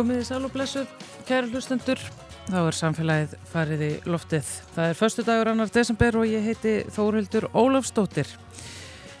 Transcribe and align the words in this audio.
Komiði 0.00 0.22
sæl 0.24 0.46
og 0.46 0.52
blessu, 0.54 0.80
kæra 1.28 1.44
hlustendur. 1.50 2.00
Þá 2.46 2.54
er 2.62 2.76
samfélagið 2.78 3.32
farið 3.50 3.82
í 3.84 3.88
loftið. 4.08 4.52
Það 4.72 4.86
er 4.88 4.96
förstu 4.96 5.24
dagur 5.26 5.50
annar 5.50 5.72
desember 5.74 6.16
og 6.16 6.30
ég 6.30 6.46
heiti 6.46 6.72
Þórhildur 6.94 7.50
Ólafstóttir. 7.52 8.30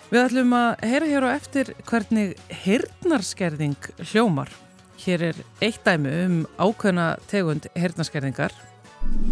Við 0.08 0.22
ætlum 0.22 0.54
að 0.56 0.86
heyra 0.88 1.10
hér 1.10 1.26
á 1.28 1.36
eftir 1.36 1.74
hvernig 1.84 2.32
hirnarskerðing 2.62 3.90
hljómar. 4.08 4.48
Hér 5.04 5.26
er 5.28 5.42
eitt 5.60 5.84
dæmi 5.84 6.14
um 6.24 6.38
ákveðna 6.56 7.10
tegund 7.28 7.68
hirnarskerðingar. 7.76 8.56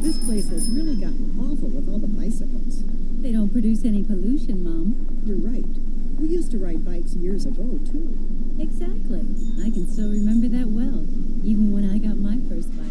This 0.05 0.21
place 0.29 0.53
has 0.53 0.69
really 0.69 1.01
gotten 1.01 1.33
awful 1.41 1.73
with 1.73 1.89
all 1.89 2.05
the 2.05 2.13
bicycles. 2.13 2.85
They 3.25 3.33
don't 3.33 3.49
produce 3.49 3.89
any 3.89 4.05
pollution, 4.05 4.69
Mom. 4.69 4.93
You're 5.25 5.41
right. 5.49 5.65
We 6.21 6.29
used 6.29 6.51
to 6.51 6.59
ride 6.59 6.85
bikes 6.85 7.17
years 7.17 7.47
ago, 7.47 7.81
too. 7.89 8.05
Exactly. 8.59 9.23
I 9.65 9.71
can 9.71 9.87
still 9.87 10.11
remember 10.11 10.49
that 10.49 10.67
well, 10.67 11.01
even 11.45 11.73
when 11.73 11.85
I 11.91 11.99
got 11.99 12.17
my 12.19 12.37
first 12.49 12.71
bike. 12.75 12.89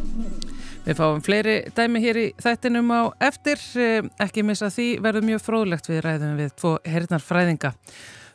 Við 0.88 0.96
fáum 0.96 1.18
fleiri 1.20 1.56
dæmi 1.76 2.00
hér 2.00 2.18
í 2.22 2.28
þættinum 2.40 2.94
á 2.96 3.02
eftir. 3.28 3.60
Eh, 3.76 4.06
Ekki 4.24 4.46
missa 4.48 4.70
því 4.72 4.86
verður 5.04 5.26
mjög 5.28 5.42
fróðlegt 5.44 5.90
við 5.92 6.00
ræðum 6.06 6.38
við 6.40 6.54
tvo 6.56 6.78
hernarfræðinga. 6.88 7.74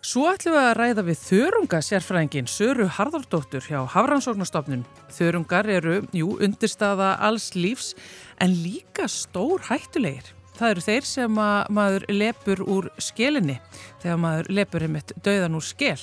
Svo 0.02 0.26
ætlum 0.28 0.56
við 0.58 0.66
að 0.66 0.76
ræða 0.76 1.02
við 1.06 1.18
þörunga 1.22 1.80
sérfræðingin 1.86 2.50
Söru 2.50 2.88
Harðardóttur 2.90 3.64
hjá 3.64 3.80
Hafrannsóknastofnun. 3.94 4.84
Þörungar 5.14 5.70
eru, 5.70 6.00
jú, 6.12 6.34
undirstaða 6.42 7.14
alls 7.22 7.52
lífs 7.54 7.94
en 8.42 8.52
líka 8.64 9.08
stór 9.08 9.62
hættulegir. 9.70 10.34
Það 10.58 10.70
eru 10.70 10.84
þeir 10.84 11.06
sem 11.08 11.38
að 11.40 11.70
maður 11.72 12.04
lepur 12.12 12.60
úr 12.68 12.88
skelinni 13.00 13.56
þegar 14.02 14.20
maður 14.20 14.50
lepur 14.58 14.84
einmitt 14.84 15.14
döðan 15.24 15.56
úr 15.56 15.64
skel. 15.64 15.96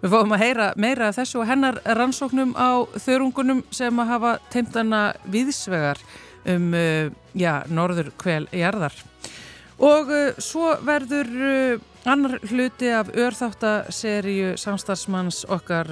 Við 0.00 0.14
fáum 0.14 0.34
að 0.34 0.44
heyra 0.44 0.70
meira 0.80 1.10
af 1.10 1.18
þessu 1.18 1.42
og 1.42 1.50
hennar 1.50 1.80
rannsóknum 1.84 2.54
á 2.56 2.88
þörungunum 2.96 3.62
sem 3.74 4.00
að 4.00 4.12
hafa 4.14 4.32
teimtana 4.52 5.02
viðsvegar 5.28 6.00
um, 6.48 6.72
uh, 6.72 7.12
já, 7.36 7.52
norður 7.68 8.12
kvel 8.20 8.46
jarðar. 8.56 8.96
Og 9.80 10.12
uh, 10.12 10.40
svo 10.40 10.72
verður 10.86 11.30
uh, 11.36 11.88
annar 12.08 12.38
hluti 12.48 12.88
af 12.96 13.12
örþáttaseríu 13.12 14.54
samstarfsmanns 14.60 15.42
okkar 15.52 15.90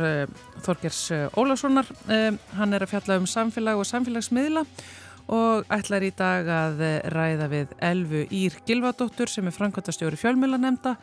Þorgers 0.65 1.03
Ólafssonar. 1.37 1.91
Uh, 2.09 2.33
hann 2.57 2.73
er 2.73 2.87
að 2.87 2.95
fjalla 2.95 3.21
um 3.21 3.29
samfélag 3.29 3.83
og 3.83 3.89
samfélagsmiðla 3.91 4.65
og 4.65 4.89
ætlar 5.29 6.05
í 6.07 6.11
dag 6.17 6.47
að 6.49 6.81
uh, 6.81 6.93
ræða 7.13 7.49
við 7.53 7.73
Elfu 7.85 8.23
Ír 8.33 8.55
Gilvadóttur 8.69 9.29
sem 9.29 9.47
er 9.49 9.55
framkvæmtastjóri 9.57 10.17
fjölmiðlanemnda 10.21 10.95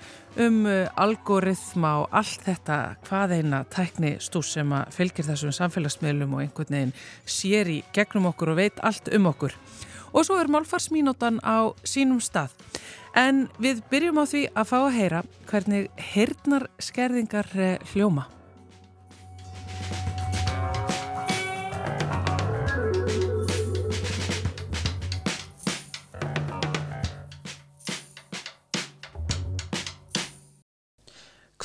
um 0.41 0.63
uh, 0.65 0.87
algoritma 0.97 1.91
og 2.01 2.15
allt 2.15 2.45
þetta 2.47 2.79
hvað 3.05 3.35
eina 3.37 3.63
tækni 3.69 4.15
stús 4.23 4.55
sem 4.57 4.73
að 4.73 4.93
fylgir 4.97 5.29
þessum 5.29 5.53
samfélagsmiðlum 5.55 6.33
og 6.33 6.45
einhvern 6.45 6.77
veginn 6.77 6.95
sér 7.29 7.69
í 7.69 7.79
gegnum 7.93 8.31
okkur 8.31 8.55
og 8.55 8.61
veit 8.63 8.81
allt 8.81 9.13
um 9.13 9.29
okkur. 9.29 9.53
Og 10.15 10.25
svo 10.25 10.39
er 10.39 10.49
málfarsmínótan 10.49 11.41
á 11.45 11.75
sínum 11.85 12.21
stað. 12.23 12.55
En 13.15 13.45
við 13.61 13.83
byrjum 13.91 14.21
á 14.21 14.25
því 14.27 14.45
að 14.55 14.69
fá 14.71 14.77
að 14.81 14.95
heyra 14.95 15.25
hvernig 15.49 15.91
heyrnar 16.13 16.69
skerðingar 16.83 17.51
eh, 17.55 17.77
hljóma. 17.93 18.25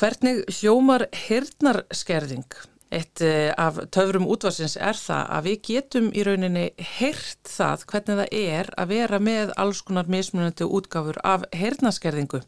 Hvernig 0.01 0.39
hljómar 0.49 1.03
heyrnarskerðing? 1.13 2.55
Eitt 2.89 3.21
eh, 3.21 3.51
af 3.53 3.75
töfrum 3.93 4.25
útvarsins 4.33 4.73
er 4.81 4.97
það 4.97 5.27
að 5.35 5.43
við 5.45 5.59
getum 5.67 6.07
í 6.09 6.23
rauninni 6.25 6.63
heyrt 6.95 7.45
það 7.45 7.83
hvernig 7.91 8.17
það 8.17 8.33
er 8.39 8.71
að 8.81 8.89
vera 8.95 9.19
með 9.21 9.51
alls 9.61 9.83
konar 9.85 10.09
mismunandi 10.09 10.65
útgáfur 10.65 11.21
af 11.21 11.45
heyrnarskerðingu. 11.53 12.41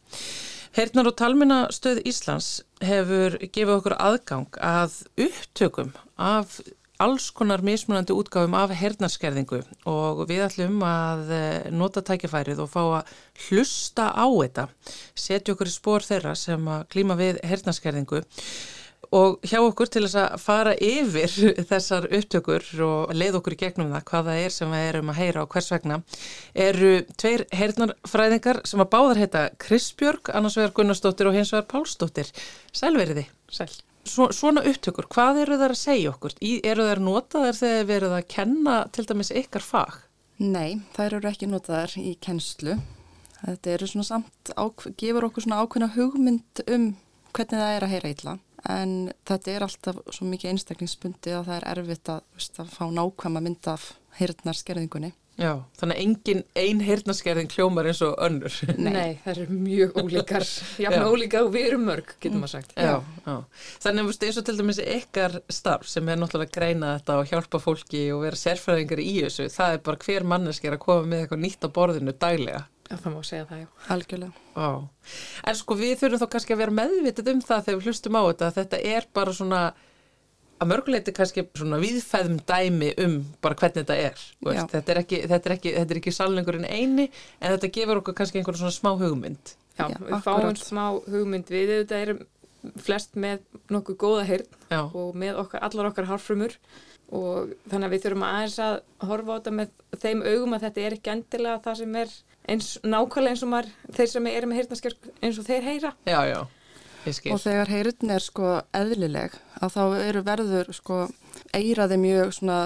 Heyrnar 0.74 1.12
og 1.12 1.18
talminastöð 1.22 2.02
Íslands 2.10 2.50
hefur 2.82 3.38
gefið 3.44 3.76
okkur 3.76 4.00
aðgang 4.02 4.58
að 4.58 4.98
upptökum 5.28 5.94
af 6.18 6.58
alls 7.02 7.32
konar 7.34 7.64
mismunandi 7.66 8.14
útgáfum 8.14 8.54
af 8.58 8.74
heyrnarskerðingu 8.78 9.64
og 9.90 10.24
við 10.30 10.44
ætlum 10.46 10.84
að 10.86 11.34
eh, 11.34 11.72
nota 11.74 12.04
tækifærið 12.06 12.62
og 12.64 12.70
fá 12.70 12.82
að 12.84 13.16
hlusta 13.48 14.12
á 14.14 14.26
þetta, 14.30 14.68
setja 15.16 15.56
okkur 15.56 15.72
í 15.72 15.74
spór 15.74 16.06
þeirra 16.06 16.36
sem 16.38 16.70
að 16.70 16.88
klíma 16.94 17.18
við 17.20 17.42
heyrnarskerðingu 17.50 18.24
og 19.14 19.46
hjá 19.46 19.60
okkur 19.62 19.90
til 19.92 20.04
þess 20.06 20.20
að 20.22 20.36
fara 20.42 20.74
yfir 20.82 21.34
þessar 21.72 22.08
upptökur 22.18 22.66
og 22.86 23.14
leið 23.14 23.40
okkur 23.40 23.56
í 23.58 23.62
gegnum 23.66 23.94
það 23.94 24.06
hvað 24.10 24.30
það 24.30 24.44
er 24.44 24.58
sem 24.58 24.74
við 24.74 24.90
erum 24.90 25.14
að 25.14 25.22
heyra 25.22 25.46
og 25.46 25.54
hvers 25.54 25.72
vegna 25.74 26.02
eru 26.68 26.92
tveir 27.22 27.46
heyrnarfræðingar 27.54 28.64
sem 28.70 28.84
að 28.84 28.92
báðar 28.96 29.24
heita 29.24 29.48
Kristbjörg, 29.62 30.34
annars 30.34 30.60
vegar 30.60 30.78
Gunnarsdóttir 30.78 31.30
og 31.30 31.38
hins 31.38 31.54
vegar 31.54 31.70
Pálsdóttir. 31.74 32.30
Sælveriði. 32.74 33.28
Sæl. 33.54 33.74
Svo, 34.04 34.28
svona 34.36 34.66
upptökur, 34.68 35.08
hvað 35.12 35.40
eru 35.46 35.58
það 35.62 35.70
að 35.72 35.80
segja 35.80 36.10
okkur? 36.12 36.34
Í, 36.44 36.58
eru 36.68 36.88
það 36.90 37.04
notaðar 37.06 37.56
þegar 37.56 37.86
verið 37.88 38.16
að 38.18 38.26
kenna 38.34 38.74
til 38.92 39.06
dæmis 39.08 39.32
ykkar 39.32 39.64
fag? 39.64 40.02
Nei, 40.44 40.82
þær 40.98 41.20
eru 41.20 41.30
ekki 41.30 41.48
notaðar 41.48 41.96
í 42.02 42.18
kennslu. 42.24 42.76
Þetta 43.44 43.72
eru 43.74 43.88
svona 43.88 44.08
samt, 44.08 44.52
gefur 45.00 45.30
okkur 45.30 45.46
svona 45.46 45.62
ákveðna 45.64 45.94
hugmynd 45.96 46.64
um 46.68 46.90
hvernig 47.34 47.62
það 47.64 47.76
er 47.78 47.86
að 47.88 47.94
heyra 47.94 48.14
illa. 48.16 48.36
En 48.74 48.94
þetta 49.28 49.52
er 49.52 49.66
alltaf 49.66 50.00
svo 50.16 50.28
mikið 50.28 50.54
einstaklingsbundi 50.54 51.34
að 51.36 51.50
það 51.50 51.58
er 51.58 51.68
erfitt 51.74 52.12
að, 52.14 52.22
veist, 52.36 52.60
að 52.60 52.72
fá 52.76 52.84
nákvæma 52.96 53.44
mynd 53.44 53.72
af 53.72 53.90
heyrnarskerðingunni. 54.20 55.12
Já, 55.34 55.64
þannig 55.80 55.98
að 55.98 56.02
engin 56.04 56.42
ein 56.62 56.82
heyrnarskerðing 56.86 57.54
hljómar 57.56 57.88
eins 57.90 58.02
og 58.06 58.20
önnur. 58.22 58.54
Nei, 58.78 59.16
það 59.24 59.30
eru 59.32 59.56
mjög 59.66 59.96
ólíkar, 59.98 60.44
jafn 60.84 60.98
Já. 61.00 61.06
ólíkar 61.10 61.48
og 61.48 61.54
við 61.56 61.70
erum 61.72 61.88
mörg, 61.90 62.12
getur 62.22 62.38
maður 62.38 62.52
sagt. 62.52 62.76
Já, 62.78 63.00
já. 63.26 63.38
Þannig 63.82 64.12
að 64.12 64.28
eins 64.28 64.38
og 64.38 64.46
til 64.46 64.56
dæmis 64.60 64.82
ykkar 64.84 65.40
starf 65.50 65.90
sem 65.90 66.12
er 66.14 66.20
náttúrulega 66.22 66.52
að 66.52 66.60
greina 66.60 66.92
þetta 67.00 67.16
og 67.18 67.32
hjálpa 67.32 67.62
fólki 67.64 68.04
og 68.14 68.22
vera 68.28 68.40
sérfræðingar 68.44 69.02
í 69.02 69.14
þessu, 69.24 69.48
það 69.56 69.78
er 69.78 69.82
bara 69.90 70.04
hver 70.06 70.28
manneski 70.36 70.70
er 70.70 70.78
að 70.78 70.84
koma 70.86 71.08
með 71.10 71.24
eitthvað 71.24 71.42
nýtt 71.48 71.66
á 71.66 71.70
borðinu 71.80 72.14
daglega. 72.22 72.62
Já, 72.92 72.98
það 73.00 73.16
má 73.16 73.22
segja 73.26 73.48
það, 73.50 73.64
já. 73.64 73.68
Algjörlega. 73.96 74.46
Ó. 74.54 74.70
En 75.50 75.58
sko 75.58 75.80
við 75.80 75.96
þurfum 76.04 76.22
þá 76.22 76.30
kannski 76.36 76.54
að 76.54 76.62
vera 76.62 76.78
meðvitið 76.78 77.34
um 77.34 77.42
það 77.42 77.66
þegar 77.66 77.80
við 77.80 77.90
hlustum 77.90 78.20
á 78.20 78.24
þetta, 78.28 78.52
að 78.52 78.58
þetta 78.60 78.82
er 78.94 79.08
bara 79.18 79.34
svona 79.34 79.62
að 80.62 80.70
mörguleiti 80.72 81.14
kannski 81.16 81.44
svona 81.58 81.80
viðfæðum 81.82 82.38
dæmi 82.48 82.92
um 83.04 83.18
bara 83.44 83.58
hvernig 83.60 83.82
þetta 83.82 83.98
er. 84.10 84.22
þú 84.40 84.50
Veist, 84.52 84.62
Já. 84.62 84.70
þetta, 84.76 84.94
er 84.94 85.02
ekki, 85.02 85.20
þetta, 85.32 85.50
er 85.50 85.56
ekki, 85.58 85.74
þetta 85.80 85.96
er 85.96 86.02
ekki 86.02 86.14
salningurinn 86.20 86.70
eini 86.70 87.10
en 87.42 87.56
þetta 87.56 87.72
gefur 87.80 88.02
okkur 88.04 88.18
kannski 88.20 88.40
einhvern 88.42 88.62
svona 88.62 88.76
smá 88.76 88.92
hugmynd. 89.02 89.56
Já, 89.74 89.88
Já, 89.90 89.98
við 89.98 90.14
akkurat. 90.14 90.24
fáum 90.24 90.58
smá 90.62 90.86
hugmynd 91.10 91.50
við, 91.52 91.74
þetta 91.82 92.02
erum 92.06 92.24
flest 92.80 93.18
með 93.20 93.42
nokkuð 93.74 93.98
góða 94.00 94.26
heyrn 94.30 94.52
Já, 94.72 94.82
og 94.86 95.16
með 95.20 95.40
okkar, 95.42 95.64
allar 95.68 95.90
okkar 95.90 96.08
hárfrumur 96.08 96.54
og 97.14 97.52
þannig 97.70 97.88
að 97.90 97.94
við 97.94 98.04
þurfum 98.06 98.24
aðeins 98.30 98.60
að 98.64 98.76
horfa 99.10 99.36
á 99.36 99.38
þetta 99.38 99.54
með 99.58 99.74
þeim 100.00 100.22
augum 100.24 100.56
að 100.56 100.64
þetta 100.68 100.86
er 100.86 100.96
ekki 100.96 101.12
endilega 101.14 101.60
það 101.66 101.80
sem 101.82 101.98
er 102.00 102.14
eins 102.54 102.70
nákvæmlega 102.84 103.34
eins 103.34 103.44
og 103.44 103.52
maður, 103.52 103.74
þeir 103.98 104.10
sem 104.14 104.30
eru 104.32 104.50
með 104.50 104.60
heyrnaskjörg 104.62 105.10
eins 105.20 105.40
og 105.42 105.48
þeir 105.50 105.68
heyra. 105.68 105.92
já, 106.08 106.20
já. 106.32 106.40
Og 107.34 107.42
þegar 107.44 107.72
heyrun 107.74 108.14
er 108.16 108.24
sko 108.24 108.50
eðlileg 108.74 109.36
að 109.60 109.74
þá 109.76 109.84
eru 110.08 110.22
verður 110.28 110.72
sko 110.76 111.00
eiraði 111.54 111.98
mjög 112.00 112.34
svona, 112.38 112.58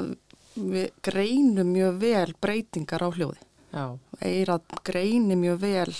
við 0.57 0.89
greinum 1.05 1.71
mjög 1.73 1.97
vel 2.01 2.33
breytingar 2.41 3.05
á 3.05 3.09
hljóði. 3.09 3.39
Já, 3.73 3.85
Eirað 4.23 4.61
greinir 4.87 5.37
mjög 5.37 5.57
vel 5.61 5.95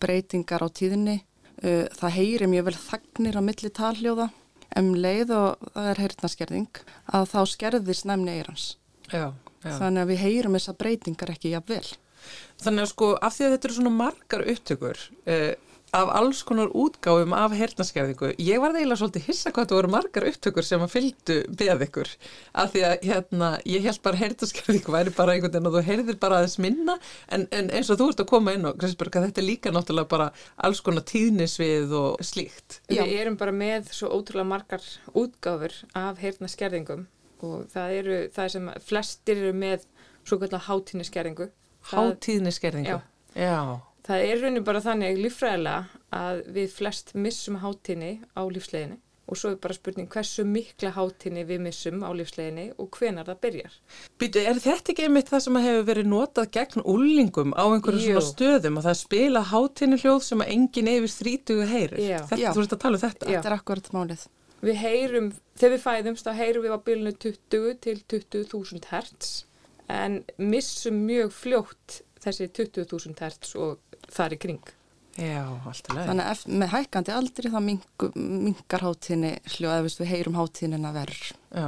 breytingar 0.00 0.64
á 0.64 0.68
tíðinni. 0.72 1.20
Uh, 1.60 1.84
Það 1.92 2.14
heyri 2.16 2.46
mjög 2.48 2.68
vel 2.70 2.76
þagnir 2.80 3.36
á 3.36 3.42
milli 3.44 3.70
talhljóða. 3.76 4.30
Um 4.78 4.92
leið 4.94 5.32
og 5.34 5.64
það 5.74 5.88
er 5.90 6.00
heyrnaskerðing 6.04 6.78
að 7.10 7.24
þá 7.32 7.40
skerðist 7.50 8.06
næmni 8.06 8.36
eirans. 8.38 8.76
já, 9.10 9.32
já. 9.64 9.72
Þannig 9.80 10.04
að 10.04 10.10
við 10.12 10.20
heyrum 10.22 10.54
þessar 10.56 10.76
breytingar 10.78 11.32
ekki 11.34 11.50
jafn 11.56 11.72
vel. 11.74 11.88
Þannig 12.62 12.84
að 12.86 12.90
sko 12.92 13.08
af 13.18 13.34
því 13.34 13.44
að 13.48 13.52
þetta 13.56 13.68
eru 13.68 13.76
svona 13.80 13.92
margar 13.96 14.44
upptökur 14.52 15.02
uh, 15.26 15.52
af 15.96 16.10
alls 16.20 16.42
konar 16.46 16.70
útgáfum 16.76 17.34
af 17.36 17.54
hernarskerðingu, 17.58 18.32
ég 18.38 18.62
var 18.62 18.76
eiginlega 18.76 19.00
svolítið 19.00 19.26
hissa 19.26 19.50
hvað 19.50 19.66
þetta 19.66 19.76
voru 19.78 19.90
margar 19.94 20.26
upptökur 20.30 20.66
sem 20.66 20.84
að 20.84 20.92
fylgdu 20.94 21.36
beð 21.60 21.84
ykkur, 21.86 22.10
af 22.62 22.72
því 22.74 22.84
að 22.88 23.06
hérna, 23.10 23.50
ég 23.68 23.86
held 23.86 24.02
bara 24.04 24.20
hernarskerðingu 24.20 24.94
væri 24.94 25.14
bara 25.16 25.34
einhvern 25.34 25.54
veginn 25.56 25.70
að 25.70 25.78
þú 25.78 25.84
heyrðir 25.90 26.20
bara 26.22 26.40
aðeins 26.40 26.58
minna 26.62 26.96
en, 27.28 27.46
en 27.50 27.70
eins 27.74 27.90
og 27.90 28.00
þú 28.00 28.10
ert 28.12 28.24
að 28.24 28.30
koma 28.32 28.54
inn 28.56 28.68
á 28.68 28.72
Kristberg 28.78 29.18
að 29.18 29.28
þetta 29.28 29.42
er 29.42 29.48
líka 29.48 29.74
náttúrulega 29.74 30.12
bara 30.14 30.30
alls 30.56 30.82
konar 30.86 31.06
tíðnisvið 31.10 31.94
og 32.00 32.26
slíkt 32.26 32.80
Já. 32.90 33.02
Við 33.02 33.16
erum 33.20 33.38
bara 33.40 33.54
með 33.54 33.90
svo 33.96 34.12
ótrúlega 34.14 34.50
margar 34.52 34.86
útgáfur 35.14 35.74
af 35.98 36.20
heyrnaskerðingum 36.22 37.06
og 37.46 37.66
það 37.72 37.94
eru 37.98 38.18
það 38.34 38.52
sem 38.54 38.72
flestir 38.84 39.38
eru 39.40 39.52
með 39.56 39.86
svo 40.28 40.36
kallar 40.42 40.66
hátíðniskerðingu. 40.66 41.46
Hátíðniskerðingu 41.90 42.98
Já. 42.98 43.00
Já, 43.34 43.80
Það 44.10 44.24
er 44.26 44.40
raunin 44.42 44.64
bara 44.66 44.80
þannig 44.82 45.20
líffræðilega 45.22 46.00
að 46.18 46.40
við 46.56 46.72
flest 46.74 47.12
missum 47.14 47.60
hátíðni 47.62 48.16
á 48.34 48.42
lífsleginni 48.50 48.96
og 49.30 49.38
svo 49.38 49.52
er 49.52 49.58
bara 49.62 49.76
spurning 49.76 50.08
hversu 50.10 50.42
mikla 50.42 50.90
hátinni 50.96 51.44
við 51.46 51.60
missum 51.62 52.00
á 52.02 52.10
lífsleginni 52.18 52.64
og 52.82 52.88
hvenar 52.98 53.28
það 53.28 53.38
byrjar. 53.44 53.76
Býtu, 54.18 54.42
er 54.42 54.58
þetta 54.58 54.90
ekki 54.90 55.04
einmitt 55.06 55.30
það 55.30 55.44
sem 55.44 55.58
hefur 55.62 55.86
verið 55.92 56.08
notað 56.10 56.50
gegn 56.56 56.82
úlingum 56.82 57.54
á 57.54 57.64
einhverju 57.70 58.00
Jú. 58.02 58.16
svona 58.16 58.26
stöðum 58.32 58.80
og 58.80 58.86
það 58.88 58.98
spila 59.04 59.44
hátinni 59.52 60.00
hljóð 60.02 60.20
sem 60.26 60.42
að 60.42 60.52
enginn 60.56 60.90
yfir 60.96 61.14
þrítugu 61.14 61.68
heyrir? 61.70 62.02
Já. 62.02 62.18
Þetta, 62.32 62.40
Já. 62.42 62.50
þú 62.50 62.64
ert 62.64 62.74
að 62.74 62.82
tala 62.82 62.98
um 62.98 63.04
þetta? 63.04 63.28
Já. 63.30 63.36
Þetta 63.36 63.52
er 63.52 63.56
akkurat 63.60 63.92
málið. 63.94 64.26
Við 64.60 64.82
heyrum, 64.82 65.30
þegar 65.54 65.76
við 65.76 65.84
fæðumst 65.86 66.26
þá 66.26 66.32
heyrum 66.42 66.66
við 66.66 66.74
á 66.74 66.78
bylunu 66.90 67.14
20 67.22 67.78
til 67.86 67.96
20.000 68.10 68.90
hertz 68.90 69.30
en 69.90 70.20
missum 70.42 70.98
mjög 71.06 71.30
fljótt 71.38 72.00
þessi 72.20 72.50
20.000 72.50 73.22
hertz 73.22 73.54
og 73.56 73.78
þar 74.14 74.36
í 74.36 74.40
kring. 74.42 74.72
Já, 75.20 75.42
allt 75.66 75.88
í 75.90 75.94
lagi. 75.96 76.08
Þannig 76.08 76.24
að 76.26 76.32
ef- 76.36 76.46
með 76.62 76.72
hækkandi 76.74 77.14
aldri 77.16 77.50
þá 77.52 77.58
mingar 78.16 78.84
hátíðinni 78.86 79.32
hljóð, 79.56 79.72
eða 79.76 79.94
við 80.00 80.10
heyrum 80.14 80.38
hátíðinina 80.38 80.92
verð. 80.94 81.32
Já. 81.54 81.66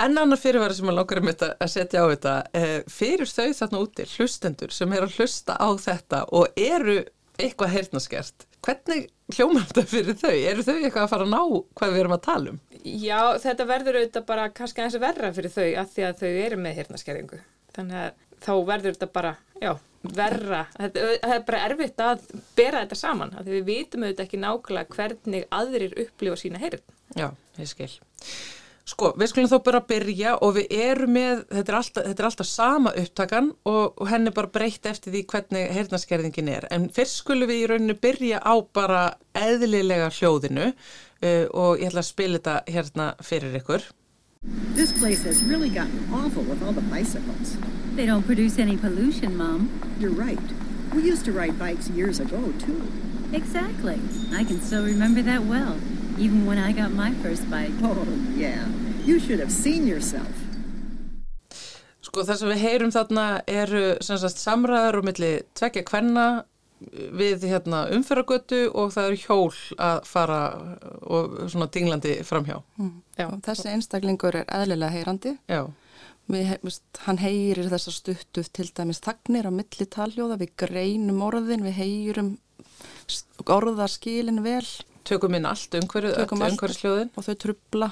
En 0.00 0.16
annar 0.16 0.38
fyrirværi 0.40 0.76
sem 0.78 0.88
að 0.88 0.96
langar 0.96 1.20
um 1.20 1.28
þetta 1.28 1.48
að 1.60 1.72
setja 1.74 2.00
á 2.00 2.06
þetta, 2.08 2.34
eh, 2.56 2.76
fyrir 2.88 3.28
þau 3.28 3.48
þarna 3.58 3.80
úti, 3.84 4.06
hlustendur 4.16 4.72
sem 4.72 4.92
er 4.96 5.04
að 5.04 5.16
hlusta 5.18 5.56
á 5.60 5.68
þetta 5.76 6.22
og 6.32 6.48
eru 6.56 7.04
eitthvað 7.40 7.72
heyrnaskert, 7.74 8.46
hvernig 8.64 9.08
hljómar 9.32 9.66
þetta 9.68 9.84
fyrir 9.88 10.16
þau? 10.20 10.32
Eru 10.32 10.62
þau 10.64 10.74
eitthvað 10.78 11.04
að 11.04 11.12
fara 11.12 11.24
að 11.26 11.34
ná 11.34 11.42
hvað 11.76 11.92
við 11.92 12.00
erum 12.00 12.16
að 12.16 12.22
tala 12.24 12.50
um? 12.54 12.60
Já, 12.84 13.20
þetta 13.44 13.66
verður 13.68 13.98
auðvitað 14.00 14.26
bara 14.26 14.48
kannski 14.48 14.80
aðeins 14.84 15.00
verra 15.00 15.32
fyrir 15.36 15.52
þau 15.54 15.68
að 15.82 15.92
því 15.94 16.06
að 16.08 16.18
þau 16.20 16.30
eru 16.46 16.56
með 16.56 16.76
hirnaskerðingu. 16.80 17.40
Þannig 17.76 18.00
að 18.00 18.10
þá 18.40 18.52
verður 18.72 18.96
þetta 18.96 19.10
bara, 19.12 19.34
já, 19.60 19.72
verra. 20.02 20.64
Það 20.76 21.34
er 21.34 21.42
bara 21.48 21.64
erfitt 21.66 22.00
að 22.04 22.24
bera 22.56 22.84
þetta 22.84 22.98
saman. 22.98 23.34
Af 23.36 23.44
Því 23.44 23.58
við 23.58 23.68
vitum 23.68 24.06
auðvitað 24.06 24.24
ekki 24.26 24.40
nákvæmlega 24.40 24.96
hvernig 24.96 25.44
aðrir 25.60 25.98
upplifa 26.06 26.40
sína 26.40 26.62
heyrn. 26.62 26.82
Já, 27.18 27.28
ég 27.58 27.70
skil. 27.70 27.92
Sko, 28.90 29.12
við 29.20 29.30
skulum 29.30 29.50
þó 29.50 29.58
bara 29.62 29.80
byrja 29.86 30.32
og 30.42 30.56
við 30.56 30.72
erum 30.74 31.12
með, 31.14 31.42
þetta 31.52 31.70
er 31.72 31.76
alltaf, 31.78 32.06
þetta 32.08 32.22
er 32.22 32.28
alltaf 32.30 32.48
sama 32.48 32.92
upptakan 32.98 33.50
og, 33.68 34.00
og 34.00 34.08
henni 34.10 34.32
bara 34.34 34.50
breytt 34.50 34.88
eftir 34.90 35.14
því 35.14 35.20
hvernig 35.30 35.74
heyrnaskerðingin 35.76 36.50
er. 36.50 36.66
En 36.74 36.88
fyrst 36.94 37.20
skulum 37.20 37.50
við 37.50 37.62
í 37.62 37.68
rauninu 37.70 37.96
byrja 38.02 38.40
á 38.42 38.54
bara 38.74 39.04
eðlilega 39.36 40.10
hljóðinu 40.16 40.72
uh, 40.72 41.46
og 41.54 41.78
ég 41.78 41.90
ætla 41.90 42.02
að 42.02 42.08
spila 42.08 42.40
þetta 42.40 42.56
hérna 42.72 43.08
fyrir 43.22 43.60
ykkur. 43.60 43.86
This 44.80 44.98
place 44.98 45.24
has 45.24 45.44
really 45.44 45.68
gotten 45.68 46.08
awful 46.10 46.42
with 46.42 46.62
all 46.62 46.72
the 46.72 46.80
bicycles. 46.80 47.58
They 47.96 48.06
don't 48.06 48.24
produce 48.24 48.58
any 48.58 48.78
pollution, 48.78 49.36
Mom. 49.36 49.68
You're 49.98 50.10
right. 50.10 50.40
We 50.94 51.02
used 51.02 51.26
to 51.26 51.32
ride 51.32 51.58
bikes 51.58 51.90
years 51.90 52.18
ago, 52.18 52.54
too. 52.58 52.90
Exactly. 53.30 54.00
I 54.32 54.42
can 54.42 54.58
still 54.58 54.82
remember 54.82 55.20
that 55.20 55.42
well, 55.42 55.76
even 56.16 56.46
when 56.46 56.56
I 56.56 56.72
got 56.72 56.92
my 56.92 57.12
first 57.22 57.50
bike. 57.50 57.72
Oh, 57.82 58.06
yeah. 58.34 58.68
You 59.04 59.20
should 59.20 59.38
have 59.38 59.52
seen 59.52 59.86
yourself. 59.86 60.32
Sko 62.00 62.24
það 62.24 62.40
sem 62.40 62.48
við 62.54 62.62
heyrum 62.64 62.90
þarna 62.96 63.24
eru 63.60 63.84
sem 64.00 64.16
sagt 64.24 64.40
samræður 64.40 65.02
og 65.02 65.10
milli 65.10 65.34
tvekja 65.60 65.84
kvenna 65.92 66.24
við 66.88 67.44
hérna 67.50 67.82
umferðagötu 67.92 68.62
og 68.72 68.92
það 68.94 69.10
eru 69.10 69.20
hjól 69.24 69.60
að 69.76 70.00
fara 70.08 70.40
og 71.02 71.36
svona 71.52 71.68
dinglandi 71.72 72.16
framhjá. 72.24 72.60
Já, 73.18 73.26
Og 73.28 73.40
þessi 73.44 73.68
einstaklingur 73.74 74.40
er 74.40 74.48
eðlilega 74.48 74.96
heyrandi. 74.96 75.36
Já, 75.50 75.66
Við, 76.30 76.52
hann 77.08 77.18
heyrir 77.18 77.66
þessar 77.72 77.94
stuttu 77.96 78.44
til 78.54 78.68
dæmis 78.76 79.00
tagnir 79.02 79.48
á 79.48 79.52
milli 79.52 79.86
taljóða, 79.90 80.36
við 80.38 80.52
greinum 80.62 81.24
orðin, 81.26 81.64
við 81.66 81.74
heyrum 81.80 82.28
orðaskilin 83.50 84.38
vel 84.44 84.66
tökum 85.04 85.34
inn 85.34 85.48
allt 85.48 85.74
umhverjusljóðin. 85.74 87.10
og 87.16 87.26
þau 87.26 87.34
trubla 87.34 87.90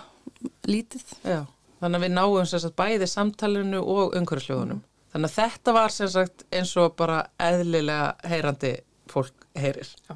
lítið. 0.69 1.02
Já, 1.25 1.41
þannig 1.81 1.99
að 1.99 2.05
við 2.05 2.14
náum 2.14 2.46
sagt 2.46 2.76
bæði 2.79 3.08
samtalinu 3.11 3.81
og 3.82 4.14
umhverjusljóðunum. 4.20 4.84
Þannig 5.19 5.32
að 5.32 5.38
þetta 5.43 5.73
var 5.75 5.91
sem 5.91 6.11
sagt 6.12 6.43
eins 6.55 6.73
og 6.79 6.93
bara 6.94 7.17
eðlilega 7.43 8.29
heyrandi 8.31 8.69
fólk 9.11 9.49
heyrir. 9.59 9.88
Já. 10.06 10.15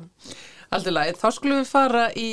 Allt 0.71 0.87
í 0.87 0.93
lagi, 0.93 1.17
þá 1.19 1.25
skulum 1.35 1.59
við 1.59 1.71
fara 1.73 2.05
í 2.15 2.27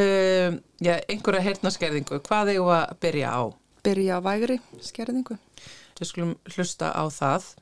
um, 0.00 0.56
já, 0.80 0.94
einhverja 1.12 1.42
heyrnaskerðingu. 1.44 2.22
Hvað 2.24 2.54
eigum 2.54 2.70
við 2.70 2.78
að 2.78 2.94
byrja 3.04 3.34
á? 3.36 3.42
Byrja 3.84 4.16
á 4.16 4.20
vægri 4.24 4.56
skerðingu. 4.86 5.36
Við 6.00 6.08
skulum 6.08 6.32
hlusta 6.54 6.88
á 6.96 7.04
það. 7.12 7.52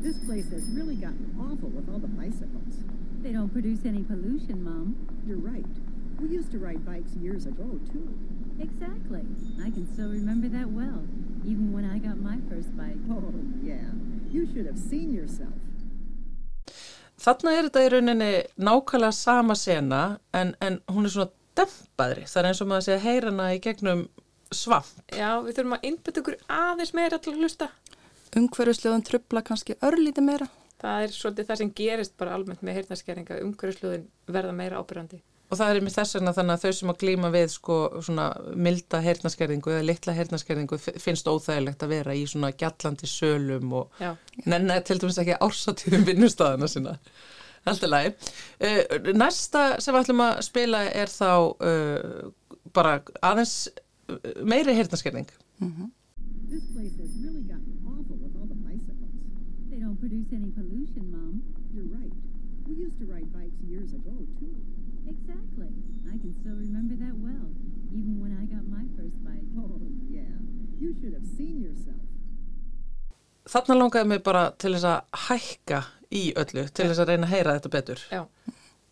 This 0.00 0.16
place 0.24 0.48
has 0.56 0.64
really 0.72 0.96
gotten 0.96 1.36
awful 1.44 1.68
with 1.68 1.92
all 1.92 2.00
the 2.00 2.08
bicycles. 2.16 2.80
They 3.20 3.36
don't 3.36 3.52
produce 3.52 3.84
any 3.84 4.08
pollution, 4.08 4.64
Mom. 4.64 4.96
You're 5.28 5.36
right. 5.36 5.68
We 6.16 6.32
used 6.32 6.50
to 6.56 6.58
ride 6.58 6.80
bikes 6.88 7.12
years 7.20 7.44
ago, 7.44 7.76
too. 7.92 8.08
Exactly. 8.60 9.22
I 9.64 9.70
can 9.70 9.86
still 9.94 10.10
remember 10.10 10.48
that 10.48 10.68
well, 10.70 11.00
even 11.44 11.72
when 11.72 11.84
I 11.84 11.98
got 11.98 12.18
my 12.18 12.38
first 12.50 12.76
bike. 12.76 12.98
Oh, 13.10 13.32
yeah. 13.62 13.88
You 14.30 14.46
should 14.46 14.66
have 14.66 14.78
seen 14.78 15.14
yourself. 15.14 15.54
Þarna 17.18 17.52
er 17.56 17.66
þetta 17.66 17.82
í 17.82 17.88
rauninni 17.92 18.32
nákvæmlega 18.62 19.14
sama 19.14 19.54
sena 19.58 20.02
en, 20.34 20.52
en 20.62 20.78
hún 20.86 21.08
er 21.08 21.14
svona 21.14 21.32
dempaðri. 21.58 22.26
Það 22.30 22.40
er 22.40 22.48
eins 22.50 22.60
og 22.62 22.68
maður 22.70 22.86
sé 22.86 22.94
að 22.94 23.06
heyra 23.08 23.32
hana 23.32 23.48
í 23.56 23.62
gegnum 23.64 24.04
svamp. 24.54 24.92
já, 25.10 25.30
við 25.42 25.56
þurfum 25.56 25.74
að 25.76 25.88
innbytta 25.90 26.22
okkur 26.22 26.38
aðeins 26.58 26.94
meira 26.94 27.18
til 27.18 27.34
að 27.34 27.42
hlusta. 27.42 27.70
Umhverjusljóðin 28.38 29.04
trubla 29.08 29.42
kannski 29.42 29.78
örlítið 29.82 30.28
meira. 30.28 30.48
Það 30.78 31.08
er 31.08 31.16
svolítið 31.16 31.48
það 31.48 31.60
sem 31.62 31.72
gerist 31.80 32.14
bara 32.20 32.36
almennt 32.38 32.62
með 32.62 32.78
heyrnaskerðinga, 32.78 33.40
umhverjusljóðin 33.48 34.06
verða 34.30 34.54
meira 34.54 34.78
ábyrjandi. 34.78 35.18
Og 35.48 35.56
það 35.56 35.70
er 35.72 35.78
með 35.86 35.94
þess 35.96 36.16
vegna 36.18 36.32
þannig 36.36 36.54
að 36.58 36.64
þau 36.66 36.72
sem 36.76 36.90
að 36.92 36.98
glíma 37.00 37.28
við 37.32 37.46
sko 37.54 37.76
svona 38.04 38.24
milda 38.66 38.98
heyrnaskerðingu 39.00 39.70
eða 39.72 39.86
litla 39.88 40.12
heyrnaskerðingu 40.18 40.76
f- 40.76 40.98
finnst 41.00 41.30
óþægilegt 41.32 41.84
að 41.86 41.92
vera 41.94 42.16
í 42.18 42.26
svona 42.28 42.50
gjallandi 42.52 43.08
sölum 43.08 43.72
og 43.80 44.02
nenni 44.44 44.76
til 44.84 44.98
dæmis 45.00 45.16
ekki 45.22 45.38
ársatíðum 45.46 46.04
vinnustæðana 46.10 46.68
sína. 46.68 46.92
Alltaf 47.68 47.88
lagi. 47.90 48.12
Uh, 48.60 49.08
næsta 49.16 49.64
sem 49.80 49.96
við 49.96 50.04
ætlum 50.04 50.20
að 50.26 50.38
spila 50.46 50.82
er 50.92 51.08
þá 51.12 51.30
uh, 51.64 52.28
bara 52.76 52.98
aðeins 53.24 53.56
uh, 53.72 54.20
meiri 54.44 54.76
heyrnaskerðing. 54.76 55.28
This 56.48 56.64
place 56.76 56.92
has 57.00 57.10
really 57.24 57.42
gotten 57.48 57.72
awful 57.88 58.16
with 58.20 58.36
all 58.36 58.48
the 58.52 58.60
bicycles. 58.68 59.16
They 59.72 59.80
don't 59.80 59.96
produce 60.00 60.28
any 60.32 60.52
pollution, 60.52 61.08
Mom. 61.12 61.40
You're 61.72 61.88
right. 61.96 62.12
We 62.68 62.76
used 62.84 62.96
to 63.00 63.06
ride 63.08 63.28
bikes 63.32 63.56
years 63.68 63.92
ago, 63.96 64.12
too. 64.40 64.52
Still 66.48 66.60
remember 66.60 66.96
that 67.04 67.14
well, 67.20 67.48
even 67.92 68.14
when 68.22 68.32
I 68.32 68.44
got 68.48 68.64
my 68.76 68.84
first 68.96 69.18
bike. 69.22 69.44
Oh, 69.60 69.80
yeah. 70.08 70.32
You 70.80 70.94
should 70.98 71.12
have 71.12 71.26
seen 71.36 71.60
yourself. 71.60 72.00
Þarna 73.52 73.76
langaði 73.76 74.08
mig 74.08 74.22
bara 74.24 74.46
til 74.56 74.72
þess 74.72 74.86
að 74.88 75.18
hækka 75.26 75.80
í 76.08 76.22
öllu, 76.40 76.64
til 76.72 76.86
þess 76.88 77.02
að 77.04 77.12
reyna 77.12 77.28
að 77.28 77.34
heyra 77.34 77.54
þetta 77.58 77.72
betur. 77.74 78.04
já, 78.12 78.22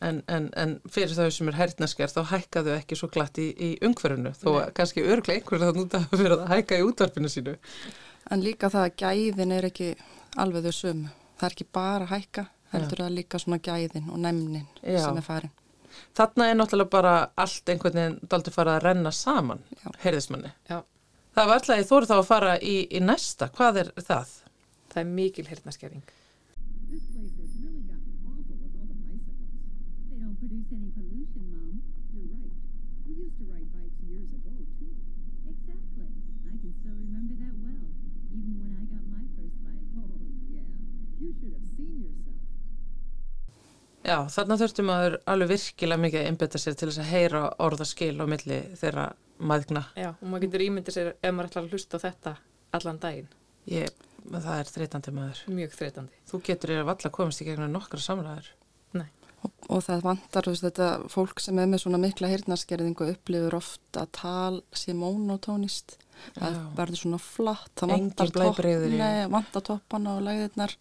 En, 0.04 0.20
en, 0.28 0.50
en 0.52 0.74
fyrir 0.92 1.16
þau 1.16 1.30
sem 1.32 1.48
er 1.48 1.56
heyrnasker 1.56 2.12
þá 2.12 2.20
hækkaðu 2.34 2.74
ekki 2.76 2.98
svo 3.00 3.08
glatt 3.08 3.40
í, 3.40 3.46
í 3.56 3.70
umhverfinu 3.88 4.34
þó 4.36 4.48
að 4.52 4.72
kannski 4.76 5.04
örglega 5.06 5.40
einhverju 5.40 5.64
þannig 5.70 5.86
að 5.86 5.94
það 5.96 6.20
fyrir 6.20 6.34
að 6.36 6.50
hækka 6.52 6.80
í 6.82 6.88
útvarpinu 6.90 7.30
sínu. 7.32 7.54
En 8.28 8.44
líka 8.44 8.68
það 8.74 8.90
að 8.90 8.98
gæðin 9.06 9.56
er 9.56 9.68
ekki 9.70 9.94
alveg 10.44 10.68
þau 10.68 10.76
sömu. 10.82 11.14
Það 11.40 11.48
er 11.48 11.56
ekki 11.56 11.68
bara 11.80 12.10
hækka, 12.12 12.50
heldur 12.74 13.06
það 13.06 13.16
líka 13.16 13.40
svona 13.40 13.62
gæðin 13.70 14.10
og 14.12 14.20
næmnin 14.26 14.68
Já. 14.82 15.00
sem 15.06 15.22
er 15.22 15.30
farin. 15.30 15.56
Þarna 16.16 16.48
er 16.50 16.58
náttúrulega 16.60 16.90
bara 16.96 17.14
allt 17.36 17.68
einhvern 17.72 17.98
veginn 18.00 18.18
daldi 18.32 18.50
fara 18.54 18.76
að 18.78 18.84
renna 18.88 19.12
saman, 19.12 19.62
heyrðismanni. 20.04 20.52
já, 20.70 20.82
Það 21.36 21.46
var 21.50 21.58
alltaf, 21.60 21.86
þú 21.88 21.96
eru 22.00 22.06
þá 22.10 22.16
að 22.18 22.26
fara 22.30 22.52
í, 22.64 22.76
í 22.96 23.00
næsta, 23.04 23.48
hvað 23.56 23.80
er 23.84 23.88
það? 24.00 24.30
það 24.92 25.00
er 25.02 25.10
mikil 25.12 25.44
heyrnaskerðing. 25.50 26.04
This 26.88 27.04
place 27.12 27.34
has 27.36 27.52
really 27.60 27.82
gotten 27.84 28.14
awful 28.24 28.56
with 28.56 28.72
all 28.80 28.88
the 28.88 28.96
bicycles. 29.04 29.52
They 30.08 30.18
don't 30.22 30.38
produce 30.40 30.68
any 30.72 30.88
pollution, 30.96 31.44
Mom. 31.52 31.82
You're 32.16 32.30
right. 32.32 32.54
We 33.04 33.12
used 33.26 33.36
to 33.36 33.44
ride 33.52 33.68
bikes 33.76 33.98
years 34.08 34.30
ago, 34.32 34.54
too. 34.80 34.94
Exactly. 35.52 36.08
I 36.48 36.54
can 36.56 36.72
still 36.80 36.96
remember 36.96 37.34
that 37.44 37.54
well, 37.60 37.84
even 38.32 38.52
when 38.62 38.72
I 38.80 38.82
got 38.88 39.04
my 39.12 39.24
first 39.36 39.56
bike. 39.66 39.84
Oh, 40.00 40.08
yeah. 40.56 40.64
You 41.20 41.28
should 41.36 41.52
have 41.52 41.66
seen 41.76 41.94
yourself. 42.06 42.40
Já, 44.06 44.20
þarna 44.30 44.56
þurftum 44.60 44.86
maður 44.86 45.16
alveg 45.32 45.48
virkilega 45.50 46.02
mikið 46.02 46.20
að 46.20 46.28
einbetta 46.30 46.60
sér 46.62 46.76
til 46.78 46.88
þess 46.90 47.02
að 47.02 47.08
heyra 47.10 47.40
orðaskil 47.66 48.12
á 48.22 48.26
milli 48.30 48.58
þeirra 48.78 49.06
maðgna. 49.50 49.82
Já, 49.98 50.12
og 50.12 50.28
maður 50.30 50.46
getur 50.46 50.64
ímyndið 50.66 50.96
sér 50.96 51.10
ef 51.16 51.34
maður 51.34 51.48
ætlar 51.50 51.66
að 51.66 51.74
hlusta 51.74 51.98
á 51.98 52.04
þetta 52.04 52.34
allan 52.78 53.00
daginn. 53.02 53.32
Ég, 53.72 54.06
það 54.30 54.52
er 54.60 54.70
þreytandi 54.76 55.16
maður. 55.16 55.42
Mjög 55.58 55.74
þreytandi. 55.80 56.22
Þú 56.30 56.42
getur 56.46 56.74
ég 56.76 56.84
að 56.84 56.90
valla 56.92 57.12
komast 57.18 57.42
í 57.42 57.48
gegnum 57.48 57.74
nokkra 57.74 58.02
samræður. 58.04 58.52
Nei. 58.94 59.08
Og, 59.42 59.52
og 59.74 59.84
það 59.88 60.06
vantar, 60.06 60.46
þú 60.46 60.54
veist, 60.54 60.66
þetta 60.68 61.10
fólk 61.12 61.42
sem 61.42 61.58
er 61.62 61.68
með 61.70 61.82
svona 61.82 62.02
mikla 62.06 62.30
heyrnarskerðingu 62.30 63.10
upplifur 63.16 63.58
ofta 63.58 64.06
að 64.06 64.14
tal 64.22 64.62
sé 64.70 64.94
monotónist. 64.96 65.98
Það 66.38 66.54
Já. 66.54 66.64
verður 66.78 67.02
svona 67.02 67.20
flatt, 67.20 67.72
það 67.74 67.96
vantar 69.34 69.66
toppana 69.66 70.14
og 70.16 70.24
læðirnar. 70.30 70.78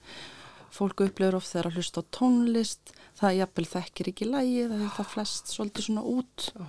Fólk 0.75 1.05
upplifur 1.05 1.37
oft 1.39 1.51
þegar 1.51 1.69
að 1.69 1.79
hlusta 1.79 2.03
á 2.03 2.11
tónlist, 2.17 2.93
það 3.15 3.37
jafnvel 3.39 3.65
þekkir 3.71 4.09
ekki 4.11 4.27
lægi, 4.29 4.65
það 4.71 4.83
er 4.85 4.93
það 4.97 5.09
flest 5.13 5.53
svolítið 5.53 5.87
svona 5.87 6.03
út. 6.11 6.47
Ó. 6.59 6.63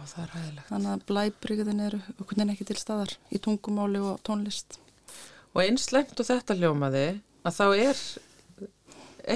Þannig 0.69 0.91
að 0.93 1.05
blæbrigðin 1.11 1.83
eru 1.89 2.01
okkur 2.17 2.41
neina 2.41 2.55
ekki 2.55 2.69
til 2.71 2.79
staðar 2.81 3.17
í 3.35 3.41
tungumáli 3.43 4.03
og 4.03 4.23
tónlist. 4.27 4.79
Og 5.57 5.63
einslemt 5.65 6.15
og 6.21 6.29
þetta 6.29 6.57
hljómaði 6.59 7.07
að 7.47 7.59
þá 7.59 7.67
er 7.75 8.03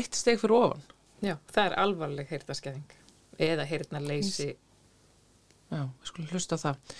eitt 0.00 0.18
steg 0.18 0.40
fyrir 0.40 0.56
ofan. 0.58 0.82
Já, 1.20 1.34
það 1.52 1.64
er 1.66 1.78
alvarleg 1.82 2.30
heyrnaskeðing 2.30 2.94
eða 3.40 3.66
heyrnarleysi. 3.68 4.52
Já, 5.70 5.82
við 5.84 6.10
skulum 6.10 6.30
hlusta 6.34 6.56
á 6.56 6.62
það. 6.64 6.94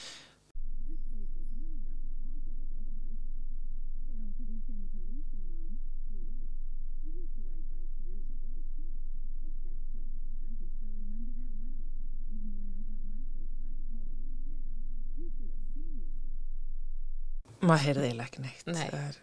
Maður 17.71 17.87
heyrði 17.87 18.09
eiginlega 18.09 18.29
ekki 18.29 18.43
neitt. 18.45 18.67
Nei. 18.67 18.87
Það 18.91 19.05
er, 19.05 19.21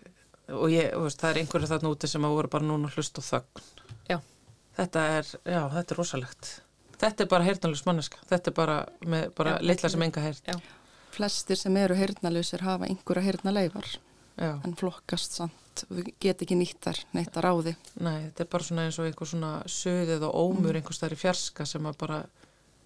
og 0.56 0.72
ég, 0.72 0.94
veist, 1.04 1.20
það 1.20 1.34
er 1.34 1.42
einhverju 1.42 1.70
þarna 1.74 1.92
úti 1.92 2.10
sem 2.12 2.28
að 2.28 2.38
voru 2.38 2.52
bara 2.56 2.68
núna 2.70 2.90
að 2.90 2.98
hlusta 2.98 3.24
á 3.24 3.28
þögn. 3.28 3.68
Já. 4.08 4.18
Þetta 4.78 5.06
er, 5.18 5.32
já, 5.44 5.62
þetta 5.74 5.94
er 5.94 6.00
rosalegt. 6.00 6.52
Þetta 6.98 7.24
er 7.24 7.30
bara 7.34 7.46
heyrnalus 7.46 7.86
manneska. 7.86 8.22
Þetta 8.30 8.52
er 8.52 8.58
bara, 8.58 8.78
með, 9.06 9.30
bara 9.38 9.58
Já, 9.58 9.66
litla 9.70 9.92
sem 9.94 10.06
enga 10.08 10.24
heyrt. 10.24 10.48
Já. 10.50 10.58
Flestir 11.18 11.60
sem 11.60 11.78
eru 11.82 11.98
heyrnalausir 11.98 12.64
hafa 12.66 12.88
einhverja 12.90 13.26
heyrnaleifar 13.26 13.88
Já. 14.38 14.52
en 14.54 14.76
flokkast 14.78 15.38
samt, 15.40 15.84
við 15.90 16.12
get 16.22 16.44
ekki 16.46 16.58
nýtt 16.60 16.82
þar 16.86 17.00
neitt 17.18 17.38
að 17.38 17.46
ráði. 17.48 17.74
Nei, 17.98 18.28
þetta 18.28 18.44
er 18.44 18.52
bara 18.54 18.68
svona 18.68 18.86
eins 18.86 19.00
og 19.02 19.10
einhver 19.10 19.30
svona 19.30 19.54
söðið 19.72 20.28
og 20.30 20.36
ómur 20.44 20.72
mm. 20.72 20.80
einhver 20.82 20.98
staðar 20.98 21.18
í 21.18 21.22
fjarska 21.24 21.66
sem 21.70 21.90
að 21.90 21.98
bara 22.04 22.20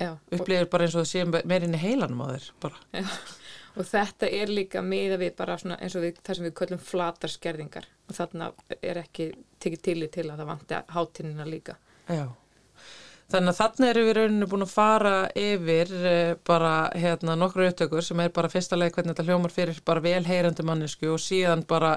Upplifir 0.09 0.67
bara 0.71 0.87
eins 0.87 0.97
og 0.97 1.05
það 1.05 1.11
sé 1.11 1.45
meirinn 1.51 1.77
í 1.77 1.81
heilanum 1.81 2.23
á 2.23 2.27
þér 2.33 2.49
bara. 2.63 3.07
og 3.77 3.87
þetta 3.87 4.29
er 4.41 4.51
líka 4.51 4.83
miða 4.85 5.19
við 5.21 5.33
bara 5.37 5.57
svona 5.61 5.79
eins 5.79 5.95
og 5.95 6.05
við, 6.05 6.19
það 6.25 6.39
sem 6.39 6.47
við 6.49 6.57
köllum 6.59 6.83
flatar 6.83 7.31
skerðingar 7.31 7.87
og 8.09 8.17
þarna 8.17 8.51
er 8.81 9.01
ekki 9.05 9.31
tekið 9.63 9.83
til 9.87 9.97
til 10.11 10.27
að 10.29 10.37
það 10.43 10.51
vanti 10.53 10.81
hátinnina 10.97 11.47
líka. 11.47 11.77
Já. 12.09 12.25
Þannig 13.31 13.53
að 13.53 13.59
þarna 13.61 13.87
erum 13.87 14.07
við 14.07 14.17
rauninu 14.17 14.47
búin 14.51 14.65
að 14.65 14.73
fara 14.73 15.13
yfir 15.39 15.91
eh, 16.09 16.33
bara 16.47 16.73
hérna 16.99 17.37
nokkru 17.39 17.69
upptökur 17.69 18.03
sem 18.03 18.19
er 18.19 18.33
bara 18.35 18.49
fyrsta 18.51 18.75
leið 18.75 18.97
hvernig 18.97 19.15
þetta 19.15 19.27
hljómar 19.29 19.53
fyrir 19.55 19.79
bara 19.87 20.03
velheyrandi 20.03 20.65
mannesku 20.67 21.13
og 21.13 21.21
síðan 21.23 21.63
bara 21.69 21.93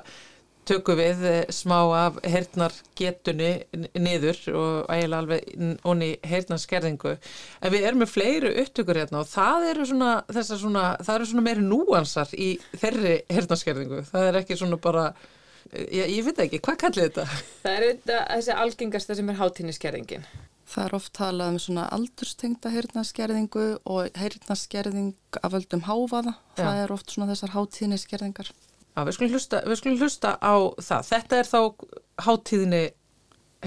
tökum 0.69 0.99
við 0.99 1.23
eh, 1.29 1.41
smá 1.53 1.77
af 1.97 2.19
heyrnar 2.27 2.75
getunni 2.99 3.51
niður 4.01 4.41
og 4.55 4.91
ægilega 4.93 5.21
alveg 5.21 5.85
onni 5.87 6.11
heyrnarskerðingu. 6.27 7.15
En 7.61 7.75
við 7.75 7.87
erum 7.89 8.05
með 8.05 8.13
fleiri 8.15 8.55
upptökur 8.65 9.01
hérna 9.03 9.23
og 9.23 9.31
það 9.31 9.69
eru 9.73 9.89
svona, 9.91 10.15
svona, 10.45 10.87
það 11.03 11.15
eru 11.19 11.29
svona 11.31 11.47
meiri 11.49 11.67
núansar 11.67 12.35
í 12.37 12.55
þeirri 12.81 13.19
heyrnarskerðingu. 13.33 14.03
Það 14.11 14.31
er 14.31 14.41
ekki 14.41 14.59
svona 14.61 14.81
bara, 14.89 15.05
ég, 15.75 16.17
ég 16.17 16.25
veit 16.27 16.43
ekki, 16.47 16.63
hvað 16.65 16.81
kallið 16.87 17.07
þetta? 17.11 17.29
Það 17.63 17.77
er 17.77 17.87
þetta, 17.91 18.25
þessi 18.33 18.59
algengasta 18.65 19.21
sem 19.21 19.31
er 19.33 19.41
hátinniskerðingin. 19.43 20.29
Það 20.75 20.87
er 20.89 20.95
oft 20.97 21.13
talað 21.15 21.51
um 21.53 21.59
svona 21.61 21.83
aldurstengda 21.93 22.71
heyrnaskerðingu 22.73 23.67
og 23.85 24.17
heyrnaskerðing 24.19 25.41
af 25.43 25.53
völdum 25.53 25.85
háfaða. 25.87 26.39
Það 26.57 26.79
Já. 26.79 26.85
er 26.85 26.95
oft 26.95 27.13
svona 27.13 27.29
þessar 27.31 27.53
hátíðniskerðingar. 27.53 28.49
Já, 28.95 29.03
við 29.03 29.17
skulum 29.17 29.35
hlusta, 29.35 29.61
við 29.67 29.81
skulum 29.81 29.99
hlusta 30.03 30.37
á 30.39 30.55
það. 30.79 31.09
Þetta 31.11 31.39
er 31.41 31.51
þá 31.51 31.61
hátíðinni 32.27 32.85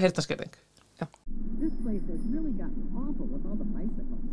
heyrnaskerðing. 0.00 0.54
This 1.58 1.74
place 1.82 2.06
has 2.06 2.22
really 2.30 2.54
gotten 2.54 2.86
awful 2.94 3.26
with 3.26 3.44
all 3.44 3.58
the 3.58 3.66
bicycles. 3.66 4.24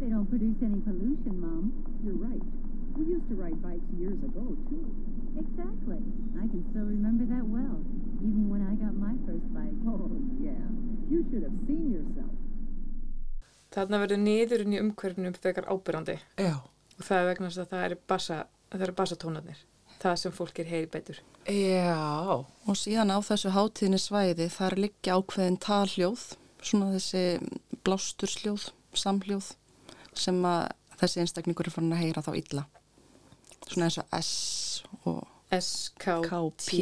They 0.00 0.08
don't 0.08 0.30
produce 0.30 0.62
any 0.62 0.80
pollution, 0.80 1.34
Mom. 1.42 1.74
You're 2.04 2.14
right. 2.14 2.42
We 2.96 3.04
used 3.14 3.28
to 3.28 3.34
ride 3.34 3.60
bikes 3.60 3.90
years 3.98 4.18
ago, 4.22 4.56
too. 4.70 4.86
Exactly. 5.36 6.00
I 6.38 6.46
can 6.46 6.62
still 6.70 6.86
remember 6.86 7.26
that 7.34 7.44
well, 7.46 7.82
even 8.22 8.48
when 8.48 8.62
I 8.62 8.74
got 8.78 8.94
my 8.94 9.14
first 9.26 9.46
bike. 9.54 9.74
Oh, 9.86 10.10
yeah. 10.40 10.64
You 11.10 11.26
should 11.30 11.42
have 11.42 11.58
seen 11.66 11.90
yourself. 11.92 12.32
Þarna 13.74 14.00
verður 14.02 14.22
niðurinn 14.22 14.74
í 14.74 14.80
umhverfnum 14.80 15.34
frekar 15.36 15.66
ábyrrandi 15.68 16.16
Já. 16.40 16.54
og 16.62 17.02
það 17.04 17.18
er 17.20 17.26
vegna 17.28 17.50
þess 17.50 17.62
að 17.62 17.72
það 17.74 17.84
eru 17.88 17.98
bassa, 18.08 18.38
það 18.72 18.84
eru 18.86 18.94
bassatónarnir. 19.02 19.58
Það 19.98 20.18
sem 20.22 20.34
fólk 20.34 20.60
er 20.62 20.70
heyri 20.70 20.90
betur. 20.92 21.20
Já. 21.48 22.44
Og 22.68 22.76
síðan 22.76 23.14
á 23.14 23.18
þessu 23.24 23.52
hátíðnisvæði 23.54 24.48
þar 24.52 24.76
liggja 24.84 25.16
ákveðin 25.18 25.58
talhljóð, 25.64 26.26
svona 26.62 26.92
þessi 26.94 27.24
blástursljóð, 27.86 28.68
samhljóð 28.98 29.54
sem 30.18 30.38
að 30.46 30.68
þessi 31.00 31.22
einstakningur 31.22 31.70
er 31.70 31.74
fann 31.74 31.94
að 31.94 32.04
heyra 32.04 32.24
þá 32.26 32.30
illa. 32.36 32.64
Svona 33.68 33.88
eins 33.88 33.98
og 34.00 34.14
S 34.18 34.32
og 35.04 35.20
S, 35.54 35.90
K, 35.96 36.18
K, 36.26 36.38
P 36.60 36.78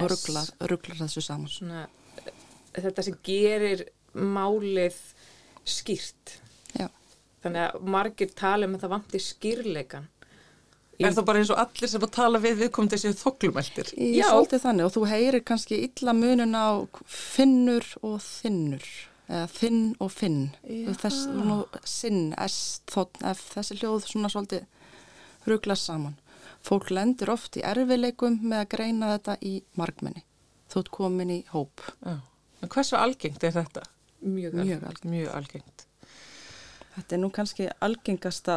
og 0.00 0.08
rugglar, 0.08 0.48
rugglar 0.70 1.00
þessu 1.02 1.22
saman. 1.24 1.50
Svona, 1.52 1.82
þetta 2.72 3.04
sem 3.04 3.18
gerir 3.24 3.84
málið 4.16 4.96
skýrt. 5.68 6.38
Já. 6.72 6.88
Þannig 7.44 7.64
að 7.66 7.90
margir 7.94 8.32
tala 8.36 8.68
um 8.68 8.78
að 8.78 8.86
það 8.86 8.94
vanti 8.94 9.20
skýrleikan. 9.22 10.08
Er 10.98 11.14
það 11.14 11.26
bara 11.28 11.38
eins 11.42 11.50
og 11.54 11.60
allir 11.62 11.90
sem 11.92 12.02
að 12.02 12.10
tala 12.16 12.38
við 12.42 12.56
við 12.64 12.70
komum 12.74 12.88
þessi 12.90 13.12
þoklumæltir? 13.20 13.92
Já. 13.94 14.24
svolítið 14.32 14.64
þannig 14.64 14.86
og 14.88 14.94
þú 14.96 15.02
heyrir 15.12 15.44
kannski 15.46 15.78
illa 15.86 16.14
munin 16.16 16.56
á 16.58 16.82
finnur 17.06 17.86
og 18.02 18.16
þinnur 18.24 18.88
eða 19.28 19.44
þinn 19.52 19.82
og 20.00 20.10
finn 20.10 20.38
þess, 20.98 21.26
nú, 21.30 21.60
sinn, 21.84 22.32
S, 22.40 22.80
þotn, 22.90 23.26
F 23.30 23.44
þessi 23.54 23.76
hljóð 23.82 24.06
svona 24.08 24.30
svolítið 24.32 24.64
ruglast 25.46 25.86
saman 25.86 26.16
fólk 26.64 26.90
lendur 26.90 27.30
oft 27.36 27.56
í 27.60 27.62
erfileikum 27.62 28.40
með 28.42 28.64
að 28.64 28.70
greina 28.74 29.12
þetta 29.14 29.36
í 29.44 29.52
margmenni 29.78 30.24
þú 30.72 30.80
ert 30.82 30.90
komin 30.96 31.30
í 31.30 31.42
hóp 31.52 31.84
Já. 32.02 32.16
En 32.58 32.72
hversu 32.72 32.96
algengt 32.98 33.44
er 33.46 33.54
þetta? 33.54 33.84
Mjög, 34.24 34.56
mjög 34.64 34.82
algengt 34.88 35.12
Mjög 35.12 35.34
algengt. 35.38 35.84
þetta 36.96 37.14
er 37.14 37.20
nú 37.22 37.30
kannski 37.30 37.68
algengasta. 37.84 38.56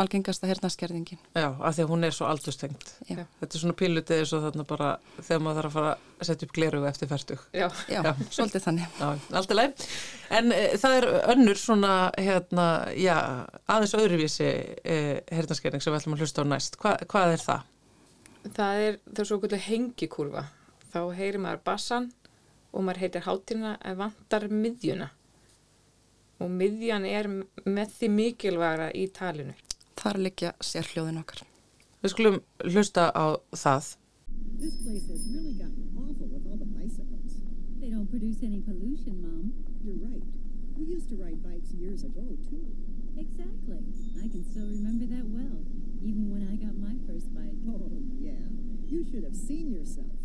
Algengasta 0.00 0.46
hernaskerðingin 0.46 1.18
Já, 1.34 1.48
af 1.50 1.74
því 1.76 1.82
að 1.84 1.90
hún 1.90 2.06
er 2.06 2.14
svo 2.14 2.26
aldurstengt. 2.30 2.92
Já. 3.08 3.24
Þetta 3.40 3.56
er 3.56 3.62
svona 3.62 3.76
pílutið 3.80 4.20
eins 4.22 4.32
og 4.36 4.44
þarna 4.44 4.66
bara 4.68 4.90
þegar 5.18 5.42
maður 5.46 5.58
þarf 5.60 5.70
að 5.70 5.74
fara 5.78 5.94
að 6.20 6.28
setja 6.30 6.46
upp 6.48 6.54
glerugu 6.58 6.88
eftir 6.90 7.10
færtug. 7.10 7.42
Já, 7.56 7.66
já, 7.90 7.98
Já. 8.06 8.12
svolítið 8.30 8.64
þannig 8.68 9.00
Já, 9.00 9.08
alltaf 9.40 9.58
leið. 9.58 9.84
En 10.38 10.52
e, 10.54 10.60
það 10.84 10.96
er 11.00 11.08
önnur 11.34 11.58
svona, 11.58 11.94
hérna, 12.18 12.68
já, 12.94 13.16
aðeins 13.66 13.96
öðruvísi 13.98 14.50
e, 14.84 14.96
hernaskerning 15.34 15.82
sem 15.82 15.92
við 15.92 16.00
ætlum 16.04 16.16
að 16.18 16.24
hlusta 16.24 16.46
á 16.46 16.50
næst. 16.54 16.78
Hva, 16.80 16.94
hvað 17.10 17.34
er 17.34 17.44
það? 17.48 17.68
það 18.56 18.82
er 18.86 18.98
það 19.10 19.22
er 19.24 19.28
svo 19.28 19.40
kvöldu 19.42 19.58
hengikúrfa. 19.66 20.46
Þá 20.90 21.00
heyrir 21.18 21.42
maður 21.42 21.64
bassan 21.66 22.10
og 22.70 22.84
maður 22.86 23.02
heitir 23.04 23.26
hátina 23.26 23.74
en 23.82 23.98
vantar 23.98 24.46
miðjuna. 24.50 25.10
Og 26.40 26.50
miðjan 26.50 27.04
er 27.04 27.28
með 27.66 27.96
því 27.98 28.08
mikilvægra 28.16 28.90
í 28.96 29.06
talinu. 29.12 29.54
þar 30.00 30.16
liggja 30.24 30.50
sérhljóðin 30.64 31.20
okkar 31.20 31.42
Við 32.00 32.12
skulum 32.14 32.36
hlusta 32.64 33.10
á 33.12 33.36
það. 33.52 33.96
This 34.60 34.76
place 34.80 35.04
has 35.12 35.20
really 35.28 35.52
gotten 35.52 35.84
awful 36.00 36.28
with 36.32 36.46
all 36.48 36.56
the 36.56 36.70
bicycles. 36.72 37.44
They 37.80 37.90
don't 37.92 38.08
produce 38.08 38.40
any 38.42 38.60
pollution, 38.64 39.20
Mom. 39.20 39.52
You're 39.84 40.00
right. 40.00 40.24
We 40.78 40.84
used 40.96 41.10
to 41.12 41.16
ride 41.20 41.42
bikes 41.44 41.76
years 41.76 42.04
ago, 42.04 42.24
too. 42.48 42.64
Exactly. 43.20 43.84
I 44.24 44.32
can 44.32 44.42
still 44.48 44.68
remember 44.72 45.04
that 45.12 45.26
well, 45.28 45.60
even 46.00 46.32
when 46.32 46.48
I 46.48 46.56
got 46.56 46.72
my 46.80 46.96
first 47.04 47.28
bike. 47.36 47.60
Oh, 47.68 47.84
yeah. 48.16 48.48
You 48.88 49.04
should 49.04 49.24
have 49.24 49.36
seen 49.36 49.68
yourself. 49.76 50.16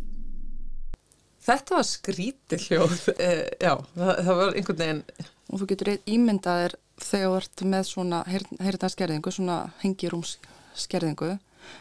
Þetta 1.46 1.76
var 1.76 1.86
skrítið 1.86 2.64
hljóð. 2.70 2.96
E, 3.26 3.28
já, 3.60 3.74
það, 3.94 4.12
það 4.26 4.40
var 4.40 4.56
einhvern 4.56 4.80
veginn, 4.80 5.02
og 5.50 5.60
þú 5.60 5.68
getur 5.72 5.92
ímyndað 6.06 6.62
þér 6.62 6.76
þegar 7.06 7.26
þú 7.26 7.36
ert 7.40 7.64
með 7.72 7.88
svona 7.90 8.20
heyrðanskerðingu, 8.26 9.32
svona 9.32 9.56
hengirúmskerðingu, 9.82 11.32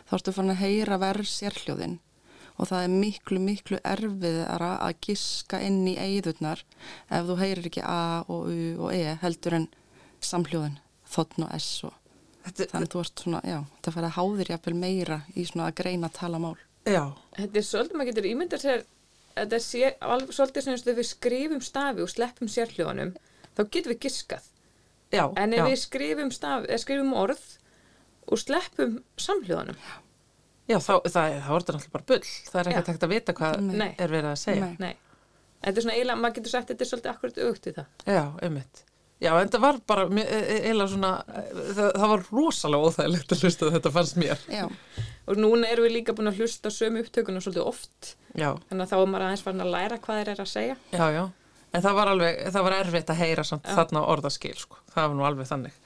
þá 0.09 0.15
ertu 0.17 0.33
fann 0.35 0.53
að 0.53 0.61
heyra 0.63 0.97
verð 1.01 1.29
sérhljóðin. 1.29 1.99
Og 2.55 2.69
það 2.69 2.85
er 2.85 2.93
miklu, 2.93 3.39
miklu 3.43 3.77
erfiðara 3.83 4.77
að 4.85 5.01
giska 5.03 5.59
inn 5.59 5.81
í 5.91 5.97
eigðurnar 5.99 6.61
ef 7.11 7.25
þú 7.27 7.35
heyrir 7.41 7.67
ekki 7.67 7.83
A 7.83 8.23
og 8.31 8.47
U 8.47 8.85
og 8.85 8.93
E 8.95 9.17
heldur 9.19 9.57
en 9.57 9.67
samhljóðin, 10.23 10.77
þotn 11.11 11.47
og 11.49 11.55
S 11.57 11.67
og 11.83 11.97
þetta, 12.45 12.69
þannig 12.71 12.87
að 12.87 12.93
þú 12.93 13.01
ert 13.03 13.23
svona, 13.25 13.41
já, 13.43 13.59
það 13.83 13.97
fara 13.97 14.11
að 14.11 14.17
háðir 14.19 14.51
jafnvel 14.53 14.75
meira 14.85 15.19
í 15.35 15.45
svona 15.49 15.67
að 15.67 15.77
greina 15.81 16.11
talamál. 16.15 16.55
já, 16.87 17.03
Þetta 17.35 17.59
er 17.59 17.67
svolítið, 17.67 17.97
maður 17.99 18.11
getur 18.13 18.29
ímyndað 18.31 18.63
sér, 18.63 18.85
þetta 19.35 19.59
er 19.59 19.65
sé, 19.67 19.93
alveg 19.99 20.35
svolítið 20.37 20.67
sem 20.69 20.95
við 20.95 21.09
skrifum 21.09 21.63
stafi 21.65 22.05
og 22.05 22.11
sleppum 22.13 22.51
sérhljóðanum, 22.55 23.15
þá 23.55 23.61
getum 23.71 23.93
við 23.93 23.99
giskað. 24.07 24.49
já, 25.11 25.25
En 25.37 25.53
ef 25.53 25.59
já. 25.59 25.65
við 25.69 25.77
skrifum, 25.83 26.31
stafi, 26.31 26.67
eða 26.67 26.81
skrifum 26.83 27.13
orð 27.13 27.45
og 28.27 28.41
sleppum 28.41 28.99
samhljóðanum, 29.21 29.77
Já, 30.65 30.79
þá, 30.81 30.93
það, 31.05 31.27
er 31.29 31.41
þetta 31.45 31.73
náttúrulega 31.75 31.91
bara 31.93 32.05
bull. 32.09 32.23
Það 32.49 32.59
er 32.61 32.67
ekkert 32.71 32.87
hægt 32.89 33.03
að 33.05 33.11
vita 33.13 33.33
hvað 33.37 33.59
Nei. 33.67 33.91
Er 34.01 34.09
verið 34.09 34.31
að 34.31 34.39
segja. 34.41 34.65
Nei. 34.65 34.75
nei, 34.81 34.95
þetta 35.61 35.77
er 35.77 35.85
svona 35.85 35.93
eiginlega, 35.99 36.21
maður 36.23 36.35
getur 36.39 36.53
sagt 36.55 36.71
þetta 36.71 36.81
er 36.85 36.89
svolítið 36.89 37.11
akkurat 37.11 37.37
aukt 37.45 37.67
í 37.69 37.73
það 37.75 38.15
Já, 38.15 38.23
einmitt. 38.47 38.81
Já, 39.21 39.29
en 39.39 39.47
það 39.53 39.61
var 39.63 39.77
bara 39.87 40.07
e- 40.09 40.25
e- 40.25 40.57
eiginlega 40.65 40.91
svona, 40.91 41.11
e- 41.29 41.45
það, 41.77 41.91
það 42.01 42.09
var 42.15 42.25
rosalega 42.31 42.89
óþægilegt 42.89 43.31
að 43.35 43.43
hlusta 43.45 43.69
þetta 43.77 43.91
fannst 43.95 44.17
mér. 44.19 44.41
Já, 44.51 44.65
og 45.29 45.37
núna 45.39 45.69
erum 45.69 45.85
við 45.85 45.93
líka 45.99 46.15
búin 46.17 46.31
að 46.33 46.41
hlusta 46.41 46.73
sömu 46.73 47.05
upptökuna 47.05 47.39
svolítið 47.45 47.69
oft 47.69 48.15
Já, 48.35 48.49
þannig 48.67 48.83
að 48.83 48.89
þá 48.91 48.97
er 48.97 49.11
maður 49.13 49.27
aðeins 49.29 49.45
farin 49.45 49.63
að 49.63 49.71
læra 49.77 50.01
hvað 50.01 50.19
þeir 50.19 50.33
eru 50.33 50.43
að 50.43 50.51
segja 50.51 50.75
já, 50.91 51.05
já. 51.15 51.23
En 51.75 51.83
það 51.83 51.97
var 51.99 52.11
alveg, 52.13 52.43
það 52.55 52.67
var 52.67 52.77
erfitt 52.79 53.09
að 53.11 53.21
heyra 53.23 53.47
samt 53.47 53.67
þarna 53.67 54.05
orðaskil, 54.15 54.55
sko. 54.59 54.79
Það 54.93 55.09
var 55.09 55.17
nú 55.19 55.25
alveg 55.27 55.49
þannig. 55.49 55.79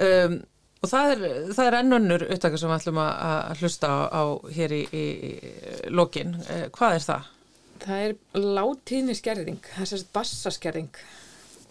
Um, 0.00 0.38
og 0.80 0.90
það 0.90 1.10
er, 1.14 1.26
það 1.52 1.66
er 1.66 1.76
ennönnur 1.80 2.24
upptaka 2.26 2.58
sem 2.58 2.72
við 2.72 2.80
ætlum 2.80 3.02
að, 3.02 3.10
að 3.28 3.60
hlusta 3.64 3.90
á, 3.90 3.98
á 4.10 4.22
hér 4.56 4.74
í, 4.74 4.80
í, 4.90 5.04
í 5.04 5.92
lokin. 5.92 6.34
Uh, 6.48 6.66
hvað 6.74 6.96
er 6.96 7.06
það? 7.10 7.36
það 7.80 8.02
er 8.06 8.16
látíðni 8.36 9.14
skerðing 9.16 9.60
það 9.64 9.84
er 9.84 9.88
sérst 9.88 10.10
bassaskerðing 10.12 10.98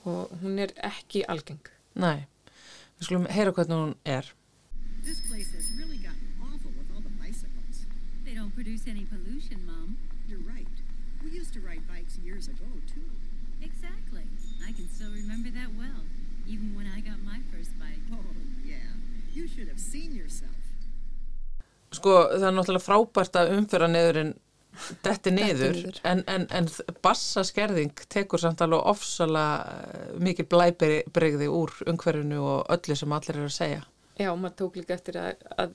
og 0.09 0.31
hún 0.41 0.57
er 0.63 0.73
ekki 0.85 1.21
algeng 1.29 1.69
Nei, 1.99 2.25
við 2.97 3.09
skulum 3.09 3.25
heyra 3.33 3.51
hvernig 3.51 3.75
hún 3.75 3.95
er. 4.07 4.27
This 5.03 5.19
place 5.27 5.49
has 5.51 5.67
really 5.75 5.97
gotten 5.99 6.31
awful 6.39 6.71
with 6.77 6.87
all 6.93 7.01
the 7.01 7.11
bicycles. 7.19 7.83
They 8.23 8.35
don't 8.37 8.53
produce 8.55 8.87
any 8.87 9.03
pollution, 9.09 9.65
Mom. 9.65 9.97
You're 10.29 10.45
right. 10.47 10.69
We 11.25 11.33
used 11.35 11.51
to 11.57 11.59
ride 11.59 11.83
bikes 11.89 12.15
years 12.23 12.47
ago, 12.47 12.69
too. 12.87 13.09
Exactly. 13.59 14.23
I 14.63 14.71
can 14.71 14.87
still 14.87 15.11
remember 15.11 15.49
that 15.59 15.75
well, 15.75 16.07
even 16.47 16.71
when 16.77 16.87
I 16.87 17.01
got 17.01 17.19
my 17.25 17.41
first 17.51 17.75
bike. 17.81 17.99
Oh, 18.13 18.23
yeah. 18.63 18.95
You 19.33 19.43
should 19.43 19.43
have 19.43 19.43
seen 19.43 19.43
yourself. 19.43 19.48
Sko, 21.89 22.13
það 22.35 22.45
er 22.51 22.53
náttúrulega 22.53 22.85
frábært 22.85 23.39
að 23.39 23.55
umfyrra 23.57 23.89
niðurinn 23.89 24.35
detti 25.03 25.31
niður. 25.33 25.79
En, 26.07 26.21
en, 26.29 26.45
en 26.55 26.67
bassaskerðing 27.03 28.03
tekur 28.11 28.41
samt 28.41 28.61
alveg 28.63 28.85
ofsalega 28.91 29.79
eh, 29.89 30.11
mikil 30.21 30.45
blæbrigði 30.49 31.49
úr 31.51 31.73
umhverfinu 31.89 32.41
og 32.43 32.73
öllu 32.75 32.97
sem 32.97 33.15
allir 33.15 33.39
eru 33.39 33.49
að 33.49 33.55
segja. 33.55 33.81
já, 34.19 34.29
maður 34.35 34.55
tók 34.61 34.77
líka 34.79 34.95
eftir 34.95 35.19
að, 35.19 35.47
að 35.57 35.73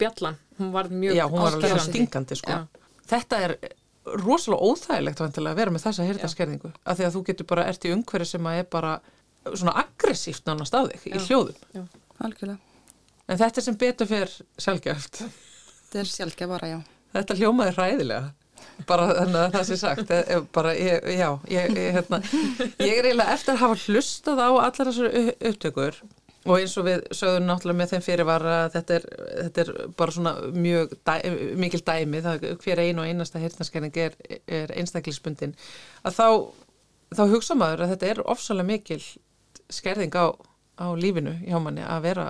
bjallan, 0.00 0.38
hún 0.58 0.74
var 0.74 0.90
mjög 0.90 1.16
Já, 1.16 1.24
hún 1.30 1.42
var 1.44 1.58
alveg 1.58 1.82
stingandi, 1.86 2.38
sko. 2.40 2.58
Já. 2.58 2.92
Þetta 3.14 3.40
er 3.46 3.56
rosalega 4.20 4.70
óþægilegt 4.70 5.24
að 5.24 5.50
vera 5.56 5.72
með 5.72 5.86
þessa 5.86 6.08
hirtaskerðingu, 6.08 6.72
af 6.84 6.98
því 6.98 7.08
að 7.08 7.16
þú 7.16 7.24
getur 7.30 7.50
bara 7.54 7.66
ert 7.70 7.86
í 7.86 7.92
umhverfi 7.94 8.28
sem 8.34 8.48
að 8.50 8.60
er 8.60 8.70
bara 8.72 8.94
svona 9.54 9.76
aggressíft 9.84 10.46
nánast 10.48 10.74
á 10.76 10.82
þig 10.88 11.06
í 11.08 11.14
Já. 11.14 11.24
hljóðum. 11.28 11.88
algjörlega. 12.18 12.73
En 13.28 13.38
þetta 13.40 13.60
er 13.60 13.64
sem 13.68 13.76
betur 13.80 14.08
fyrir 14.10 14.32
sjálfgeft. 14.60 15.22
Þetta 15.24 16.00
er 16.02 16.10
sjálfgefara, 16.10 16.68
já. 16.74 16.80
Þetta 17.14 17.36
hljómaði 17.40 17.76
hræðilega 17.78 18.32
bara 18.88 19.04
þannig 19.14 19.38
að 19.38 19.52
það 19.54 19.64
sé 19.68 19.76
sagt 19.78 20.10
eh, 20.10 20.20
eh, 20.34 20.42
bara, 20.54 20.70
ég, 20.74 21.04
já, 21.18 21.28
ég, 21.52 21.74
ég, 21.78 21.88
hérna, 21.94 22.18
ég 22.80 22.96
er 22.98 23.06
eiginlega 23.06 23.34
eftir 23.36 23.52
að 23.54 23.60
hafa 23.60 23.76
hlustað 23.84 24.40
á 24.42 24.48
allar 24.50 24.88
þessar 24.88 25.10
u- 25.20 25.34
upptökur 25.50 25.98
og 26.44 26.56
eins 26.58 26.74
og 26.80 26.86
við 26.88 27.04
sögðum 27.14 27.46
náttúrulega 27.48 27.78
með 27.82 27.92
þeim 27.92 28.04
fyrir 28.06 28.26
var 28.28 28.44
að 28.50 28.64
þetta 28.74 28.96
er, 28.98 29.04
þetta 29.44 29.62
er 29.64 29.70
bara 30.00 30.14
svona 30.16 30.32
mjög 30.64 30.96
dæ, 31.06 31.12
mikil 31.60 31.82
dæmi, 31.86 32.22
það 32.24 32.46
hver 32.64 32.82
ein 32.82 33.00
og 33.04 33.06
einasta 33.12 33.42
hirtnaskerning 33.44 34.00
er, 34.08 34.16
er 34.58 34.74
einstaklisbundin 34.80 35.54
að 36.02 36.18
þá, 36.18 36.26
þá 37.20 37.22
hugsa 37.36 37.56
maður 37.60 37.84
að 37.86 37.94
þetta 37.94 38.10
er 38.14 38.24
ofsalega 38.34 38.70
mikil 38.72 39.00
skerðing 39.72 40.18
á, 40.18 40.26
á 40.82 40.86
lífinu 40.98 41.36
hjá 41.46 41.60
manni 41.62 41.84
að 41.86 42.02
vera 42.10 42.26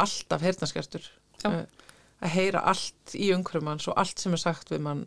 alltaf 0.00 0.44
hirtnaskertur 0.44 1.06
Já. 1.44 1.50
að 2.24 2.34
heyra 2.34 2.64
allt 2.72 3.14
í 3.18 3.30
umhverfum 3.34 3.68
manns 3.68 3.88
og 3.90 3.98
allt 4.00 4.22
sem 4.22 4.34
er 4.36 4.42
sagt 4.42 4.72
við 4.72 4.84
mann 4.86 5.06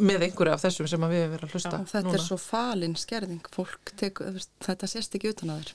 með 0.00 0.28
einhverju 0.28 0.54
af 0.54 0.62
þessum 0.64 0.88
sem 0.88 1.02
að 1.04 1.12
við 1.14 1.22
hefum 1.22 1.34
verið 1.36 1.48
að 1.48 1.56
hlusta 1.56 1.78
Og 1.78 1.88
þetta 1.90 2.06
núna. 2.06 2.18
er 2.18 2.24
svo 2.24 2.38
falin 2.40 2.94
skerðing. 2.96 3.48
Veist, 3.58 4.54
þetta 4.64 4.88
sést 4.88 5.18
ekki 5.18 5.34
utan 5.34 5.52
að 5.52 5.60
þér. 5.60 5.74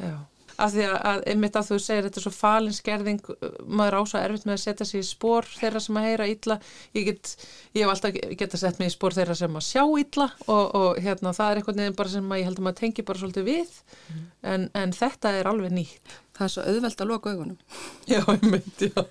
Já, 0.00 0.14
af 0.60 0.72
því 0.74 0.84
að, 0.86 0.94
að 1.10 1.22
einmitt 1.32 1.56
að 1.58 1.68
þú 1.70 1.78
segir 1.82 2.06
þetta 2.06 2.20
er 2.20 2.24
svo 2.24 2.32
falin 2.34 2.76
skerðing 2.76 3.30
maður 3.66 3.96
á 3.96 4.02
svo 4.10 4.20
erfitt 4.20 4.46
með 4.48 4.56
að 4.56 4.62
setja 4.64 4.86
sig 4.88 5.02
í 5.02 5.08
spór 5.08 5.48
þeirra 5.50 5.82
sem 5.84 5.98
að 6.00 6.06
heyra 6.08 6.28
illa 6.30 6.56
ég, 6.96 7.10
get, 7.10 7.32
ég 7.76 7.84
hef 7.84 7.92
alltaf 7.94 8.18
geta 8.40 8.60
sett 8.60 8.80
mig 8.80 8.90
í 8.90 8.94
spór 8.94 9.16
þeirra 9.16 9.36
sem 9.38 9.60
að 9.60 9.66
sjá 9.66 9.84
illa 10.04 10.28
og, 10.46 10.64
og 10.80 11.00
hérna 11.04 11.34
það 11.36 11.52
er 11.52 11.62
veginn 11.70 11.98
bara 12.00 12.14
sem 12.14 12.32
að 12.32 12.42
ég 12.42 12.50
held 12.50 12.60
að 12.62 12.66
maður 12.68 12.80
tengi 12.82 13.06
bara 13.10 13.22
svolítið 13.22 13.48
við 13.50 13.78
en, 14.54 14.68
en 14.82 14.96
þetta 14.96 15.34
er 15.40 15.50
alveg 15.50 15.76
nýtt 15.76 16.16
Það 16.40 16.46
er 16.46 16.52
svo 16.54 16.62
auðvelt 16.70 17.02
að 17.04 17.10
loka 17.10 17.32
augunum. 17.34 17.56
Já, 18.08 18.20
einmitt, 18.32 18.80
já 18.88 19.02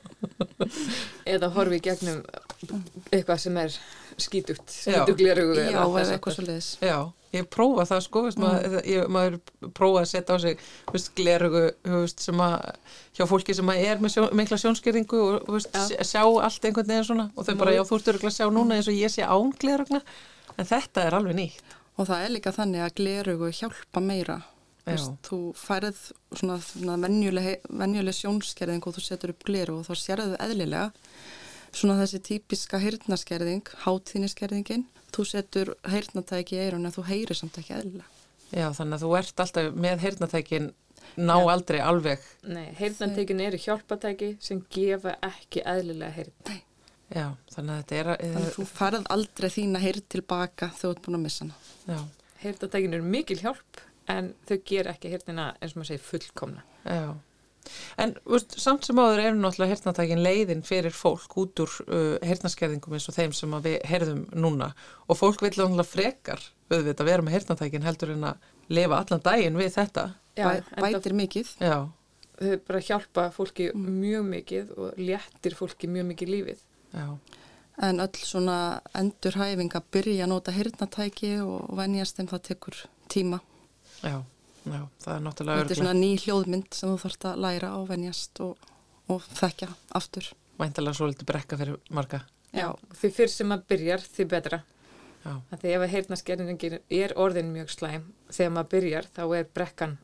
eða 1.29 1.49
horfi 1.53 1.77
í 1.77 1.83
gegnum 1.85 2.23
eitthvað 3.13 3.39
sem 3.43 3.57
er 3.61 3.75
skítugt 4.19 4.73
Já. 4.73 5.03
skítuglerugu 5.03 5.55
Já, 5.61 5.79
eða 5.85 6.03
eitthvað 6.15 6.35
svo 6.35 6.45
leiðis. 6.47 6.69
Já, 6.83 6.97
ég 7.37 7.47
prófa 7.53 7.85
það 7.91 8.01
sko, 8.07 8.23
veist, 8.25 8.41
maður, 8.41 8.79
ég, 8.89 9.05
maður 9.13 9.37
prófa 9.77 10.01
að 10.03 10.09
setja 10.11 10.35
á 10.35 10.37
sig 10.43 10.65
glerugu 11.19 11.63
veist, 11.85 12.25
sem 12.25 12.43
að 12.43 12.57
hjá 13.19 13.25
fólki 13.29 13.55
sem 13.55 13.71
að 13.71 13.85
er 13.85 14.03
með 14.03 14.15
sjón, 14.17 14.29
mikla 14.41 14.59
sjónskeringu 14.65 15.21
og 15.27 15.49
veist, 15.55 15.69
Já. 15.77 16.03
sjá 16.15 16.23
allt 16.25 16.65
einhvern 16.69 16.91
veginn 16.91 17.09
svona 17.11 17.29
og 17.35 17.47
þau 17.47 17.55
bara, 17.61 17.77
já, 17.77 17.83
þú 17.87 17.99
ert 17.99 18.13
örugglega 18.13 18.33
að 18.33 18.39
sjá 18.41 18.53
núna 18.57 18.79
eins 18.79 18.89
og 18.91 18.97
ég 18.99 19.13
sé 19.13 19.25
án 19.29 19.53
glerugna 19.61 20.01
en 20.57 20.69
þetta 20.73 21.05
er 21.05 21.19
alveg 21.19 21.37
nýtt 21.43 21.75
Og 21.99 22.07
það 22.07 22.21
er 22.23 22.31
líka 22.31 22.51
þannig 22.55 22.79
að 22.85 22.93
glerugu 22.95 23.47
hjálpa 23.51 23.99
meira. 23.99 24.37
Veist, 24.87 25.11
Þú 25.27 25.39
færið 25.59 25.99
svona, 26.39 26.57
svona 26.63 26.95
venjuleg, 27.03 27.65
venjuleg 27.69 28.15
sjónskerðing 28.17 28.85
og 28.87 28.95
þú 28.95 29.03
setur 29.05 29.33
upp 29.33 29.43
gleru 29.45 29.79
og 29.79 29.87
þá 29.89 29.93
sérðu 30.01 30.37
eðlilega. 30.39 30.91
Svona 31.69 31.99
þessi 31.99 32.21
típiska 32.25 32.79
heyrnaskerðing, 32.81 33.67
hátíðniskerðingin. 33.83 34.87
Þú 35.13 35.25
setur 35.29 35.73
heyrnatæki 35.89 36.57
í 36.57 36.63
eirun 36.63 36.89
en 36.89 36.95
þú 36.95 37.03
heyrir 37.09 37.37
samt 37.37 37.59
ekki 37.61 37.75
eðlilega. 37.77 38.09
Já, 38.49 38.65
þannig 38.73 38.95
að 38.97 39.03
þú 39.03 39.11
ert 39.19 39.43
alltaf 39.43 39.75
með 39.77 40.05
heyrnatækin 40.07 40.71
ná 41.19 41.35
aldrei 41.37 41.79
alveg. 41.83 42.23
Nei, 42.49 42.71
heyrnantekin 42.79 43.43
eru 43.45 43.59
hjálpatæki 43.61 44.31
sem 44.41 44.63
gefa 44.73 45.15
ekki 45.25 45.61
eðlilega 45.67 46.15
heyrn. 46.15 46.33
Já, 47.09 47.25
þannig 47.53 47.73
að 47.73 47.79
þetta 47.79 47.99
er 47.99 48.09
Þannig 48.09 48.39
að 48.39 48.47
að, 48.47 48.55
þú 48.55 48.65
færið 48.69 49.07
aldrei 49.15 49.49
þína 49.53 49.83
heyrn 49.83 50.03
tilbaka 50.13 50.69
þegar 50.77 50.81
þú 50.81 50.91
ert 50.93 51.05
búin 51.05 51.17
að 51.19 51.23
missa 51.25 51.45
hana. 51.45 51.55
já, 51.89 51.99
heyrnantekin 52.43 52.97
eru 52.97 53.07
mikil 53.15 53.39
hjálp 53.41 53.81
en 54.09 54.33
þau 54.49 54.59
ger 54.65 54.89
ekki 54.91 55.11
heyrnina 55.13 55.51
eins 55.59 55.73
og 55.73 55.81
maður 55.81 55.91
segir 55.93 56.05
fullkomna. 56.07 56.63
Já. 56.85 57.15
En 58.01 58.15
veist, 58.25 58.55
samt 58.61 58.87
sem 58.87 58.97
áður 58.97 59.21
er 59.21 59.35
náttúrulega 59.37 59.75
heyrnatækin 59.75 60.23
leiðin 60.23 60.63
fyrir 60.65 60.95
fólk 60.95 61.35
út 61.37 61.59
úr 61.61 61.73
uh, 61.85 62.15
heyrnaskerðingum 62.25 62.95
eins 62.97 63.09
og 63.11 63.17
þeim 63.17 63.35
sem 63.35 63.53
við 63.65 63.77
heyrðum 63.89 64.23
núna. 64.33 64.71
Og 65.07 65.19
fólk 65.19 65.43
vil 65.43 65.51
náttúrulega 65.53 65.87
frekar 65.87 66.45
auðvitað 66.71 67.11
vera 67.11 67.25
með 67.25 67.37
heyrnatækin 67.37 67.85
heldur 67.85 68.15
en 68.15 68.27
að 68.31 68.49
lifa 68.73 69.01
allan 69.03 69.23
daginn 69.25 69.59
við 69.59 69.73
þetta. 69.75 70.05
Já, 70.39 70.45
Bæ, 70.47 70.73
bætir 70.79 71.17
mikið. 71.19 71.51
Já, 71.59 71.77
þau 72.39 72.55
bara 72.69 72.81
hjálpa 72.85 73.27
fólki 73.35 73.69
mjög 73.75 74.25
mikið 74.29 74.73
og 74.77 74.99
léttir 75.01 75.57
fólki 75.57 75.89
mjög 75.91 76.09
mikið 76.13 76.33
lífið. 76.35 76.65
Já, 76.95 77.07
En 77.79 78.01
öll 78.03 78.19
svona 78.27 78.81
endurhæfing 78.97 79.71
að 79.71 79.85
byrja 79.95 80.25
að 80.25 80.31
nota 80.33 80.51
heyrnatæki 80.51 81.29
og 81.39 81.69
venjast 81.77 82.17
þeim 82.17 82.27
það 82.27 82.41
tekur 82.49 82.79
tíma. 83.07 83.39
Já, 84.03 84.17
já, 84.65 84.81
það 85.03 85.13
er 85.15 85.23
náttúrulega 85.27 85.61
Þetta 85.63 85.75
er 85.75 85.81
svona 85.83 85.95
ný 85.99 86.11
hljóðmynd 86.23 86.75
sem 86.77 86.91
þú 86.91 86.97
þarfst 87.03 87.29
að 87.29 87.39
læra 87.45 87.71
og 87.77 87.87
venjast 87.89 88.43
og, 88.45 88.67
og 89.09 89.29
þekkja 89.39 89.69
aftur. 89.99 90.33
væntalega 90.59 90.99
svolítið 90.99 91.29
brekka 91.29 91.59
fyrir 91.59 91.79
marga. 91.89 92.23
Já, 92.55 92.73
því 92.99 93.11
fyrr 93.15 93.33
sem 93.33 93.49
maður 93.51 93.67
byrjar, 93.73 94.05
því 94.17 94.29
betra 94.33 94.63
Já, 95.19 95.33
að 95.51 95.57
því 95.61 95.73
ef 95.75 95.81
að 95.83 95.91
heyrnaskerðingin 95.93 96.77
er 96.95 97.13
orðin 97.19 97.51
mjög 97.51 97.73
slæm 97.73 98.05
þegar 98.31 98.53
maður 98.55 98.71
byrjar 98.73 99.09
þá 99.17 99.23
er 99.35 99.51
brekkan 99.57 99.97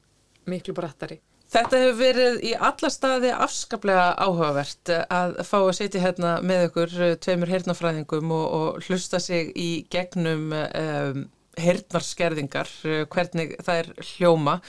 miklu 0.46 0.76
brattari 0.76 1.22
Þetta 1.56 1.80
hefur 1.80 1.98
verið 2.00 2.40
í 2.44 2.52
alla 2.68 2.90
staði 2.92 3.30
afskaplega 3.32 4.06
áhugavert 4.18 4.92
að 5.14 5.36
fá 5.48 5.60
að 5.62 5.76
sitja 5.78 6.02
hérna 6.04 6.32
með 6.44 6.66
ykkur 6.68 6.96
eh, 7.06 7.14
tveimur 7.22 7.52
heyrnafræðingum 7.54 8.34
og, 8.34 8.46
og 8.58 8.88
hlusta 8.88 9.22
sig 9.24 9.52
í 9.54 9.70
gegnum 9.94 10.50
um, 10.52 11.22
heyrnarskerðingar, 11.62 12.70
eh, 12.86 13.06
hvernig 13.12 13.56
það 13.64 13.82
er 13.84 13.92
hljóma 14.16 14.60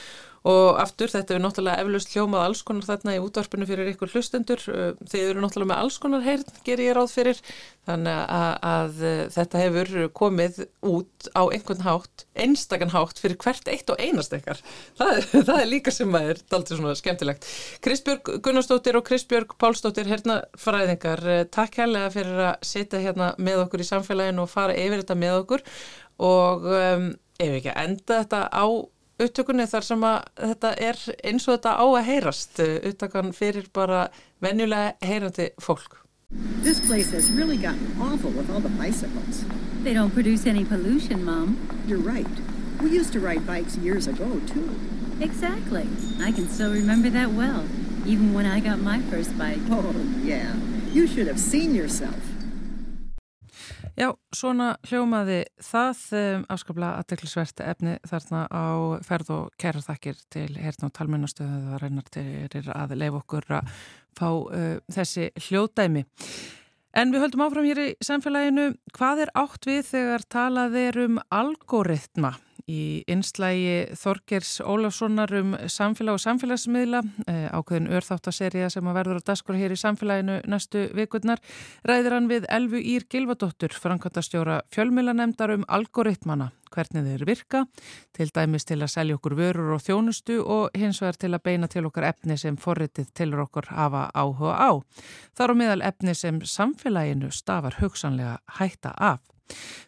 og 0.47 0.77
aftur 0.79 1.11
þetta 1.11 1.35
er 1.35 1.41
náttúrulega 1.43 1.83
eflaust 1.83 2.13
hljómað 2.13 2.45
alls 2.45 2.61
konar 2.67 2.85
þarna 2.87 3.15
í 3.17 3.23
útvarpinu 3.23 3.67
fyrir 3.67 3.89
ykkur 3.91 4.13
hlustendur. 4.13 4.61
Eh, 4.71 4.93
Þið 5.11 5.31
eru 5.31 5.43
náttúrulega 5.43 5.71
með 5.73 5.81
alls 5.81 5.97
konar 6.03 6.23
heyrn, 6.23 6.45
ger 6.67 6.83
ég 6.83 6.95
ráð 6.95 7.09
fyrir, 7.15 7.41
þannig 7.87 8.21
að, 8.37 8.53
að 8.69 9.03
eh, 9.09 9.23
þetta 9.35 9.63
hefur 9.63 9.91
komið 10.21 10.61
út 10.87 11.29
á 11.35 11.43
einhvern 11.43 11.83
hátt, 11.87 12.25
einstakann 12.37 12.93
hátt 12.95 13.19
fyrir 13.19 13.39
hvert 13.43 13.71
eitt 13.71 13.91
og 13.91 13.99
einast 14.03 14.35
ykkar. 14.37 14.63
Það 14.99 15.21
það 15.49 15.53
er 15.57 15.69
líka 15.73 15.95
sem 15.95 16.17
að 16.19 16.31
er 16.31 16.41
daldið 16.53 16.81
svona 16.81 16.95
skemmtilegt. 17.01 17.51
Kristbjörg 17.83 18.33
Gunnarsdóttir 18.45 18.99
og 18.99 19.07
Kristbjörg 19.09 19.57
Pálsdóttir, 19.59 20.11
fræðingar, 20.57 21.27
eh, 21.27 21.45
takk 21.51 21.81
hérlega 21.81 22.13
fyrir 22.13 22.43
að 22.53 22.67
sitja 22.67 23.03
hérna 23.03 23.33
með 23.41 23.65
okkur 23.65 23.83
í 23.83 23.91
samfélaginu 23.91 24.45
og 24.45 24.51
fara 24.51 24.77
yfir 24.77 25.03
þetta 25.03 25.19
með 25.19 25.41
okkur 25.43 25.65
og 26.17 26.65
um, 26.65 27.09
ef 27.39 27.59
ekki 27.59 27.73
að 27.73 27.83
enda 27.83 28.21
þetta 28.21 28.41
á 28.49 28.65
upptökunni 29.17 29.65
þar 29.69 29.85
sem 29.85 30.03
að 30.05 30.17
þetta 30.41 30.73
er 30.89 30.99
eins 31.25 31.47
og 31.47 31.55
þetta 31.55 31.77
á 31.77 31.85
að 31.85 32.07
heyrast, 32.09 32.59
upptökan 32.61 33.31
fyrir 33.33 33.69
bara 33.73 34.07
venjulega 34.43 34.93
heyrandi 35.05 35.49
fólk. 35.61 36.03
This 36.61 36.79
place 36.79 37.11
has 37.11 37.31
really 37.31 37.57
gotten 37.57 37.95
awful 38.01 38.31
with 38.31 38.49
all 38.51 38.59
the 38.59 38.69
bicycles. 38.69 39.45
They 39.83 39.93
don't 39.93 40.13
produce 40.13 40.45
any 40.45 40.65
pollution, 40.65 41.23
Mom. 41.23 41.57
You're 41.87 42.03
right. 42.03 42.27
We 42.81 42.89
used 42.89 43.13
to 43.13 43.19
ride 43.19 43.47
bikes 43.47 43.77
years 43.77 44.07
ago, 44.07 44.41
too. 44.45 44.69
Exactly. 45.21 45.87
I 46.19 46.31
can 46.31 46.49
still 46.49 46.71
remember 46.71 47.09
that 47.09 47.31
well, 47.31 47.63
even 48.05 48.33
when 48.33 48.45
I 48.45 48.59
got 48.59 48.79
my 48.79 48.99
first 49.09 49.37
bike. 49.37 49.59
Oh, 49.71 49.95
yeah. 50.21 50.53
You 50.91 51.07
should 51.07 51.27
have 51.27 51.39
seen 51.39 51.73
yourself. 51.73 52.19
Já, 53.97 54.11
svona 54.29 54.75
hljómaði 54.85 55.39
það 55.65 56.01
um, 56.19 56.43
afskaplega 56.53 56.99
aðteklisvert 57.01 57.63
efni 57.65 57.95
þarna 58.05 58.43
á 58.53 58.65
ferð 59.07 59.31
og 59.33 59.55
kæra 59.57 59.81
þakkir 59.81 60.19
til 60.29 60.51
hérna 60.53 60.91
og 60.91 60.93
talmennastöðu 60.93 61.57
það 61.71 61.81
reynar 61.81 62.11
til 62.13 62.61
að 62.75 62.93
leifa 63.01 63.23
okkur 63.23 63.49
að 63.57 63.71
fá 64.19 64.29
uh, 64.29 64.77
þessi 64.93 65.31
hljóðdæmi. 65.47 66.05
En 66.97 67.13
við 67.13 67.25
höldum 67.25 67.45
áfram 67.47 67.65
hér 67.65 67.81
í 67.81 67.89
samfélaginu. 68.05 68.67
Hvað 68.93 69.23
er 69.25 69.33
átt 69.37 69.65
við 69.65 69.81
þegar 69.89 70.29
talað 70.29 70.77
er 70.83 71.01
um 71.07 71.17
algoritma? 71.33 72.35
Í 72.67 73.03
einslægi 73.07 73.95
Þorgers 73.95 74.57
Ólafssonar 74.59 75.31
um 75.39 75.53
samfélag 75.71 76.17
og 76.17 76.23
samfélagsmiðla, 76.23 77.01
eh, 77.27 77.47
ákveðin 77.55 77.87
örþáttaserja 77.95 78.69
sem 78.69 78.83
að 78.83 78.97
verður 78.99 79.21
á 79.23 79.27
daskur 79.31 79.55
hér 79.55 79.71
í 79.71 79.79
samfélaginu 79.79 80.41
næstu 80.45 80.89
vikurnar, 80.93 81.39
ræðir 81.87 82.11
hann 82.11 82.27
við 82.27 82.45
Elfu 82.49 82.75
Ír 82.75 83.07
Gilvadóttur, 83.07 83.71
framkvæmtastjóra 83.71 84.61
fjölmiðlanemdar 84.69 85.53
um 85.55 85.63
algoritmana, 85.67 86.51
hvernig 86.69 87.07
þeir 87.07 87.25
virka, 87.25 87.65
til 88.11 88.27
dæmis 88.35 88.65
til 88.65 88.81
að 88.81 88.91
selja 88.91 89.15
okkur 89.15 89.37
vörur 89.39 89.73
og 89.77 89.81
þjónustu 89.81 90.43
og 90.43 90.69
hins 90.75 90.99
vegar 91.01 91.15
til 91.15 91.33
að 91.33 91.43
beina 91.43 91.67
til 91.67 91.85
okkar 91.87 92.11
efni 92.11 92.37
sem 92.37 92.57
forritið 92.57 93.13
tilur 93.13 93.47
okkur 93.47 93.71
hafa 93.71 94.11
áhuga 94.13 94.59
á. 94.59 94.71
Þar 95.37 95.51
á 95.51 95.55
meðal 95.55 95.81
efni 95.87 96.13
sem 96.13 96.39
samfélaginu 96.41 97.31
stafar 97.31 97.79
hugsanlega 97.79 98.39
hætta 98.59 98.91
af. 98.99 99.36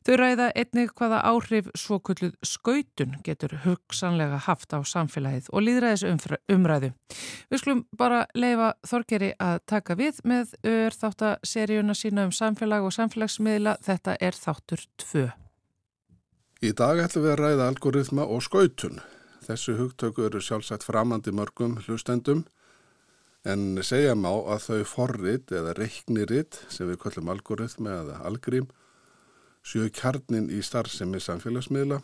Þau 0.07 0.15
ræða 0.19 0.47
einnig 0.55 0.93
hvaða 0.97 1.19
áhrif 1.27 1.67
svokulluð 1.77 2.35
skautun 2.45 3.17
getur 3.25 3.57
hugsanlega 3.65 4.39
haft 4.45 4.73
á 4.73 4.79
samfélagið 4.81 5.49
og 5.51 5.65
líðræðis 5.65 6.05
umræðu. 6.49 6.93
Við 7.51 7.61
skulum 7.61 7.83
bara 7.97 8.23
leifa 8.33 8.71
Þorgeri 8.87 9.33
að 9.43 9.59
taka 9.69 9.97
við 9.99 10.21
með 10.23 10.55
ör 10.63 10.95
þáttaseríuna 10.95 11.97
sína 11.97 12.27
um 12.29 12.33
samfélag 12.35 12.87
og 12.87 12.95
samfélagsmiðla. 12.95 13.77
Þetta 13.85 14.17
er 14.19 14.37
þáttur 14.37 14.85
2. 15.11 15.27
Í 16.59 16.73
dag 16.75 16.99
ætlum 16.99 17.23
við 17.23 17.35
að 17.35 17.41
ræða 17.43 17.67
algoritma 17.71 18.25
og 18.27 18.43
skautun. 18.43 18.99
Þessu 19.45 19.77
hugtöku 19.79 20.25
eru 20.27 20.41
sjálfsagt 20.43 20.83
framandi 20.85 21.31
mörgum 21.35 21.77
hlustendum 21.85 22.45
en 23.47 23.79
segja 23.85 24.15
má 24.19 24.29
að 24.29 24.65
þau 24.65 24.81
forrit 24.87 25.53
eða 25.55 25.73
reikniritt 25.77 26.59
sem 26.69 26.89
við 26.89 26.99
kallum 27.03 27.31
algoritma 27.31 27.95
eða 28.01 28.19
algrím 28.27 28.67
sjöu 29.63 29.89
kjarnin 29.89 30.49
í 30.49 30.61
starfsemi 30.63 31.19
samfélagsmiðla 31.23 32.01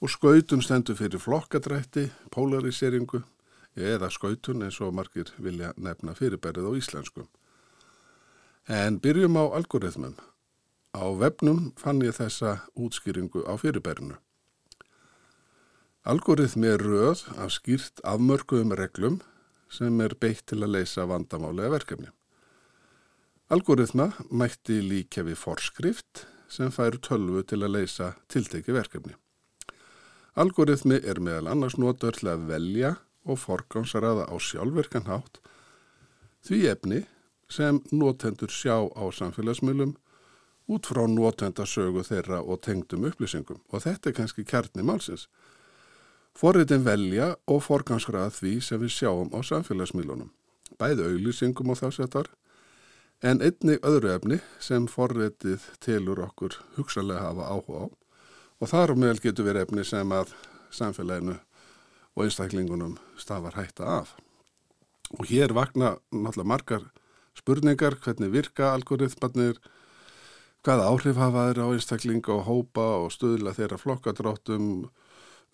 og 0.00 0.10
skautun 0.10 0.62
stendur 0.64 0.96
fyrir 0.96 1.20
flokkadrætti, 1.20 2.08
polariseringu 2.32 3.22
eða 3.76 4.10
skautun 4.10 4.64
eins 4.64 4.80
og 4.80 4.94
margir 4.96 5.30
vilja 5.38 5.72
nefna 5.76 6.14
fyrirbærið 6.16 6.68
á 6.68 6.72
íslensku. 6.80 7.26
En 8.68 9.00
byrjum 9.00 9.36
á 9.36 9.44
algoritmum. 9.56 10.16
Á 10.96 11.04
vefnum 11.20 11.72
fann 11.78 12.02
ég 12.02 12.16
þessa 12.16 12.64
útskýringu 12.74 13.44
á 13.46 13.54
fyrirbærinu. 13.60 14.16
Algoritmi 16.04 16.66
er 16.66 16.80
röð 16.80 17.26
af 17.36 17.52
skýrt 17.52 18.00
afmörkuðum 18.02 18.72
reglum 18.74 19.20
sem 19.70 20.00
er 20.00 20.16
beitt 20.16 20.46
til 20.48 20.64
að 20.64 20.74
leysa 20.78 21.04
vandamálega 21.06 21.70
verkefni. 21.76 22.08
Algoritma 23.50 24.10
mætti 24.30 24.80
líka 24.80 25.22
við 25.26 25.38
forskrift 25.38 26.24
sem 26.50 26.72
fær 26.74 26.98
tölvu 26.98 27.44
til 27.46 27.62
að 27.62 27.76
leysa 27.76 28.14
tilteki 28.32 28.74
verkefni. 28.74 29.14
Algoritmi 30.40 31.00
er 31.02 31.20
meðal 31.22 31.50
annars 31.52 31.76
notur 31.78 32.14
til 32.16 32.30
að 32.32 32.46
velja 32.50 32.94
og 33.26 33.38
forgámsaraða 33.42 34.26
á 34.30 34.34
sjálfverkan 34.40 35.08
hátt 35.10 35.40
því 36.46 36.60
efni 36.72 37.00
sem 37.50 37.80
notendur 37.92 38.52
sjá 38.54 38.76
á 38.78 39.04
samfélagsmiðlum 39.12 39.96
út 40.70 40.86
frá 40.86 41.02
notendasögu 41.10 42.04
þeirra 42.06 42.40
og 42.40 42.62
tengdum 42.66 43.08
upplýsingum 43.10 43.60
og 43.70 43.84
þetta 43.84 44.10
er 44.10 44.16
kannski 44.16 44.46
kjarni 44.46 44.86
málsins. 44.86 45.26
Forritin 46.38 46.86
velja 46.86 47.34
og 47.50 47.64
forgámsaraða 47.66 48.30
því 48.38 48.52
sem 48.62 48.80
við 48.80 48.94
sjáum 48.94 49.32
á 49.34 49.42
samfélagsmiðlunum, 49.42 50.30
bæði 50.78 51.08
auglýsingum 51.10 51.74
og 51.74 51.80
þássettar 51.82 52.30
en 53.22 53.42
einnig 53.44 53.82
öðru 53.86 54.14
efni 54.14 54.40
sem 54.60 54.86
forritið 54.88 55.66
telur 55.84 56.22
okkur 56.24 56.56
hugsalega 56.78 57.28
hafa 57.28 57.50
áhuga 57.52 57.84
á 57.84 57.86
og 58.60 58.68
þar 58.68 58.94
meðal 58.96 59.20
getur 59.24 59.48
verið 59.48 59.66
efni 59.66 59.84
sem 59.88 60.12
að 60.12 60.34
samfélaginu 60.70 61.36
og 62.16 62.24
einstaklingunum 62.24 62.96
stafar 63.18 63.56
hætta 63.56 63.86
af. 64.00 64.16
Og 65.16 65.26
hér 65.30 65.54
vakna 65.56 65.96
náttúrulega 66.12 66.48
margar 66.48 66.84
spurningar, 67.38 67.96
hvernig 68.04 68.32
virka 68.32 68.72
algoritmarnir, 68.74 69.58
hvaða 70.64 70.88
áhrif 70.90 71.20
hafa 71.20 71.46
þeirra 71.48 71.68
á 71.68 71.72
einstaklinga 71.74 72.34
og 72.36 72.42
hópa 72.48 72.86
og 73.04 73.12
stöðla 73.14 73.54
þeirra 73.56 73.78
flokkadráttum, 73.80 74.66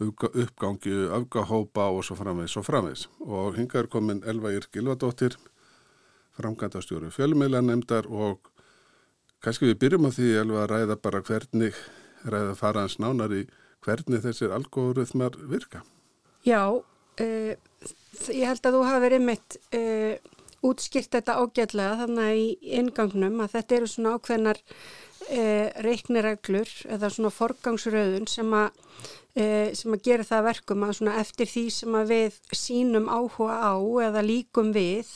uppgangi, 0.02 0.94
öfgahópa 1.16 1.88
og 1.94 2.02
svo 2.04 2.18
framvegs 2.18 2.56
og 2.58 2.66
framvegs. 2.66 3.06
Og 3.22 3.56
hinga 3.56 3.80
er 3.80 3.90
komin 3.92 4.24
Elva 4.26 4.52
Írk 4.52 4.74
Gilvadóttir, 4.74 5.38
framkvæmdastjóru 6.36 7.10
fjölmiðlanemdar 7.14 8.08
og 8.10 8.50
kannski 9.44 9.70
við 9.70 9.80
byrjum 9.84 10.08
á 10.08 10.10
því 10.16 10.30
alveg 10.42 10.62
að 10.62 10.70
ræða 10.72 10.98
bara 11.04 11.22
hvernig, 11.26 11.80
ræða 12.26 12.54
faraðans 12.58 12.98
nánar 13.02 13.34
í 13.36 13.42
hvernig 13.86 14.22
þessir 14.24 14.54
algoritmar 14.56 15.36
virka. 15.50 15.82
Já, 16.46 16.62
uh, 16.74 17.52
ég 18.32 18.46
held 18.46 18.66
að 18.66 18.78
þú 18.78 18.86
hafi 18.86 19.04
verið 19.06 19.26
mitt 19.26 19.58
uh, 19.76 20.14
útskilt 20.66 21.12
þetta 21.14 21.38
ágætlega 21.42 22.00
þannig 22.02 22.40
í 22.40 22.46
ingangnum 22.80 23.42
að 23.44 23.58
þetta 23.58 23.78
eru 23.78 23.90
svona 23.90 24.16
ákveðnar 24.16 24.62
uh, 24.62 25.68
reiknireglur 25.86 26.72
eða 26.96 27.12
svona 27.12 27.32
forgangsröðun 27.34 28.28
sem 28.30 28.56
að 28.56 28.82
sem 29.36 29.92
að 29.92 30.06
gera 30.06 30.24
það 30.24 30.46
verkum 30.46 30.84
að 30.86 30.94
svona 30.98 31.16
eftir 31.20 31.50
því 31.50 31.64
sem 31.74 31.96
að 31.98 32.12
við 32.14 32.38
sínum 32.56 33.10
áhuga 33.12 33.58
á 33.60 33.76
eða 34.06 34.22
líkum 34.24 34.70
við 34.72 35.10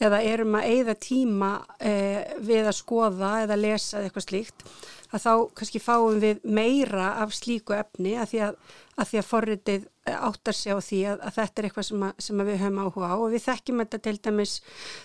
eða 0.00 0.22
erum 0.24 0.56
að 0.56 0.68
eigða 0.70 0.94
tíma 1.04 1.50
eh, 1.76 2.32
við 2.40 2.70
að 2.70 2.78
skoða 2.78 3.34
eða 3.44 3.60
lesa 3.60 4.00
eitthvað 4.00 4.26
slíkt 4.28 4.64
að 5.10 5.24
þá 5.24 5.32
kannski 5.58 5.82
fáum 5.82 6.20
við 6.22 6.44
meira 6.44 7.14
af 7.22 7.34
slíku 7.34 7.74
efni 7.76 8.16
að 8.18 8.32
því 8.32 8.42
að, 8.46 8.60
að, 8.96 9.08
því 9.10 9.20
að 9.20 9.30
forritið 9.30 9.88
áttar 10.10 10.56
sig 10.56 10.72
á 10.72 10.78
því 10.82 11.00
að, 11.12 11.22
að 11.26 11.36
þetta 11.36 11.60
er 11.60 11.68
eitthvað 11.68 11.86
sem, 11.86 12.04
sem 12.26 12.42
við 12.48 12.60
höfum 12.62 12.80
áhuga 12.84 13.10
á. 13.12 13.16
Og 13.16 13.32
við 13.34 13.44
þekkjum 13.46 13.82
þetta 13.84 14.00
til 14.06 14.16
dæmis 14.24 14.54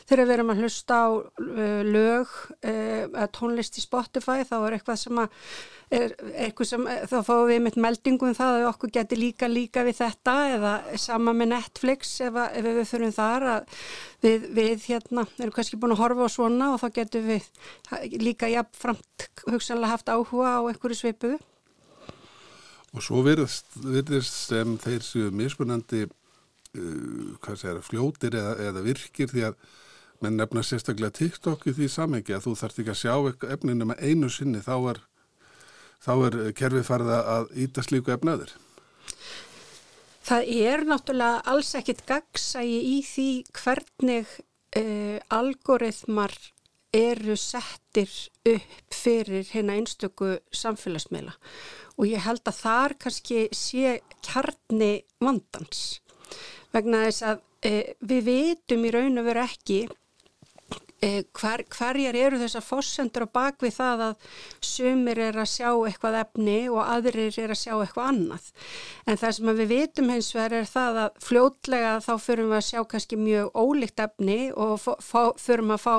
þegar 0.08 0.24
við 0.24 0.36
erum 0.38 0.54
að 0.54 0.62
hlusta 0.63 1.00
á 1.00 1.08
uh, 1.12 1.82
lög 1.86 2.36
uh, 2.65 3.26
tónlist 3.36 3.80
í 3.80 3.86
Spotify 3.86 4.46
þá 4.48 4.56
er 4.62 4.78
eitthvað 4.78 5.02
sem 5.04 5.22
að 5.26 5.41
er, 5.94 6.15
eitthvað 6.46 6.70
sem, 6.72 6.88
þá 7.12 7.18
fáum 7.28 7.46
við 7.50 7.62
með 7.65 7.80
meldingum 7.86 8.32
um 8.32 8.38
það 8.38 8.60
að 8.60 8.68
okkur 8.72 8.94
getur 8.96 9.22
líka 9.22 9.50
líka 9.52 9.86
við 9.86 10.00
þetta 10.00 10.36
eða 10.56 10.74
sama 11.02 11.36
með 11.36 11.52
Netflix 11.54 12.15
ef, 12.26 12.39
ef 12.46 12.70
við 12.70 12.82
fyrir 12.89 13.15
þar 13.15 13.48
að 13.52 13.80
við, 14.26 14.48
við 14.56 14.88
hérna 14.89 15.26
erum 15.38 15.56
kannski 15.56 15.80
búin 15.80 15.96
að 15.96 16.02
horfa 16.04 16.30
á 16.30 16.36
svona 16.36 16.72
og 16.74 16.82
þá 16.82 16.88
getur 17.02 17.28
við 17.28 17.50
líka 18.24 18.50
jafnframt 18.52 19.28
hugsanlega 19.46 19.94
haft 19.95 20.12
áhuga 20.12 20.60
á 20.60 20.62
einhverju 20.67 21.01
sveipuðu 21.01 21.41
Og 22.95 23.03
svo 23.03 23.19
virðist, 23.25 23.73
virðist 23.84 24.36
sem 24.47 24.77
þeir 24.79 25.01
séu 25.03 25.31
mismunandi 25.36 26.05
uh, 26.08 27.49
segir, 27.51 27.81
fljótir 27.84 28.38
eða, 28.39 28.53
eða 28.69 28.84
virkir 28.86 29.31
því 29.31 29.49
að 29.49 29.58
menn 30.23 30.39
nefna 30.39 30.63
sérstaklega 30.63 31.12
TikTok 31.17 31.65
í 31.67 31.73
því 31.75 31.89
samengi 31.91 32.36
að 32.36 32.45
þú 32.47 32.53
þarfst 32.62 32.79
ekki 32.81 32.93
að 32.93 33.01
sjá 33.01 33.49
efninu 33.51 33.89
með 33.89 34.05
einu 34.08 34.29
sinni 34.31 34.63
þá 34.63 34.75
er, 34.93 35.01
þá 36.05 36.13
er 36.29 36.38
kerfið 36.55 36.88
farið 36.88 37.12
að 37.17 37.51
íta 37.65 37.84
slíku 37.84 38.15
efnaður. 38.15 38.55
Það 40.25 40.49
er 40.55 40.88
náttúrulega 40.88 41.43
alls 41.51 41.75
ekkit 41.77 42.05
gagsægi 42.08 42.79
í 42.95 42.97
því 43.05 43.29
hvernig 43.60 44.31
uh, 44.79 45.19
algoritmar 45.36 46.34
eru 46.95 47.36
settir 47.39 48.12
upp 48.47 48.95
fyrir 48.95 49.47
hérna 49.51 49.75
einstöku 49.79 50.38
samfélagsmiðla. 50.55 51.36
Og 51.99 52.08
ég 52.12 52.23
held 52.23 52.43
að 52.47 52.62
þar 52.62 52.95
kannski 52.99 53.45
sé 53.55 53.99
kjarni 54.25 54.93
vandans. 55.23 55.99
Vegna 56.75 57.05
þess 57.08 57.27
að 57.29 57.43
e, 57.63 57.75
við 58.03 58.25
vitum 58.29 58.88
í 58.88 58.91
raun 58.95 59.21
og 59.21 59.27
veru 59.29 59.43
ekki 59.45 59.79
e, 61.05 61.23
hver, 61.38 61.63
hverjar 61.71 62.17
eru 62.19 62.39
þessar 62.41 62.65
fósendur 62.65 63.27
á 63.27 63.36
bakvið 63.38 63.77
það 63.77 64.03
að 64.10 64.25
sumir 64.69 65.21
er 65.27 65.39
að 65.39 65.51
sjá 65.53 65.69
eitthvað 65.71 66.19
efni 66.23 66.58
og 66.71 66.81
aðrir 66.84 67.39
er 67.43 67.53
að 67.55 67.62
sjá 67.62 67.73
eitthvað 67.77 68.10
annað. 68.12 68.49
En 69.05 69.21
það 69.21 69.38
sem 69.38 69.53
við 69.62 69.71
vitum 69.71 70.12
hins 70.13 70.34
vegar 70.36 70.58
er 70.60 70.67
það 70.71 70.99
að 71.05 71.21
fljótlega 71.29 71.93
þá 72.08 72.12
förum 72.27 72.51
við 72.51 72.60
að 72.60 72.67
sjá 72.71 72.81
kannski 72.91 73.21
mjög 73.21 73.55
ólíkt 73.55 74.03
efni 74.08 74.41
og 74.51 74.91
förum 75.41 75.75
að 75.77 75.86
fá 75.86 75.95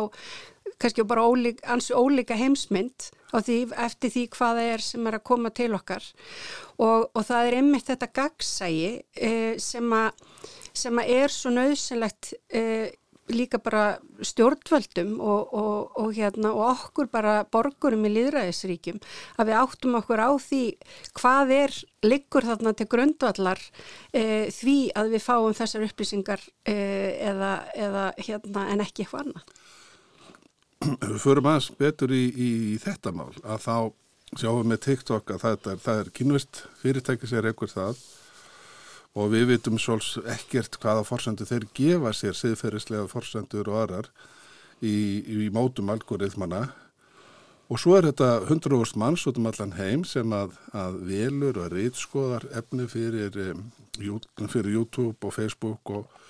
kannski 0.82 1.06
bara 1.08 1.26
ólík, 1.26 1.62
ansi 1.64 1.94
ólíka 1.96 2.36
heimsmynd 2.38 3.10
því 3.36 3.56
eftir 3.84 4.12
því 4.14 4.26
hvað 4.32 4.60
það 4.60 4.74
er 4.74 4.84
sem 4.84 5.08
er 5.08 5.16
að 5.18 5.26
koma 5.28 5.50
til 5.52 5.72
okkar 5.76 6.04
og, 6.78 7.08
og 7.12 7.22
það 7.26 7.48
er 7.48 7.56
einmitt 7.60 7.90
þetta 7.90 8.12
gagsægi 8.20 8.92
eh, 9.14 9.56
sem, 9.60 9.92
a, 9.92 10.04
sem 10.72 11.02
að 11.02 11.12
er 11.16 11.34
svo 11.34 11.52
nöðsynlegt 11.52 12.32
eh, 12.48 12.94
líka 13.28 13.58
bara 13.58 13.98
stjórnvöldum 14.22 15.16
og, 15.20 15.54
og, 15.54 15.98
og, 15.98 16.12
hérna, 16.14 16.52
og 16.54 16.70
okkur 16.70 17.08
bara 17.10 17.34
borgurum 17.52 18.06
í 18.06 18.12
líðræðisríkjum 18.14 19.00
að 19.36 19.50
við 19.50 19.58
áttum 19.60 19.96
okkur 19.98 20.22
á 20.22 20.30
því 20.38 20.62
hvað 21.18 21.54
er 21.56 21.76
liggur 22.06 22.46
þarna 22.46 22.74
til 22.78 22.88
grundvallar 22.90 23.62
e, 24.14 24.46
því 24.54 24.76
að 24.98 25.16
við 25.16 25.24
fáum 25.26 25.56
þessar 25.58 25.86
upplýsingar 25.88 26.44
e, 26.68 26.76
eða, 27.32 27.52
eða 27.74 28.06
hérna, 28.20 28.68
en 28.70 28.84
ekki 28.86 29.06
eitthvað 29.06 29.26
annað. 29.26 29.54
Við 30.84 31.18
förum 31.24 31.48
aðeins 31.50 31.70
betur 31.78 32.12
í, 32.12 32.24
í 32.36 32.50
þetta 32.82 33.14
mál 33.16 33.32
að 33.42 33.64
þá 33.64 33.76
sjáum 34.36 34.72
við 34.74 34.82
TikTok 34.84 35.32
að 35.32 35.42
það 35.42 35.56
er, 35.56 35.82
það 35.84 36.00
er 36.02 36.14
kynvist 36.18 36.62
fyrirtæki 36.82 37.30
sér 37.30 37.50
ekkur 37.52 37.72
það 37.72 38.00
og 39.16 39.30
við 39.32 39.46
vitum 39.52 39.78
svols 39.80 40.16
ekkert 40.28 40.76
hvaða 40.82 41.04
forsendur 41.08 41.48
þeir 41.48 41.68
gefa 41.76 42.12
sér 42.16 42.36
siðferðislega 42.36 43.06
forsendur 43.08 43.70
og 43.72 43.78
aðrar 43.84 44.10
í, 44.84 45.22
í 45.24 45.48
mótum 45.54 45.92
algoritmana 45.94 46.66
og 47.66 47.80
svo 47.80 47.96
er 47.96 48.10
þetta 48.10 48.28
100.000 48.44 49.00
manns 49.00 49.24
út 49.26 49.40
um 49.40 49.48
allan 49.50 49.74
heim 49.78 50.04
sem 50.06 50.34
að, 50.36 50.58
að 50.76 51.00
velur 51.08 51.62
og 51.62 51.72
reytskoðar 51.72 52.46
efni 52.60 52.86
fyrir, 52.90 53.32
fyrir 53.96 54.72
YouTube 54.74 55.26
og 55.26 55.34
Facebook 55.34 55.90
og, 55.90 56.20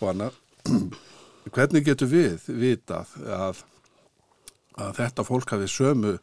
og 0.00 0.12
annað. 0.14 0.38
Hvernig 1.54 1.84
getur 1.84 2.08
við 2.08 2.46
vitað 2.62 3.12
að, 3.26 3.60
að 4.78 4.96
þetta 5.00 5.26
fólk 5.26 5.54
hafi 5.54 5.68
sömu 5.70 6.14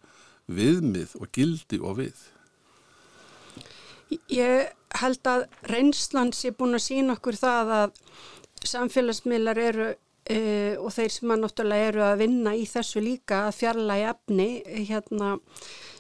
viðmið 0.48 1.16
og 1.20 1.30
gildi 1.36 1.80
og 1.84 2.00
við? 2.00 2.24
Ég 4.32 4.72
held 5.02 5.28
að 5.28 5.46
reynslan 5.68 6.32
sé 6.36 6.54
búin 6.56 6.78
að 6.78 6.86
sína 6.86 7.18
okkur 7.18 7.38
það 7.38 7.74
að 7.82 8.02
samfélagsmiðlar 8.68 9.60
eru 9.62 9.88
e, 10.30 10.40
og 10.80 10.94
þeir 10.96 11.14
sem 11.14 11.34
að 11.34 11.44
náttúrulega 11.44 11.92
eru 11.92 12.04
að 12.08 12.22
vinna 12.24 12.56
í 12.56 12.64
þessu 12.70 13.04
líka 13.04 13.44
að 13.48 13.58
fjarlægi 13.60 14.08
efni 14.14 14.50
hérna 14.90 15.36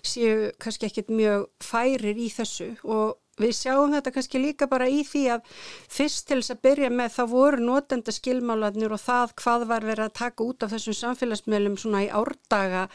séu 0.07 0.51
kannski 0.61 0.87
ekkit 0.87 1.11
mjög 1.11 1.47
færir 1.63 2.15
í 2.15 2.29
þessu 2.31 2.71
og 2.83 3.17
við 3.37 3.55
sjáum 3.57 3.95
þetta 3.95 4.13
kannski 4.15 4.41
líka 4.41 4.69
bara 4.69 4.89
í 4.89 5.03
því 5.07 5.23
að 5.37 5.57
fyrst 5.97 6.27
til 6.29 6.39
þess 6.41 6.55
að 6.55 6.63
byrja 6.67 6.91
með 6.93 7.17
þá 7.17 7.23
voru 7.33 7.63
notenda 7.63 8.15
skilmálanir 8.15 8.95
og 8.95 9.03
það 9.03 9.35
hvað 9.41 9.67
var 9.71 9.89
verið 9.89 10.05
að 10.07 10.15
taka 10.21 10.47
út 10.47 10.63
af 10.65 10.73
þessum 10.75 10.97
samfélagsmiðlum 11.01 11.77
svona 11.81 12.05
í 12.07 12.13
árdaga 12.13 12.87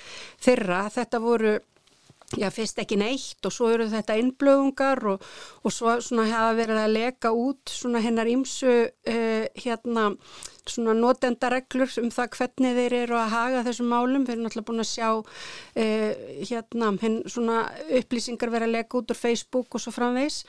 þeirra. 0.43 0.87
Þetta 0.93 1.23
voru 1.23 1.59
Já, 2.33 2.49
fyrst 2.49 2.79
ekki 2.81 2.97
neitt 2.97 3.45
og 3.45 3.53
svo 3.53 3.69
eru 3.75 3.85
þetta 3.93 4.15
innblöðungar 4.17 5.03
og, 5.11 5.25
og 5.61 5.75
svo 5.75 5.99
svona 6.01 6.25
hafa 6.31 6.55
verið 6.57 6.79
að 6.81 6.95
leka 6.95 7.33
út 7.37 7.69
svona 7.69 8.01
hennar 8.01 8.31
ímsu 8.31 8.73
uh, 8.89 9.45
hérna 9.53 10.07
svona 10.71 10.95
notendareglur 10.95 11.91
um 12.03 12.11
það 12.15 12.37
hvernig 12.37 12.77
þeir 12.79 12.97
eru 13.03 13.19
að 13.19 13.33
haga 13.35 13.65
þessum 13.67 13.91
málum. 13.93 14.27
Við 14.27 14.35
erum 14.37 14.47
náttúrulega 14.47 14.69
búin 14.71 14.85
að 14.85 14.91
sjá 14.93 15.09
uh, 15.19 16.11
hérna 16.51 16.93
henn 17.03 17.21
svona 17.27 17.65
upplýsingar 18.01 18.53
verið 18.55 18.71
að 18.71 18.77
leka 18.79 19.01
út 19.01 19.15
úr 19.15 19.23
Facebook 19.23 19.75
og 19.75 19.85
svo 19.85 19.95
framvegs. 19.95 20.45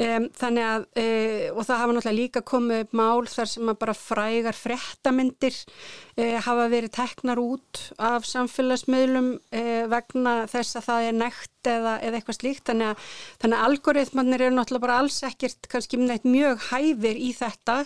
Um, 0.00 0.30
þannig 0.32 0.64
að, 0.64 0.84
uh, 0.96 1.42
og 1.52 1.66
það 1.68 1.80
hafa 1.82 1.94
náttúrulega 1.94 2.16
líka 2.16 2.40
komið 2.48 2.78
upp 2.86 2.94
mál 2.96 3.26
þar 3.28 3.48
sem 3.50 3.68
að 3.68 3.78
bara 3.82 3.94
frægar 3.98 4.56
frettamindir 4.56 5.58
uh, 5.60 6.38
hafa 6.46 6.68
verið 6.72 6.94
teknar 6.96 7.42
út 7.42 7.82
af 8.00 8.24
samfélagsmiðlum 8.30 9.28
uh, 9.36 9.82
vegna 9.92 10.34
þess 10.48 10.80
að 10.80 10.86
það 10.88 11.10
er 11.10 11.18
nekt 11.20 11.68
eða, 11.68 11.98
eða 12.00 12.16
eitthvað 12.16 12.38
slíkt. 12.38 12.64
Þannig 12.70 12.94
að, 12.94 13.12
þannig 13.44 13.58
að 13.58 13.68
algoritmannir 13.68 14.46
eru 14.46 14.56
náttúrulega 14.56 14.86
bara 14.86 14.98
alls 15.02 15.20
ekkert 15.28 15.68
kannski 15.68 16.00
mjög 16.00 16.64
hæfir 16.70 17.20
í 17.20 17.34
þetta 17.36 17.82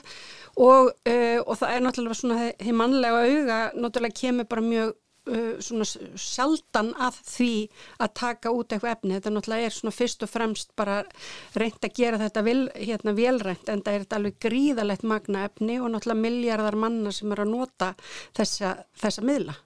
og, 0.55 0.93
og 0.95 1.55
það 1.59 1.73
er 1.73 1.83
náttúrulega 1.83 2.19
svona 2.21 2.53
því 2.61 2.75
mannlega 2.79 3.25
auga 3.27 3.59
náttúrulega 3.75 4.21
kemur 4.21 4.47
bara 4.47 4.63
mjög 4.63 4.95
uh, 5.31 5.57
svona 5.63 5.87
sjaldan 5.87 6.93
að 7.01 7.19
því 7.29 7.51
að 8.05 8.15
taka 8.21 8.53
út 8.55 8.73
eitthvað 8.73 8.97
efni. 8.97 9.17
Þetta 9.17 9.35
náttúrulega 9.35 9.69
er 9.69 9.77
svona 9.77 9.95
fyrst 9.95 10.25
og 10.27 10.33
fremst 10.33 10.73
bara 10.79 11.01
reynd 11.59 11.81
að 11.81 11.99
gera 11.99 12.21
þetta 12.23 12.45
vil, 12.47 12.63
hérna 12.75 13.17
velrænt 13.17 13.73
en 13.73 13.85
það 13.85 13.99
er 13.99 14.07
þetta 14.07 14.21
alveg 14.21 14.41
gríðalegt 14.47 15.07
magna 15.09 15.45
efni 15.49 15.81
og 15.81 15.93
náttúrulega 15.95 16.25
miljardar 16.27 16.79
manna 16.87 17.13
sem 17.15 17.35
er 17.35 17.45
að 17.45 17.53
nota 17.53 17.93
þessa, 18.37 18.77
þessa 19.01 19.27
miðla. 19.27 19.59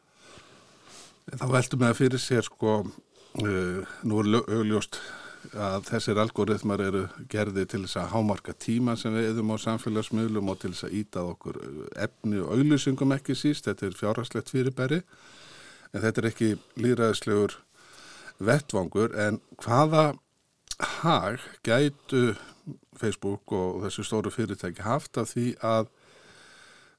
Þá 1.28 1.46
veltum 1.52 1.82
við 1.82 1.90
að 1.90 1.98
fyrir 2.02 2.22
sér 2.24 2.46
sko, 2.46 2.82
uh, 3.44 3.96
nú 4.08 4.20
er 4.22 4.36
augljóst 4.46 5.02
að 5.54 5.86
þessir 5.88 6.18
algoritmar 6.20 6.82
eru 6.82 7.02
gerði 7.30 7.64
til 7.70 7.80
þess 7.84 7.98
að 8.02 8.10
hámarka 8.12 8.54
tíma 8.58 8.96
sem 8.98 9.14
við 9.14 9.30
eðum 9.30 9.54
á 9.54 9.56
samfélagsmiðlum 9.62 10.50
og 10.52 10.58
til 10.60 10.72
þess 10.72 10.86
að 10.88 10.96
ítað 10.98 11.30
okkur 11.32 11.58
efni 12.04 12.40
og 12.42 12.54
auglýsingum 12.56 13.14
ekki 13.16 13.36
síst, 13.38 13.68
þetta 13.68 13.86
er 13.86 13.96
fjárhagslegt 13.96 14.52
fyrirbæri 14.52 15.00
en 15.92 16.02
þetta 16.04 16.22
er 16.22 16.30
ekki 16.30 16.50
líðræðislegur 16.80 17.58
vettvangur 18.38 19.14
en 19.18 19.40
hvaða 19.62 20.12
hag 21.02 21.42
gætu 21.66 22.36
Facebook 22.98 23.52
og 23.54 23.82
þessu 23.86 24.04
stóru 24.06 24.32
fyrirtæki 24.34 24.84
haft 24.86 25.18
af 25.18 25.32
því 25.32 25.52
að 25.64 25.90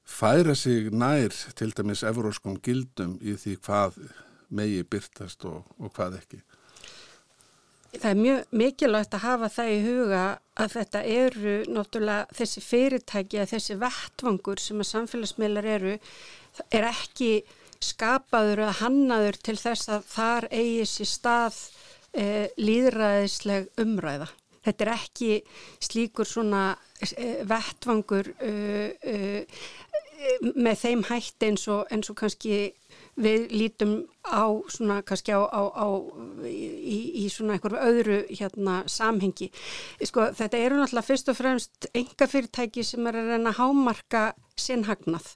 færa 0.04 0.54
sig 0.54 0.90
nær 0.90 1.34
til 1.56 1.72
dæmis 1.76 2.02
evróskum 2.02 2.58
gildum 2.64 3.18
í 3.22 3.36
því 3.38 3.56
hvað 3.64 4.00
megi 4.50 4.82
byrtast 4.82 5.44
og, 5.46 5.62
og 5.78 5.92
hvað 5.94 6.18
ekki. 6.18 6.40
Það 7.90 8.10
er 8.10 8.18
mjög 8.20 8.52
mikilvægt 8.54 9.14
að 9.14 9.24
hafa 9.24 9.48
það 9.50 9.70
í 9.70 9.78
huga 9.82 10.24
að 10.62 10.74
þetta 10.76 11.00
eru 11.10 11.54
náttúrulega 11.74 12.36
þessi 12.38 12.62
fyrirtæki 12.62 13.40
að 13.42 13.52
þessi 13.54 13.78
vettvangur 13.80 14.62
sem 14.62 14.82
að 14.82 14.90
samfélagsmiðlar 14.92 15.68
eru 15.76 15.96
er 16.70 16.86
ekki 16.90 17.32
skapaður 17.80 18.66
eða 18.66 18.78
hannaður 18.82 19.38
til 19.40 19.56
þess 19.60 19.88
að 19.92 20.08
þar 20.12 20.46
eigi 20.52 20.86
sér 20.88 21.10
stað 21.10 21.60
e, 22.12 22.24
líðræðisleg 22.60 23.70
umræða. 23.80 24.28
Þetta 24.60 24.84
er 24.84 24.92
ekki 24.92 25.30
slíkur 25.80 26.28
svona 26.28 26.64
e, 27.00 27.38
vettvangur 27.48 28.34
e, 28.44 29.46
með 30.60 30.82
þeim 30.82 31.06
hætti 31.08 31.48
eins 31.48 31.64
og, 31.72 31.86
eins 31.88 32.10
og 32.12 32.18
kannski 32.20 32.58
við 33.20 33.46
lítum 33.52 33.94
á 34.28 34.44
svona 34.68 35.00
kannski 35.06 35.32
á, 35.32 35.40
á, 35.48 35.62
á 35.72 35.88
í, 36.44 37.24
í 37.24 37.24
svona 37.32 37.56
einhverju 37.56 37.80
öðru 37.80 38.18
hérna 38.28 38.82
samhengi. 38.88 39.48
Sko 40.04 40.28
þetta 40.36 40.60
eru 40.60 40.80
náttúrulega 40.80 41.08
fyrst 41.08 41.32
og 41.32 41.40
fremst 41.40 41.88
enga 41.96 42.28
fyrirtæki 42.28 42.84
sem 42.84 43.08
er 43.08 43.20
að 43.22 43.32
reyna 43.32 43.56
hámarka 43.56 44.26
sinnhagnað 44.60 45.32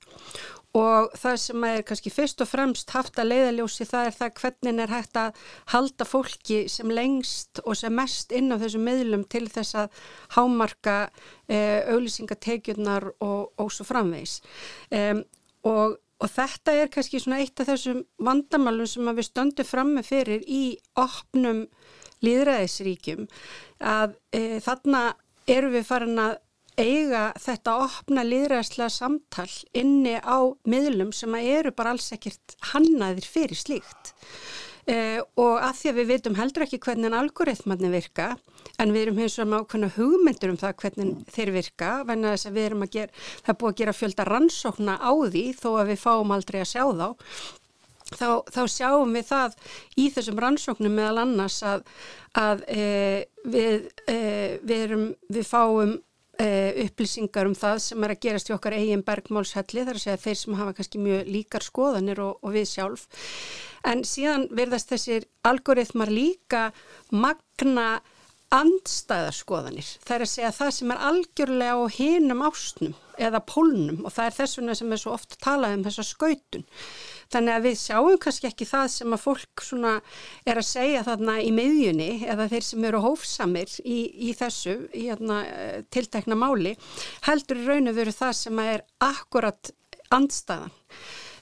og 0.75 1.13
það 1.15 1.37
sem 1.39 1.65
er 1.69 1.83
kannski 1.87 2.11
fyrst 2.11 2.43
og 2.43 2.51
fremst 2.51 2.91
haft 2.95 3.19
að 3.23 3.31
leiðaljósi 3.31 3.87
það 3.87 4.09
er 4.09 4.17
það 4.19 4.39
hvernig 4.41 4.81
er 4.83 4.93
hægt 4.93 5.19
að 5.21 5.43
halda 5.71 6.07
fólki 6.09 6.59
sem 6.73 6.91
lengst 6.91 7.61
og 7.63 7.79
sem 7.79 7.95
mest 7.95 8.35
inn 8.35 8.51
á 8.51 8.59
þessum 8.59 8.87
miðlum 8.89 9.23
til 9.31 9.47
þess 9.55 9.79
að 9.85 10.01
hámarka 10.35 10.97
e, 11.47 11.59
auðlýsingatekjurnar 11.95 13.13
og, 13.23 13.53
og 13.55 13.71
svo 13.71 13.87
framvegs 13.87 14.41
e, 14.91 15.23
og, 15.63 15.95
og 16.19 16.35
þetta 16.35 16.75
er 16.81 16.91
kannski 16.95 17.23
svona 17.23 17.39
eitt 17.45 17.63
af 17.63 17.71
þessum 17.71 18.03
vandamálum 18.19 18.91
sem 18.91 19.15
við 19.15 19.31
stöndum 19.31 19.71
fram 19.71 19.95
með 19.95 20.11
fyrir 20.11 20.49
í 20.51 20.65
opnum 20.99 21.69
líðræðisríkjum 22.25 23.29
að 23.79 24.19
e, 24.35 24.59
þarna 24.65 25.13
eru 25.51 25.71
við 25.75 25.87
farin 25.87 26.19
að 26.19 26.39
eiga 26.81 27.29
þetta 27.41 27.77
opna 27.85 28.25
líðræðslega 28.27 28.91
samtal 28.93 29.51
inni 29.77 30.17
á 30.19 30.39
miðlum 30.67 31.13
sem 31.15 31.35
eru 31.39 31.73
bara 31.75 31.95
alls 31.95 32.11
ekkert 32.15 32.57
hannaðir 32.73 33.27
fyrir 33.29 33.59
slíkt. 33.59 34.15
Eh, 34.85 35.17
og 35.41 35.63
að 35.65 35.79
því 35.79 35.91
að 35.91 35.99
við 35.99 36.09
veitum 36.11 36.35
heldur 36.37 36.63
ekki 36.67 36.79
hvernig 36.85 37.15
algoritmarnir 37.17 37.93
virka 37.95 38.27
en 38.77 38.93
við 38.93 39.07
erum 39.07 39.21
eins 39.25 39.39
og 39.41 39.49
með 39.49 39.63
ákveðna 39.63 39.89
hugmyndur 39.95 40.53
um 40.53 40.59
það 40.61 40.75
hvernig 40.83 41.31
þeir 41.33 41.53
virka 41.55 41.91
gera, 42.05 42.35
það 42.37 43.53
er 43.55 43.59
búið 43.63 43.71
að 43.71 43.79
gera 43.79 43.95
fjölda 43.97 44.27
rannsókna 44.29 44.99
á 45.01 45.13
því 45.33 45.45
þó 45.57 45.69
að 45.79 45.93
við 45.95 46.03
fáum 46.03 46.35
aldrei 46.37 46.61
að 46.61 46.73
sjá 46.75 46.85
þá. 47.01 47.09
Þá, 48.15 48.29
þá 48.53 48.63
sjáum 48.69 49.17
við 49.17 49.25
það 49.31 49.55
í 49.97 50.11
þessum 50.13 50.41
rannsóknum 50.45 50.93
meðal 50.93 51.23
annars 51.23 51.63
að, 51.65 51.87
að 52.37 52.67
e, 52.69 52.85
við, 53.49 53.87
e, 54.05 54.19
við, 54.61 54.83
erum, 54.85 55.07
við 55.33 55.49
fáum 55.49 55.95
upplýsingar 56.35 57.47
um 57.47 57.55
það 57.59 57.79
sem 57.85 58.05
er 58.05 58.15
að 58.15 58.23
gerast 58.27 58.51
í 58.51 58.55
okkar 58.57 58.75
eigin 58.79 59.05
bergmálshelli 59.07 59.85
þar 59.87 60.01
að 60.01 60.03
segja 60.03 60.23
þeir 60.25 60.41
sem 60.41 60.57
hafa 60.59 60.75
kannski 60.79 61.03
mjög 61.03 61.31
líkar 61.31 61.67
skoðanir 61.67 62.23
og, 62.25 62.41
og 62.43 62.57
við 62.57 62.67
sjálf. 62.73 63.07
En 63.87 64.03
síðan 64.09 64.49
verðast 64.51 64.91
þessir 64.91 65.29
algoritmar 65.47 66.11
líka 66.11 66.67
magna 67.13 68.01
andstæðarskoðanir 68.55 69.87
það 70.05 70.15
er 70.17 70.25
að 70.25 70.31
segja 70.31 70.53
það 70.55 70.73
sem 70.77 70.93
er 70.95 71.03
algjörlega 71.09 71.75
á 71.75 71.83
hinum 71.97 72.45
ásnum 72.47 72.95
eða 73.19 73.41
pólnum 73.47 74.05
og 74.05 74.15
það 74.15 74.29
er 74.29 74.37
þess 74.39 74.59
vegna 74.59 74.77
sem 74.79 74.95
er 74.95 75.03
svo 75.03 75.15
oft 75.15 75.37
talað 75.43 75.79
um 75.79 75.85
þessa 75.87 76.07
skautun 76.07 76.67
þannig 77.35 77.57
að 77.57 77.67
við 77.69 77.79
sjáum 77.83 78.19
kannski 78.23 78.49
ekki 78.51 78.69
það 78.69 78.87
sem 78.95 79.17
að 79.17 79.25
fólk 79.25 79.65
er 80.47 80.61
að 80.61 80.69
segja 80.69 81.05
þarna 81.07 81.37
í 81.43 81.51
miðjunni 81.55 82.11
eða 82.31 82.49
þeir 82.53 82.67
sem 82.69 82.89
eru 82.89 83.03
hófsamir 83.05 83.79
í, 83.85 83.99
í 84.29 84.35
þessu 84.39 84.77
í 84.95 85.09
hérna, 85.09 85.43
eh, 85.45 85.79
tiltekna 85.91 86.39
máli 86.39 86.77
heldur 87.27 87.63
í 87.63 87.67
raun 87.69 87.91
og 87.91 87.99
veru 87.99 88.15
það 88.15 88.37
sem 88.41 88.63
er 88.65 88.85
akkurat 89.05 89.73
andstæðan 90.15 90.73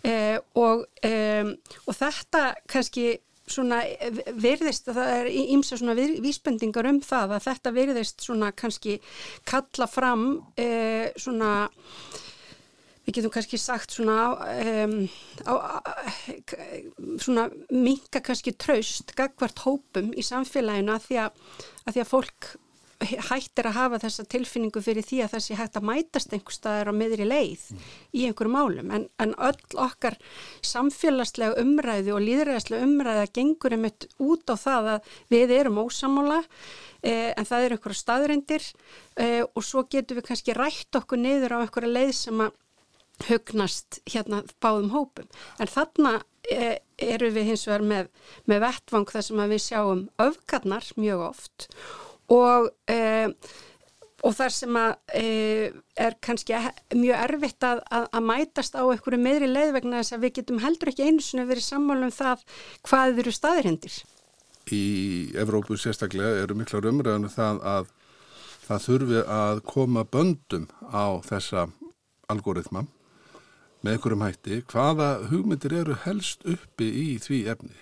eh, 0.06 0.38
og, 0.58 0.86
eh, 1.04 1.52
og 1.86 1.98
þetta 1.98 2.48
kannski 2.70 3.20
svona 3.52 3.82
virðist 4.38 4.88
að 4.88 4.98
það 5.00 5.14
er 5.16 5.30
ímsa 5.32 5.78
svona 5.78 5.96
vísbendingar 6.22 6.88
um 6.88 7.00
það 7.04 7.36
að 7.36 7.46
þetta 7.48 7.72
virðist 7.76 8.24
svona 8.24 8.52
kannski 8.54 8.98
kalla 9.48 9.88
fram 9.90 10.26
eh, 10.56 11.10
svona 11.18 11.52
við 13.06 13.18
getum 13.18 13.34
kannski 13.34 13.60
sagt 13.60 13.96
svona 13.96 14.18
um, 14.84 14.96
á, 15.46 15.52
svona 17.22 17.48
minka 17.70 18.22
kannski 18.24 18.54
traust 18.54 19.14
gagvart 19.18 19.64
hópum 19.66 20.12
í 20.14 20.24
samfélaginu 20.26 20.94
að 20.94 21.08
því 21.08 21.22
að, 21.24 21.40
að 21.86 21.96
því 21.96 22.04
að 22.04 22.12
fólk 22.12 22.52
hættir 23.02 23.68
að 23.68 23.76
hafa 23.76 24.00
þessa 24.02 24.24
tilfinningu 24.30 24.82
fyrir 24.84 25.04
því 25.06 25.20
að 25.24 25.34
þessi 25.36 25.56
hægt 25.58 25.78
að 25.78 25.86
mætast 25.88 26.34
einhver 26.34 26.54
staðar 26.54 26.92
á 26.92 26.94
miðri 26.94 27.26
leið 27.26 27.64
mm. 27.72 27.82
í 28.14 28.24
einhverju 28.28 28.52
málum 28.52 28.92
en, 28.94 29.06
en 29.22 29.34
öll 29.42 29.80
okkar 29.82 30.18
samfélagslega 30.66 31.58
umræði 31.62 32.14
og 32.14 32.22
líðræðislega 32.22 32.86
umræði 32.86 33.24
að 33.24 33.34
gengur 33.38 33.76
einmitt 33.76 34.08
út 34.22 34.52
á 34.52 34.56
það 34.60 34.90
að 34.96 35.12
við 35.34 35.54
erum 35.58 35.82
ósamála 35.82 36.40
eh, 37.02 37.30
en 37.34 37.48
það 37.48 37.66
eru 37.66 37.78
einhverja 37.78 38.02
staðreindir 38.02 38.68
eh, 39.16 39.42
og 39.42 39.66
svo 39.66 39.86
getum 39.90 40.20
við 40.20 40.28
kannski 40.30 40.56
rætt 40.58 41.02
okkur 41.02 41.22
niður 41.22 41.58
á 41.58 41.62
einhverja 41.64 41.96
leið 41.98 42.14
sem 42.22 42.44
að 42.46 42.58
hugnast 43.28 44.00
hérna 44.10 44.42
báðum 44.62 44.92
hópum 44.94 45.28
en 45.60 45.70
þarna 45.70 46.20
e, 46.50 46.78
eru 46.98 47.30
við 47.34 47.52
hins 47.52 47.66
vegar 47.68 47.84
með, 47.86 48.08
með 48.50 48.64
vettvang 48.66 49.10
þar 49.10 49.26
sem 49.26 49.44
við 49.52 49.62
sjáum 49.66 50.06
öfgarnar 50.22 50.88
mjög 50.98 51.26
oft 51.28 51.68
og, 52.32 52.70
e, 52.90 52.98
og 54.22 54.36
þar 54.38 54.54
sem 54.54 54.78
að 54.78 54.94
e, 55.18 55.26
er 56.06 56.16
kannski 56.24 56.56
mjög 56.96 57.26
erfitt 57.28 57.68
að, 57.68 57.82
að, 57.90 58.08
að 58.10 58.28
mætast 58.30 58.78
á 58.78 58.82
einhverju 58.84 59.22
meðri 59.22 59.50
leið 59.50 59.74
vegna 59.78 60.00
þess 60.02 60.16
að 60.16 60.26
við 60.26 60.36
getum 60.40 60.62
heldur 60.62 60.92
ekki 60.92 61.08
einu 61.08 61.24
svona 61.24 61.48
verið 61.50 61.68
sammálum 61.68 62.08
um 62.08 62.16
það 62.16 62.46
hvað 62.88 63.22
eru 63.24 63.34
staðirindir. 63.34 63.98
Í 64.72 64.84
Evrópu 65.42 65.76
sérstaklega 65.76 66.44
eru 66.44 66.56
miklar 66.56 66.86
umræðinu 66.86 67.28
um 67.28 67.34
það 67.34 67.62
að 67.66 67.92
það 68.62 68.84
þurfi 68.86 69.22
að 69.36 69.62
koma 69.66 70.04
böndum 70.06 70.68
á 70.86 71.18
þessa 71.26 71.66
algoritma 72.30 72.86
með 73.82 73.96
einhverjum 73.96 74.24
hætti. 74.26 74.60
Hvaða 74.70 75.08
hugmyndir 75.30 75.74
eru 75.82 75.96
helst 76.04 76.46
uppi 76.48 76.88
í 77.02 77.06
því 77.22 77.40
efni? 77.52 77.74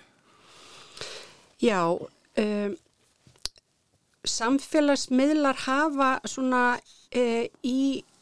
Já, 1.61 1.81
um, 1.93 2.77
samfélagsmiðlar 4.25 5.63
hafa 5.67 6.11
svona 6.29 6.63
uh, 6.77 7.45
í 7.65 7.81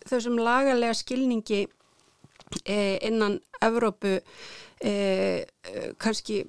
þessum 0.09 0.39
lagalega 0.39 0.95
skilningi 0.97 1.65
uh, 1.65 2.97
innan 3.05 3.39
Evrópu 3.63 4.17
uh, 4.19 5.39
kannski 5.99 6.43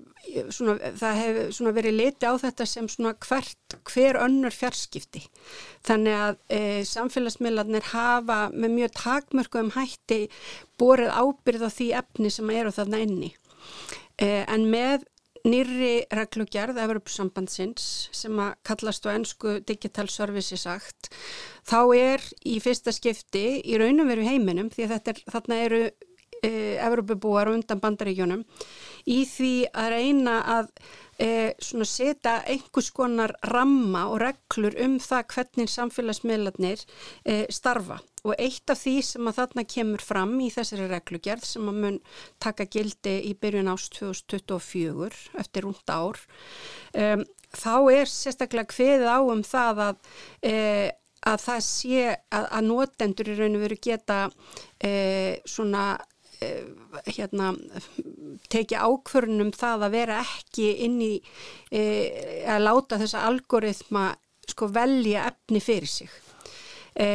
svona, 0.54 0.76
það 1.00 1.20
hefur 1.20 1.76
verið 1.76 1.96
liti 1.96 2.28
á 2.28 2.34
þetta 2.40 2.66
sem 2.68 2.88
hvert, 3.26 3.76
hver 3.90 4.18
önnur 4.20 4.54
fjarskipti. 4.54 5.22
Þannig 5.86 6.18
að 6.18 6.40
e, 6.48 6.60
samfélagsmiðlarnir 6.88 7.90
hafa 7.92 8.40
með 8.54 8.76
mjög 8.78 8.96
takmörku 8.98 9.62
um 9.64 9.72
hætti 9.76 10.26
borið 10.80 11.14
ábyrð 11.14 11.66
á 11.66 11.70
því 11.70 11.88
efni 12.02 12.32
sem 12.32 12.52
eru 12.54 12.74
þarna 12.74 13.02
inni. 13.06 13.32
E, 14.20 14.44
en 14.44 14.68
með 14.70 15.08
nýri 15.46 16.04
reglugjörð 16.12 16.78
Evropasambandsins 16.82 18.10
sem 18.12 18.36
að 18.42 18.58
kallast 18.66 19.06
á 19.08 19.14
ennsku 19.14 19.56
Digital 19.64 20.08
Services 20.12 20.66
Act 20.68 21.10
þá 21.68 21.80
er 21.96 22.24
í 22.44 22.58
fyrsta 22.60 22.92
skipti 22.92 23.62
í 23.64 23.78
raunum 23.80 24.10
veru 24.10 24.26
heiminum 24.26 24.70
því 24.72 24.88
að 24.88 25.12
er, 25.14 25.22
þarna 25.32 25.60
eru 25.64 25.80
e, 26.44 26.50
Evropabúar 26.76 27.52
undan 27.54 27.80
bandaríkjónum 27.80 28.44
í 29.06 29.22
því 29.28 29.54
að 29.72 29.88
reyna 29.94 30.36
að 30.58 30.70
e, 31.20 31.30
setja 31.60 32.40
einhvers 32.48 32.90
konar 32.96 33.34
ramma 33.52 34.06
og 34.10 34.20
reglur 34.24 34.76
um 34.84 34.98
það 35.02 35.26
hvernig 35.34 35.72
samfélagsmiðlarnir 35.72 36.84
e, 37.24 37.44
starfa. 37.52 38.00
Og 38.24 38.36
eitt 38.36 38.68
af 38.68 38.82
því 38.82 38.96
sem 39.06 39.28
að 39.30 39.38
þarna 39.40 39.66
kemur 39.74 40.04
fram 40.04 40.36
í 40.44 40.50
þessari 40.52 40.88
reglugjörð 40.90 41.46
sem 41.48 41.68
að 41.72 41.82
mun 41.84 41.98
taka 42.42 42.68
gildi 42.68 43.16
í 43.30 43.34
byrjun 43.40 43.72
ást 43.72 43.96
2024 43.96 45.40
eftir 45.40 45.64
rúnt 45.64 45.88
ár 45.92 46.20
um, 46.92 47.24
þá 47.56 47.76
er 47.94 48.10
sérstaklega 48.10 48.76
hveðið 48.76 49.08
á 49.08 49.18
um 49.24 49.40
það 49.46 49.84
að 49.86 50.10
e, 50.44 50.54
að 51.26 51.42
það 51.44 51.64
sé 51.66 52.04
að, 52.08 52.44
að 52.46 52.68
notendur 52.68 53.28
í 53.28 53.36
raun 53.36 53.58
og 53.58 53.64
veru 53.64 53.78
geta 53.82 54.20
e, 54.80 54.92
svona 55.48 55.84
hérna, 57.06 57.52
teki 58.52 58.78
ákvörnum 58.78 59.52
það 59.56 59.86
að 59.86 59.94
vera 59.96 60.20
ekki 60.24 60.70
inn 60.86 60.98
í 61.04 61.12
e, 61.70 61.82
að 62.48 62.64
láta 62.64 63.00
þessa 63.00 63.26
algoritma 63.28 64.10
sko 64.50 64.70
velja 64.72 65.26
efni 65.30 65.60
fyrir 65.62 65.90
sig. 65.90 66.10
E, 66.96 67.06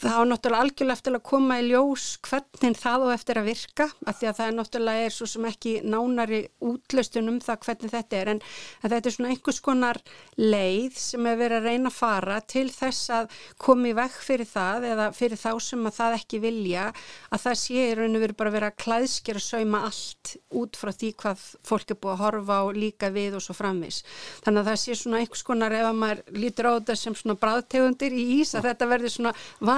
það 0.00 0.14
hafa 0.14 0.26
náttúrulega 0.30 0.62
algjörlega 0.64 0.96
eftir 0.96 1.16
að 1.16 1.24
koma 1.28 1.58
í 1.60 1.66
ljós 1.68 2.04
hvernig 2.24 2.78
það 2.80 3.02
og 3.04 3.10
eftir 3.12 3.38
að 3.40 3.48
virka 3.50 3.86
af 4.08 4.16
því 4.18 4.28
að 4.30 4.36
það 4.38 4.46
er 4.46 4.54
náttúrulega 4.56 5.02
er 5.04 5.12
svo 5.12 5.26
sem 5.28 5.44
ekki 5.50 5.72
nánari 5.84 6.40
útlöstun 6.64 7.28
um 7.28 7.40
það 7.44 7.58
hvernig 7.66 7.92
þetta 7.92 8.16
er 8.16 8.30
en 8.32 8.40
þetta 8.86 9.00
er 9.10 9.14
svona 9.16 9.32
einhvers 9.34 9.60
konar 9.60 10.00
leið 10.40 10.96
sem 10.96 11.28
er 11.28 11.36
verið 11.42 11.58
að 11.58 11.66
reyna 11.68 11.92
að 11.92 11.98
fara 11.98 12.38
til 12.40 12.70
þess 12.72 13.10
að 13.18 13.36
komi 13.60 13.92
vekk 13.98 14.16
fyrir 14.24 14.48
það 14.48 14.88
eða 14.94 15.06
fyrir 15.18 15.42
þá 15.42 15.50
sem 15.68 15.84
að 15.84 15.98
það 15.98 16.16
ekki 16.20 16.40
vilja 16.46 16.84
að 17.28 17.44
það 17.44 17.56
sé 17.60 17.74
í 17.82 17.94
rauninu 18.00 18.24
verið 18.24 18.40
bara 18.40 18.48
að 18.52 18.56
vera 18.56 18.72
að 18.72 18.80
klæðskjara 18.86 19.44
sauma 19.44 19.84
allt 19.90 20.26
út 20.56 20.80
frá 20.80 20.92
því 20.96 21.12
hvað 21.20 21.44
fólk 21.68 21.92
er 21.92 22.00
búið 22.00 22.14
að 22.16 22.22
horfa 22.24 22.54
á 22.64 22.66
líka 22.72 23.12
við 23.12 23.36
og 23.36 23.44
svo 23.44 23.54
framvis. 23.56 24.00
Þannig 24.40 24.60
að 24.62 24.68
það 24.70 24.80
sé 24.80 24.92
svona 24.96 25.20
einhvers 25.20 25.44
konar 25.44 25.72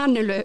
vanilu 0.05 0.40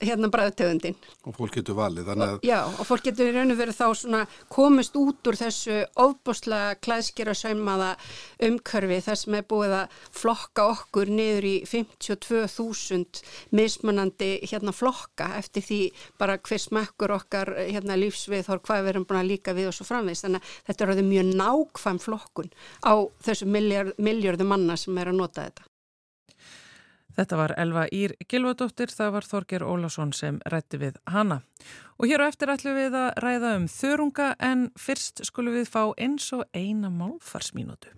hérna 0.00 0.28
bræðutegundin. 0.32 0.96
Og 1.26 1.36
fólk 1.36 1.56
getur 1.58 1.76
valið. 1.78 2.10
Og, 2.12 2.44
já, 2.44 2.58
og 2.66 2.84
fólk 2.86 3.06
getur 3.08 3.30
í 3.30 3.34
raun 3.34 3.54
og 3.54 3.60
verið 3.60 3.78
þá 3.78 3.86
svona 3.96 4.22
komist 4.52 4.96
út 4.98 5.30
úr 5.30 5.38
þessu 5.38 5.78
ofbúslega 6.02 6.76
klæðskera 6.84 7.34
saumaða 7.36 7.92
umkörfi 8.46 9.00
þar 9.06 9.20
sem 9.20 9.38
er 9.38 9.46
búið 9.48 9.76
að 9.80 10.00
flokka 10.20 10.66
okkur 10.74 11.12
niður 11.12 11.48
í 11.48 11.54
52.000 11.70 13.22
mismunandi 13.56 14.32
hérna 14.44 14.74
flokka 14.76 15.32
eftir 15.40 15.64
því 15.66 15.80
bara 16.20 16.38
hver 16.38 16.62
smekkur 16.62 17.16
okkar 17.16 17.54
hérna 17.62 17.98
lífsvið 18.00 18.50
þór 18.50 18.64
hvað 18.66 18.82
við 18.82 18.94
erum 18.94 19.08
búin 19.08 19.22
að 19.22 19.30
líka 19.32 19.56
við 19.56 19.70
og 19.70 19.78
svo 19.78 19.88
framvegst. 19.88 20.26
Þannig 20.26 20.42
að 20.42 20.68
þetta 20.70 20.90
er 20.96 21.06
mjög 21.12 21.32
nákvæm 21.42 22.02
flokkun 22.02 22.52
á 22.84 22.94
þessu 23.24 23.48
miljörðu 23.48 24.48
manna 24.48 24.76
sem 24.80 24.98
er 25.00 25.12
að 25.12 25.20
nota 25.22 25.48
þetta. 25.48 25.70
Þetta 27.16 27.36
var 27.40 27.54
Elva 27.56 27.86
Ír 27.96 28.12
Gilvardóttir, 28.28 28.90
það 28.92 29.12
var 29.14 29.24
Þorger 29.24 29.62
Ólásson 29.64 30.12
sem 30.12 30.36
rætti 30.52 30.80
við 30.82 30.98
hana. 31.08 31.40
Og 31.96 32.10
hér 32.10 32.20
á 32.20 32.28
eftir 32.28 32.52
ætlum 32.52 32.76
við 32.76 32.96
að 33.00 33.08
ræða 33.24 33.52
um 33.56 33.68
þörunga 33.72 34.28
en 34.36 34.66
fyrst 34.76 35.24
skulum 35.24 35.56
við 35.56 35.70
fá 35.72 35.82
eins 35.96 36.28
og 36.36 36.44
eina 36.52 36.92
málfarsmínútu. 36.92 37.94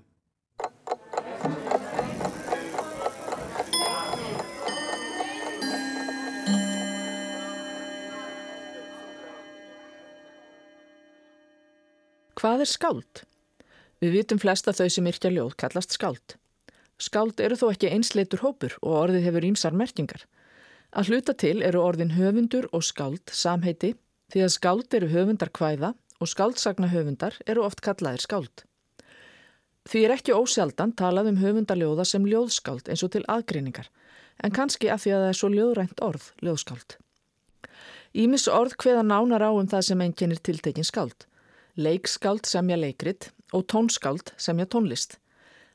Hvað 12.39 12.61
er 12.63 12.71
skáld? 12.71 13.25
Við 13.99 14.21
vitum 14.21 14.39
flesta 14.39 14.71
þau 14.71 14.87
sem 14.87 15.11
yrkja 15.11 15.35
ljóð 15.35 15.57
kallast 15.59 15.99
skáld. 15.99 16.39
Skáld 16.99 17.41
eru 17.41 17.55
þó 17.55 17.69
ekki 17.71 17.91
einsleitur 17.95 18.43
hópur 18.43 18.75
og 18.83 18.97
orðið 19.05 19.29
hefur 19.29 19.47
ímsar 19.47 19.77
merkingar. 19.77 20.25
Að 20.91 21.13
hluta 21.13 21.35
til 21.39 21.61
eru 21.63 21.83
orðin 21.85 22.17
höfundur 22.17 22.67
og 22.73 22.83
skáld 22.83 23.31
samheiti 23.31 23.93
því 24.33 24.45
að 24.45 24.55
skáld 24.57 24.95
eru 24.99 25.11
höfundar 25.13 25.53
kvæða 25.55 25.93
og 26.19 26.31
skáldsagna 26.33 26.89
höfundar 26.91 27.37
eru 27.47 27.63
oft 27.63 27.85
kallaðir 27.85 28.25
skáld. 28.25 28.65
Því 29.89 30.05
er 30.05 30.15
ekki 30.19 30.35
ósjaldan 30.37 30.93
talað 30.97 31.31
um 31.31 31.39
höfundarljóða 31.41 32.05
sem 32.09 32.27
ljóðskáld 32.29 32.91
eins 32.91 33.05
og 33.07 33.13
til 33.15 33.25
aðgreiningar 33.31 33.89
en 34.45 34.55
kannski 34.55 34.91
af 34.93 35.05
því 35.05 35.15
að 35.15 35.23
það 35.23 35.31
er 35.31 35.39
svo 35.39 35.49
ljóðrænt 35.55 36.03
orð, 36.05 36.27
ljóðskáld. 36.45 36.99
Ímis 38.19 38.49
orð 38.51 38.77
hveða 38.83 39.07
nánar 39.07 39.45
á 39.45 39.51
um 39.53 39.69
það 39.71 39.87
sem 39.89 40.03
einn 40.03 40.15
kennir 40.17 40.43
tiltekin 40.43 40.87
skáld. 40.87 41.27
Leikskáld 41.79 42.49
semja 42.49 42.79
leikrit 42.79 43.31
og 43.55 43.67
tónskáld 43.71 44.33
semja 44.37 44.67
tónlist. 44.67 45.19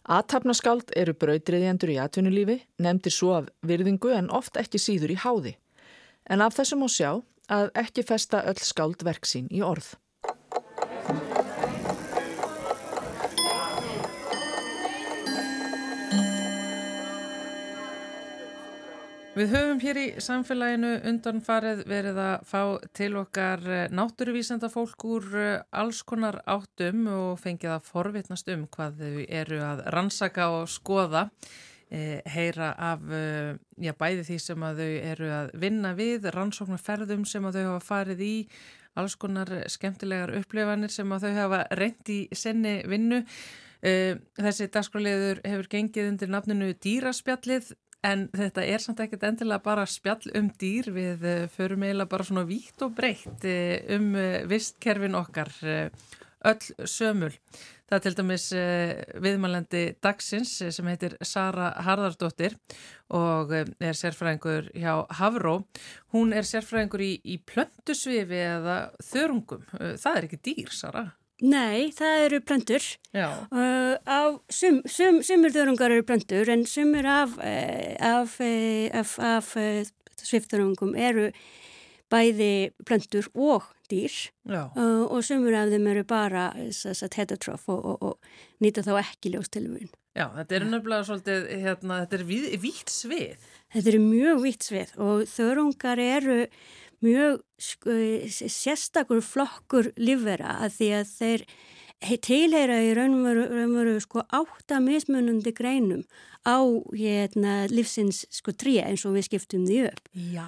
Aðtapnaskáld 0.03 0.89
eru 0.99 1.13
brautriðjandur 1.15 1.93
í 1.93 1.99
atvinnulífi, 2.03 2.57
nefndir 2.83 3.13
svo 3.15 3.29
af 3.37 3.45
virðingu 3.63 4.11
en 4.11 4.27
oft 4.35 4.57
ekki 4.59 4.81
síður 4.81 5.13
í 5.15 5.19
háði. 5.23 5.53
En 6.27 6.43
af 6.43 6.57
þessum 6.57 6.83
má 6.83 6.89
sjá 6.91 7.21
að 7.47 7.71
ekki 7.79 8.03
festa 8.03 8.41
öll 8.43 8.59
skáld 8.59 9.03
verksín 9.07 9.47
í 9.47 9.63
orð. 9.63 9.93
Við 19.33 19.49
höfum 19.49 19.79
hér 19.81 19.97
í 19.97 20.03
samfélaginu 20.21 20.89
undanfarið 21.09 21.79
verið 21.89 22.17
að 22.21 22.43
fá 22.45 22.59
til 22.93 23.15
okkar 23.17 23.63
eh, 23.65 23.87
náttúruvísenda 23.89 24.69
fólk 24.69 25.05
úr 25.09 25.25
eh, 25.41 25.63
alls 25.73 26.03
konar 26.05 26.37
áttum 26.45 27.07
og 27.09 27.41
fengið 27.41 27.71
að 27.73 27.87
forvitnast 27.87 28.51
um 28.53 28.67
hvað 28.69 29.01
þau 29.01 29.23
eru 29.41 29.57
að 29.65 29.81
rannsaka 29.95 30.45
og 30.53 30.69
skoða, 30.69 31.23
eh, 31.89 32.21
heyra 32.29 32.75
af 32.77 33.09
já, 33.09 33.95
bæði 33.97 34.27
því 34.29 34.39
sem 34.45 34.69
þau 34.69 34.85
eru 34.85 35.33
að 35.39 35.51
vinna 35.65 35.95
við, 35.97 36.29
rannsóknarferðum 36.37 37.25
sem 37.25 37.49
þau 37.49 37.63
hafa 37.71 37.83
farið 37.87 38.25
í, 38.27 38.35
alls 38.93 39.17
konar 39.17 39.49
skemmtilegar 39.65 40.35
upplifanir 40.43 40.93
sem 40.93 41.09
þau 41.09 41.31
hafa 41.39 41.65
reynd 41.73 42.13
í 42.13 42.23
senni 42.37 42.83
vinnu. 42.85 43.25
Þessi 43.83 44.69
dagskráliður 44.71 45.41
hefur 45.43 45.67
gengið 45.73 46.05
undir 46.13 46.29
nafninu 46.31 46.69
Dýraspjallið 46.85 47.73
en 48.03 48.25
þetta 48.35 48.65
er 48.67 48.81
samt 48.83 49.01
ekkert 49.03 49.23
endilega 49.27 49.63
bara 49.63 49.85
spjall 49.89 50.31
um 50.37 50.49
dýr 50.59 50.89
við 50.95 51.23
eh, 51.27 51.45
förum 51.51 51.85
eiginlega 51.85 52.11
bara 52.11 52.27
svona 52.27 52.43
vítt 52.47 52.83
og 52.83 52.95
breytt 52.97 53.47
eh, 53.47 53.79
um 53.95 54.11
eh, 54.19 54.43
vistkerfin 54.49 55.15
okkar 55.19 55.53
öll 56.43 56.87
sömul. 56.89 57.31
Það 57.87 57.95
er 57.95 58.03
til 58.03 58.15
dæmis 58.17 58.45
viðmælandi 59.23 59.81
dagsins 60.03 60.51
sem 60.75 60.87
heitir 60.89 61.15
Sara 61.23 61.69
Harðardóttir 61.85 62.57
og 63.15 63.53
er 63.53 63.95
sérfræðingur 63.95 64.71
hjá 64.75 65.05
Havró. 65.19 65.59
Hún 66.11 66.33
er 66.35 66.47
sérfræðingur 66.47 67.05
í, 67.05 67.13
í 67.23 67.37
plöntusvifi 67.39 68.41
eða 68.43 68.77
þörungum. 69.07 69.67
Það 69.71 70.17
er 70.17 70.27
ekki 70.27 70.41
dýr, 70.49 70.73
Sara. 70.73 71.05
Nei, 71.43 71.91
það 71.91 72.21
eru 72.25 72.39
plöntur. 72.47 72.85
Já. 73.11 73.27
Uh, 73.51 73.97
á 74.07 74.39
sum, 74.47 74.79
sum, 74.87 75.19
sumur 75.25 75.51
þörungar 75.51 75.91
eru 75.91 76.05
plöntur 76.07 76.47
en 76.53 76.63
sumur 76.69 77.07
af, 77.09 77.35
uh, 77.35 77.95
af, 77.99 78.37
af, 78.39 79.17
af 79.19 79.49
uh, 79.59 79.81
svifþörungum 80.23 80.95
eru 80.95 81.31
bæði 82.13 82.71
plöntur 82.87 83.27
og 83.33 83.67
dýr 83.91 84.13
uh, 84.47 85.03
og 85.03 85.19
sumur 85.25 85.55
af 85.57 85.73
þeim 85.73 85.89
eru 85.91 86.05
bara 86.07 86.45
sagt, 86.71 87.17
heterotróf 87.19 87.67
og, 87.73 87.83
og, 87.91 88.07
og 88.13 88.63
nýta 88.63 88.85
þá 88.85 88.95
ekki 89.01 89.33
ljóstilvun. 89.33 89.91
Já, 90.13 90.27
þetta 90.37 90.55
er 90.55 90.65
nefnilega 90.69 91.07
svolítið, 91.07 91.45
hérna, 91.63 91.99
þetta 92.03 92.19
er 92.19 92.57
vítt 92.61 92.91
svið. 92.93 93.47
Þetta 93.73 93.89
eru 93.89 94.01
mjög 94.03 94.41
vitt 94.43 94.67
svið 94.67 94.91
og 95.01 95.23
þörungar 95.31 96.01
eru 96.03 96.39
mjög 97.03 97.41
sko, 97.59 97.93
sérstakur 98.49 99.21
flokkur 99.23 99.91
lífvera 99.99 100.57
að 100.65 100.77
því 100.79 100.89
að 100.99 101.11
þeir 101.19 101.45
he- 102.03 102.17
tilheyra 102.17 102.77
í 102.83 102.93
raunveru, 102.97 103.99
sko 104.03 104.23
átta 104.31 104.79
mismunandi 104.83 105.53
greinum 105.55 106.03
á 106.43 106.59
hérna, 106.91 107.67
lífsins 107.71 108.25
sko 108.29 108.51
trí 108.51 108.81
eins 108.83 109.05
og 109.07 109.15
við 109.15 109.29
skiptum 109.29 109.63
því 109.67 109.77
upp. 109.87 110.09
Já. 110.11 110.47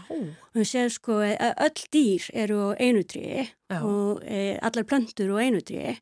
Við 0.56 0.68
séum 0.68 0.92
sko 0.92 1.22
að 1.24 1.54
öll 1.68 1.86
dýr 1.96 2.26
eru 2.34 2.58
á 2.68 2.70
einu 2.80 3.04
trí 3.08 3.48
og 3.80 4.24
e, 4.28 4.58
allar 4.60 4.84
plöntur 4.84 5.32
á 5.32 5.38
einu 5.40 5.62
trí 5.64 5.96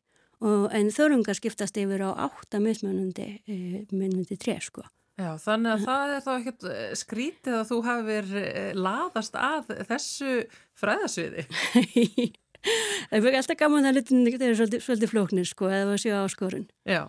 en 0.44 0.90
þörungar 0.90 1.38
skiptast 1.38 1.78
yfir 1.78 2.02
á 2.04 2.10
átta 2.26 2.58
mismunandi, 2.60 3.40
e, 3.46 3.86
mismunandi 3.92 4.36
trí 4.36 4.58
sko. 4.60 4.82
Já, 5.14 5.28
þannig 5.38 5.70
að 5.70 5.84
það 5.86 6.12
er 6.12 6.22
þá 6.24 6.30
ekkert 6.34 6.64
eh, 6.70 6.86
skrítið 6.98 7.58
að 7.60 7.68
þú 7.68 7.76
hafir 7.86 8.32
eh, 8.40 8.72
laðast 8.74 9.36
að 9.38 9.68
þessu 9.90 10.32
fræðasviði. 10.80 11.44
Það 12.64 13.18
er 13.18 13.24
fyrir 13.26 13.36
alltaf 13.36 13.58
gaman 13.60 13.88
að 13.88 13.98
litin 13.98 14.22
eru 14.24 14.54
svolítið, 14.56 14.82
svolítið 14.86 15.10
flóknir 15.10 15.48
sko 15.48 15.68
eða 15.68 15.92
að 15.92 16.00
séu 16.00 16.14
áskorun. 16.16 16.64
Já, 16.88 17.02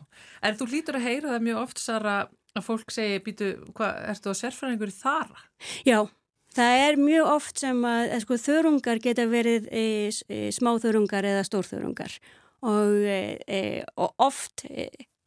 en 0.43 0.57
þú 0.59 0.67
hlýtur 0.67 0.97
að 0.99 1.05
heyra 1.07 1.31
það 1.31 1.45
mjög 1.47 1.61
oft, 1.61 1.79
Sara, 1.79 2.15
að 2.55 2.65
fólk 2.67 2.91
segi, 2.91 3.21
býtu, 3.23 3.49
hvað, 3.77 4.01
ertu 4.11 4.35
á 4.35 4.39
sérfræðingur 4.41 4.91
í 4.91 4.95
þara? 4.97 5.45
Já, 5.87 5.99
það 6.55 6.83
er 6.83 6.99
mjög 6.99 7.31
oft 7.37 7.63
sem 7.63 7.83
að 7.87 8.03
eh, 8.09 8.23
sko, 8.25 8.39
þörungar 8.45 9.03
geta 9.03 9.27
verið 9.31 9.69
e, 9.71 9.85
e, 10.27 10.41
smáþörungar 10.55 11.29
eða 11.31 11.47
stórþörungar 11.47 12.19
og, 12.65 12.99
e, 13.07 13.61
og 13.95 14.27
oft 14.27 14.67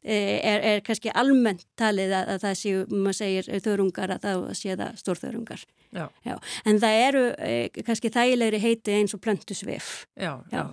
er, 0.02 0.64
er 0.72 0.82
kannski 0.86 1.12
almennt 1.14 1.66
talið 1.78 2.14
að, 2.14 2.34
að 2.34 2.42
það 2.46 2.58
séu, 2.62 2.82
maður 2.92 3.18
segir 3.20 3.62
þörungar 3.64 4.14
að 4.16 4.26
það 4.26 4.42
sé 4.60 4.76
það 4.78 4.98
stórþörungar. 5.02 5.64
Já. 5.94 6.04
Já, 6.26 6.34
en 6.68 6.82
það 6.82 6.98
eru 7.06 7.24
e, 7.38 7.54
kannski 7.80 8.12
þægilegri 8.14 8.60
heiti 8.62 8.98
eins 8.98 9.16
og 9.16 9.24
plöntusvif. 9.24 9.94
Já, 10.18 10.34
já. 10.52 10.66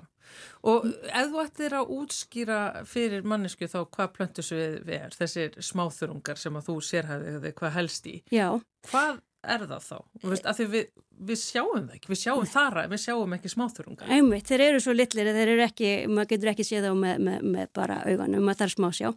Og 0.66 0.88
ef 0.90 1.30
þú 1.30 1.42
ættir 1.44 1.76
að 1.78 1.92
útskýra 1.94 2.60
fyrir 2.90 3.26
mannesku 3.28 3.68
þá 3.70 3.78
hvað 3.84 4.14
plöntusvið 4.16 4.90
er, 4.98 5.14
þessir 5.14 5.56
smáþurungar 5.64 6.42
sem 6.42 6.58
að 6.58 6.72
þú 6.72 6.76
sérhæfið 6.88 7.52
hvað 7.60 7.76
helst 7.78 8.10
í, 8.10 8.16
Já, 8.34 8.50
hvað 8.90 9.22
er 9.54 9.66
það 9.70 9.86
þá? 9.86 9.98
Veist, 10.26 10.50
við, 10.74 10.88
við 11.30 11.39
sjáum 11.41 11.86
það 11.86 11.93
ekki, 11.98 12.12
við 12.12 12.22
sjáum 12.22 12.50
þara, 12.50 12.88
við 12.91 13.02
sjáum 13.06 13.36
ekki 13.38 13.52
smáþurungar. 13.54 14.12
einmitt, 14.16 14.50
þeir 14.50 14.66
eru 14.70 14.82
svo 14.84 14.96
litlir 14.96 15.32
þeir 15.38 15.54
eru 15.54 15.66
ekki, 15.66 15.93
maður 16.12 16.32
getur 16.34 16.52
ekki 16.52 16.68
séð 16.68 16.89
þá 16.89 16.98
með, 17.04 17.24
með, 17.28 17.48
með 17.56 17.72
bara 17.78 18.02
augunum, 18.04 18.43
maður 18.46 18.62
þarf 18.64 18.76
smá 18.76 18.89
sjá. 18.96 19.10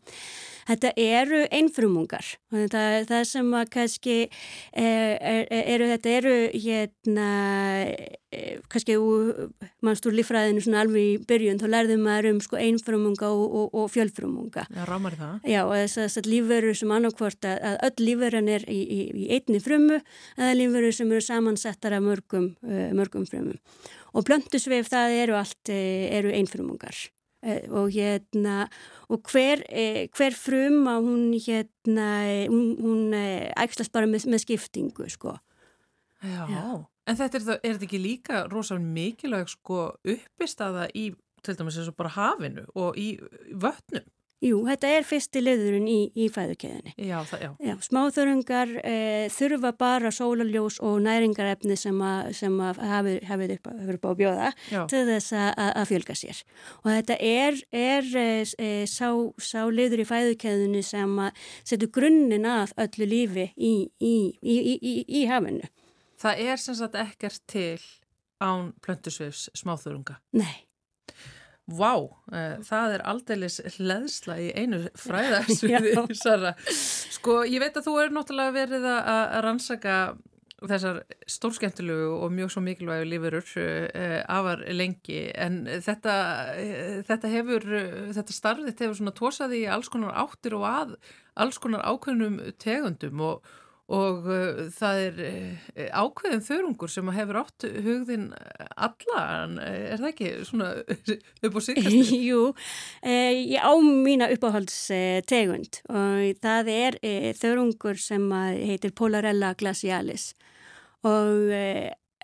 Þetta 0.68 0.92
eru 1.00 1.42
einfrumungar 1.56 2.30
er 2.52 3.06
það 3.08 3.22
sem 3.30 3.52
að 3.56 3.70
kannski 3.72 4.16
er, 4.28 5.14
er, 5.16 5.46
eru, 5.62 5.86
þetta 5.94 6.16
eru 6.18 6.34
hérna, 6.52 7.28
eh, 7.86 8.17
kannski 8.72 8.96
mannstúr 9.84 10.14
lífræðinu 10.16 10.62
svona 10.64 10.82
alveg 10.84 11.04
í 11.04 11.16
byrjun, 11.28 11.60
þá 11.60 11.66
lærðum 11.72 12.04
maður 12.04 12.30
um 12.32 12.40
sko 12.44 12.58
einfrumunga 12.60 13.30
og, 13.32 13.44
og, 13.60 13.76
og 13.80 13.90
fjölfrumunga. 13.94 14.66
Já, 14.74 14.82
rámar 14.88 15.16
það. 15.18 15.36
Já, 15.48 15.60
og 15.64 15.74
þess 15.76 16.00
að 16.02 16.18
að 16.20 16.30
lífveru 16.32 16.74
sem 16.76 16.94
annarkvort 16.96 17.48
að, 17.48 17.60
að 17.70 17.78
öll 17.88 18.08
lífveran 18.08 18.50
er 18.54 18.66
í, 18.68 18.80
í, 18.80 18.98
í 19.24 19.28
einni 19.36 19.60
frumu 19.64 20.00
eða 20.36 20.56
lífveru 20.58 20.90
sem 20.94 21.14
eru 21.14 21.24
samansettar 21.24 21.96
af 21.96 22.04
mörgum, 22.04 22.50
uh, 22.66 22.90
mörgum 22.96 23.28
frumum. 23.28 23.56
Og 24.16 24.26
blöndusveif 24.28 24.90
það 24.92 25.16
eru 25.22 25.38
allt, 25.38 25.72
uh, 25.72 26.04
eru 26.18 26.34
einfrumungar. 26.34 27.06
Uh, 27.38 27.62
og 27.80 27.92
hérna, 27.94 28.64
og 29.08 29.22
hver, 29.30 29.62
uh, 29.70 30.04
hver 30.12 30.36
fruma 30.36 30.98
hún 31.00 31.30
hérna, 31.38 32.08
hún, 32.50 32.72
hún 32.82 33.16
ægslast 33.16 33.94
bara 33.94 34.10
með, 34.10 34.28
með 34.32 34.44
skiptingu, 34.44 35.08
sko. 35.12 35.38
Já. 36.18 36.48
Já. 36.50 36.64
En 37.08 37.16
þetta 37.16 37.38
er, 37.38 37.46
það, 37.46 37.62
er 37.62 37.72
þetta 37.74 37.88
ekki 37.88 38.02
líka 38.04 38.44
rosalega 38.52 38.92
mikilvæg 38.98 39.50
sko 39.54 39.88
uppistaða 40.04 40.90
í 40.92 41.10
til 41.44 41.56
dæmis 41.56 41.78
eins 41.78 41.88
og 41.90 41.96
bara 41.96 42.12
hafinu 42.12 42.66
og 42.76 42.96
í 42.98 43.12
vötnum? 43.54 44.06
Jú, 44.38 44.60
þetta 44.68 44.90
er 44.94 45.02
fyrsti 45.02 45.40
liðurinn 45.42 45.86
í, 45.90 45.96
í 46.14 46.28
fæðukeðinni. 46.30 46.92
Já, 47.08 47.16
það, 47.26 47.40
já. 47.42 47.48
Já, 47.66 47.72
smáþörungar 47.88 48.74
e, 48.86 48.92
þurfa 49.34 49.72
bara 49.74 50.12
sólaljós 50.14 50.76
og 50.86 51.00
næringarefni 51.02 51.74
sem, 51.78 51.98
að, 52.06 52.28
sem 52.38 52.54
að 52.62 52.78
hafi, 52.86 53.16
hafi 53.26 53.48
upp, 53.56 53.66
upp 53.96 54.06
á 54.06 54.12
bjóða 54.20 54.52
Já. 54.70 54.84
til 54.92 55.02
þess 55.10 55.34
að, 55.42 55.82
fjölga 55.90 56.16
sér. 56.20 56.44
Og 56.84 56.90
þetta 56.92 57.18
er, 57.18 57.58
er 57.74 58.12
e, 58.22 58.70
sá, 58.86 59.10
sá 59.42 59.64
liður 59.74 60.04
í 60.04 60.08
fæðukeðinu 60.12 60.84
sem 60.86 61.18
setur 61.66 61.90
grunninn 61.98 62.46
að 62.46 62.76
öllu 62.86 63.10
lífi 63.10 63.50
í, 63.56 63.74
í, 63.98 64.14
í, 64.38 64.54
í, 64.54 64.78
í, 64.78 64.96
í 65.18 65.26
hafinu. 65.26 65.66
Það 66.18 66.46
er 66.50 66.62
sem 66.62 66.78
sagt 66.78 66.96
ekkert 66.98 67.42
til 67.50 67.78
án 68.42 68.72
plöntusveifs 68.84 69.48
smáþurunga. 69.58 70.18
Nei. 70.38 70.64
Vá, 71.68 71.92
uh, 72.00 72.54
það 72.64 72.94
er 72.94 73.04
aldeilis 73.10 73.58
hleðsla 73.76 74.38
í 74.40 74.48
einu 74.56 74.86
fræðarsviði. 75.04 75.92
Sara. 76.16 76.54
Sko, 76.72 77.42
ég 77.44 77.60
veit 77.60 77.76
að 77.76 77.90
þú 77.90 77.94
er 78.02 78.14
náttúrulega 78.14 78.56
verið 78.56 78.88
að 78.88 79.36
rannsaka 79.44 79.98
þessar 80.58 81.04
stórskemmtilegu 81.30 82.08
og 82.16 82.32
mjög 82.34 82.50
svo 82.50 82.62
mikilvægu 82.66 83.04
lífurur 83.06 83.52
uh, 83.60 84.16
afar 84.32 84.64
lengi, 84.74 85.20
en 85.38 85.60
þetta, 85.84 86.16
uh, 86.56 86.98
þetta 87.06 87.30
hefur, 87.36 87.68
þetta 88.16 88.38
starfið 88.40 88.72
hefur 88.72 88.98
svona 88.98 89.14
tósaði 89.20 89.62
í 89.62 89.70
alls 89.70 89.92
konar 89.92 90.16
áttir 90.24 90.56
og 90.58 90.66
að 90.66 90.98
alls 91.38 91.60
konar 91.62 91.84
ákveðnum 91.86 92.40
tegundum 92.58 93.22
og 93.28 93.52
Og 93.88 94.26
uh, 94.28 94.66
það 94.76 94.98
er 95.06 95.20
uh, 95.24 95.84
ákveðin 96.02 96.42
þörungur 96.44 96.90
sem 96.92 97.08
hefur 97.16 97.38
átt 97.40 97.64
hugðin 97.86 98.26
alla, 98.76 99.22
en 99.44 99.54
uh, 99.62 99.78
er 99.94 100.02
það 100.02 100.10
ekki 100.10 100.32
svona 100.44 100.68
upp 101.48 101.56
á 101.56 101.60
síkast? 101.64 102.12
Jú, 102.28 102.42
e, 103.00 103.14
ég 103.54 103.64
á 103.64 103.72
mína 103.80 104.28
uppáhaldstegund 104.34 105.80
og 105.88 106.42
það 106.44 106.72
er 106.74 107.00
e, 107.00 107.14
þörungur 107.38 107.96
sem 108.02 108.28
heitir 108.34 108.92
Polarella 108.92 109.54
glacialis 109.56 110.34
og 111.06 111.48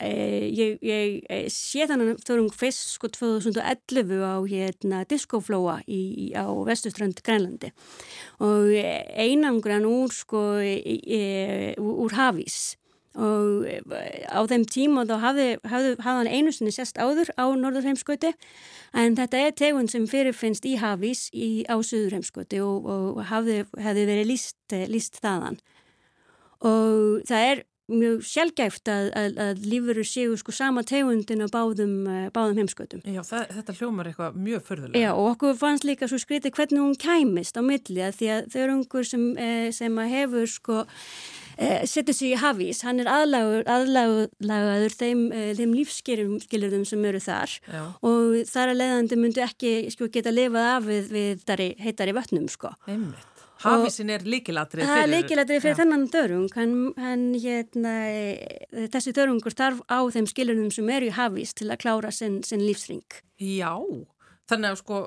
e, 0.01 0.09
e, 0.09 0.49
ég, 0.51 0.79
ég 0.83 1.19
e, 1.31 1.41
sé 1.53 1.87
þannig 1.89 2.23
þörung 2.27 2.53
fyrst 2.55 2.95
sko 2.97 3.11
2011 3.15 4.23
á 4.25 4.37
hérna 4.43 5.03
diskoflóa 5.09 5.81
á 5.83 6.47
vestuströnd 6.67 7.23
Grænlandi. 7.25 7.73
Og 8.43 8.73
e, 8.75 8.85
einangran 9.15 9.87
úr 9.87 10.13
sko 10.13 10.59
e, 10.59 10.79
e, 11.07 11.75
úr 11.79 12.17
hafís. 12.19 12.77
Og 13.15 13.67
e, 13.71 13.79
á 14.27 14.43
þeim 14.51 14.65
tíma 14.67 15.05
þá 15.07 15.19
hafði, 15.23 15.51
hafði, 15.63 15.93
hafði 16.03 16.19
hann 16.19 16.33
einu 16.33 16.55
sinni 16.55 16.75
sest 16.75 16.99
áður 16.99 17.31
á 17.39 17.47
Norðurheimskoti 17.55 18.33
en 18.95 19.15
þetta 19.19 19.45
er 19.45 19.55
tegund 19.55 19.93
sem 19.93 20.09
fyrirfinnst 20.11 20.67
í 20.67 20.75
hafís 20.83 21.29
í, 21.31 21.63
á 21.71 21.79
Suðurheimskoti 21.79 22.59
og, 22.63 22.91
og 22.91 23.23
hafði, 23.31 23.63
hefði 23.79 24.09
verið 24.11 24.29
líst, 24.33 24.59
líst 24.91 25.23
þaðan. 25.23 25.61
Og 26.65 27.23
það 27.29 27.49
er 27.53 27.65
mjög 27.93 28.25
sjálfgæft 28.25 28.89
að, 28.89 29.11
að, 29.19 29.39
að 29.45 29.69
lífurur 29.69 30.09
séu 30.09 30.39
sko 30.41 30.55
sama 30.57 30.85
tegundin 30.89 31.45
á 31.45 31.49
báðum, 31.53 31.95
uh, 32.09 32.27
báðum 32.35 32.63
heimskötum. 32.63 33.05
Já, 33.05 33.21
það, 33.29 33.47
þetta 33.59 33.77
hljómar 33.81 34.11
eitthvað 34.11 34.41
mjög 34.47 34.67
förðulega. 34.71 35.05
Já, 35.05 35.11
og 35.13 35.31
okkur 35.35 35.57
fannst 35.61 35.89
líka 35.89 36.09
svo 36.09 36.21
skrítið 36.23 36.57
hvernig 36.57 36.85
hún 36.85 36.99
kæmist 37.01 37.61
á 37.61 37.63
milli 37.65 38.05
að 38.05 38.21
því 38.21 38.31
að 38.35 38.53
þau 38.53 38.61
eru 38.65 38.77
ungur 38.79 39.09
sem, 39.09 39.27
eh, 39.37 39.71
sem 39.77 40.05
hefur 40.15 40.49
sko 40.51 40.85
eh, 41.59 41.85
setur 41.87 42.17
sig 42.17 42.35
í 42.35 42.41
hafís, 42.41 42.83
hann 42.87 43.03
er 43.03 43.11
aðlagur, 43.11 43.67
aðlagaður 43.71 44.97
þeim, 44.99 45.23
eh, 45.33 45.53
þeim 45.59 45.77
lífskilurðum 45.77 46.87
sem 46.89 47.05
eru 47.05 47.21
þar 47.23 47.59
Já. 47.69 47.83
og 48.03 48.41
þar 48.51 48.73
að 48.73 48.81
leiðandi 48.81 49.21
myndu 49.21 49.45
ekki 49.45 49.75
sko, 49.95 50.09
geta 50.09 50.35
lifað 50.35 50.71
af 50.73 50.89
við, 50.89 51.13
við 51.15 51.55
heitari 51.85 52.17
vötnum 52.17 52.49
sko. 52.51 52.75
Einmitt. 52.89 53.34
Hafísin 53.65 54.13
er 54.15 54.25
líkilatrið 54.29 54.85
fyrir... 54.85 54.93
Það 54.93 55.03
er 55.03 55.13
líkilatrið 55.13 55.63
fyrir 55.65 55.75
Já. 55.75 55.81
þennan 55.83 56.07
dörung, 56.13 56.49
hann, 56.57 56.75
hann 57.01 57.25
hérna, 57.41 57.95
e, 58.09 58.87
þessi 58.93 59.15
dörungur 59.17 59.57
þarf 59.57 59.83
á 59.89 59.99
þeim 60.15 60.29
skilurðum 60.31 60.73
sem 60.75 60.91
eru 60.97 61.09
í 61.11 61.15
hafís 61.17 61.55
til 61.57 61.71
að 61.71 61.81
klára 61.85 62.13
sinn, 62.15 62.43
sinn 62.47 62.65
lífsring. 62.65 63.21
Já, 63.41 63.73
þannig 64.51 64.75
að 64.75 64.83
sko 64.83 65.01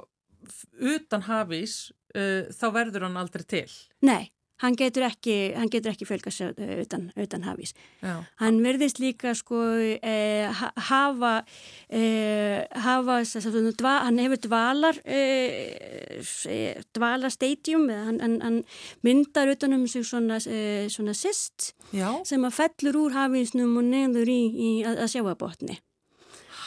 utan 0.96 1.26
hafís 1.28 1.78
uh, 2.16 2.48
þá 2.54 2.68
verður 2.76 3.08
hann 3.08 3.20
aldrei 3.20 3.46
til. 3.48 3.68
Nei, 4.06 4.30
hann 4.64 4.76
getur 4.80 5.06
ekki, 5.08 5.36
hann 5.56 5.70
getur 5.70 5.92
ekki 5.94 6.08
fjölga 6.10 6.32
sér 6.34 6.54
uh, 6.58 6.82
utan, 6.84 7.12
utan 7.16 7.44
hafís. 7.46 7.74
Já. 8.02 8.16
Hann 8.42 8.60
verðist 8.66 9.00
líka 9.00 9.34
sko 9.38 9.60
eh, 10.02 10.50
ha- 10.50 10.74
hafa, 10.90 11.34
eh, 11.90 12.66
hafa 12.84 13.20
svona 13.28 13.72
dva, 13.78 13.96
hann 14.08 14.18
hefur 14.22 14.42
dvalar 14.48 15.00
eh, 15.06 16.22
eh, 16.50 16.82
dvalarstadium 16.98 17.88
eða 17.90 18.06
hann, 18.10 18.20
hann, 18.26 18.38
hann 18.42 18.60
myndar 19.06 19.52
utanum 19.54 19.88
sig 19.88 20.06
svona, 20.06 20.40
eh, 20.46 20.88
svona 20.90 21.14
sist 21.18 21.74
Já. 21.94 22.10
sem 22.26 22.42
að 22.48 22.58
fellur 22.62 23.02
úr 23.06 23.18
hafísnum 23.18 23.78
og 23.78 23.86
neður 23.92 24.28
í, 24.32 24.42
í 24.58 24.72
að, 24.88 25.04
að 25.06 25.14
sjáabotni. 25.16 25.78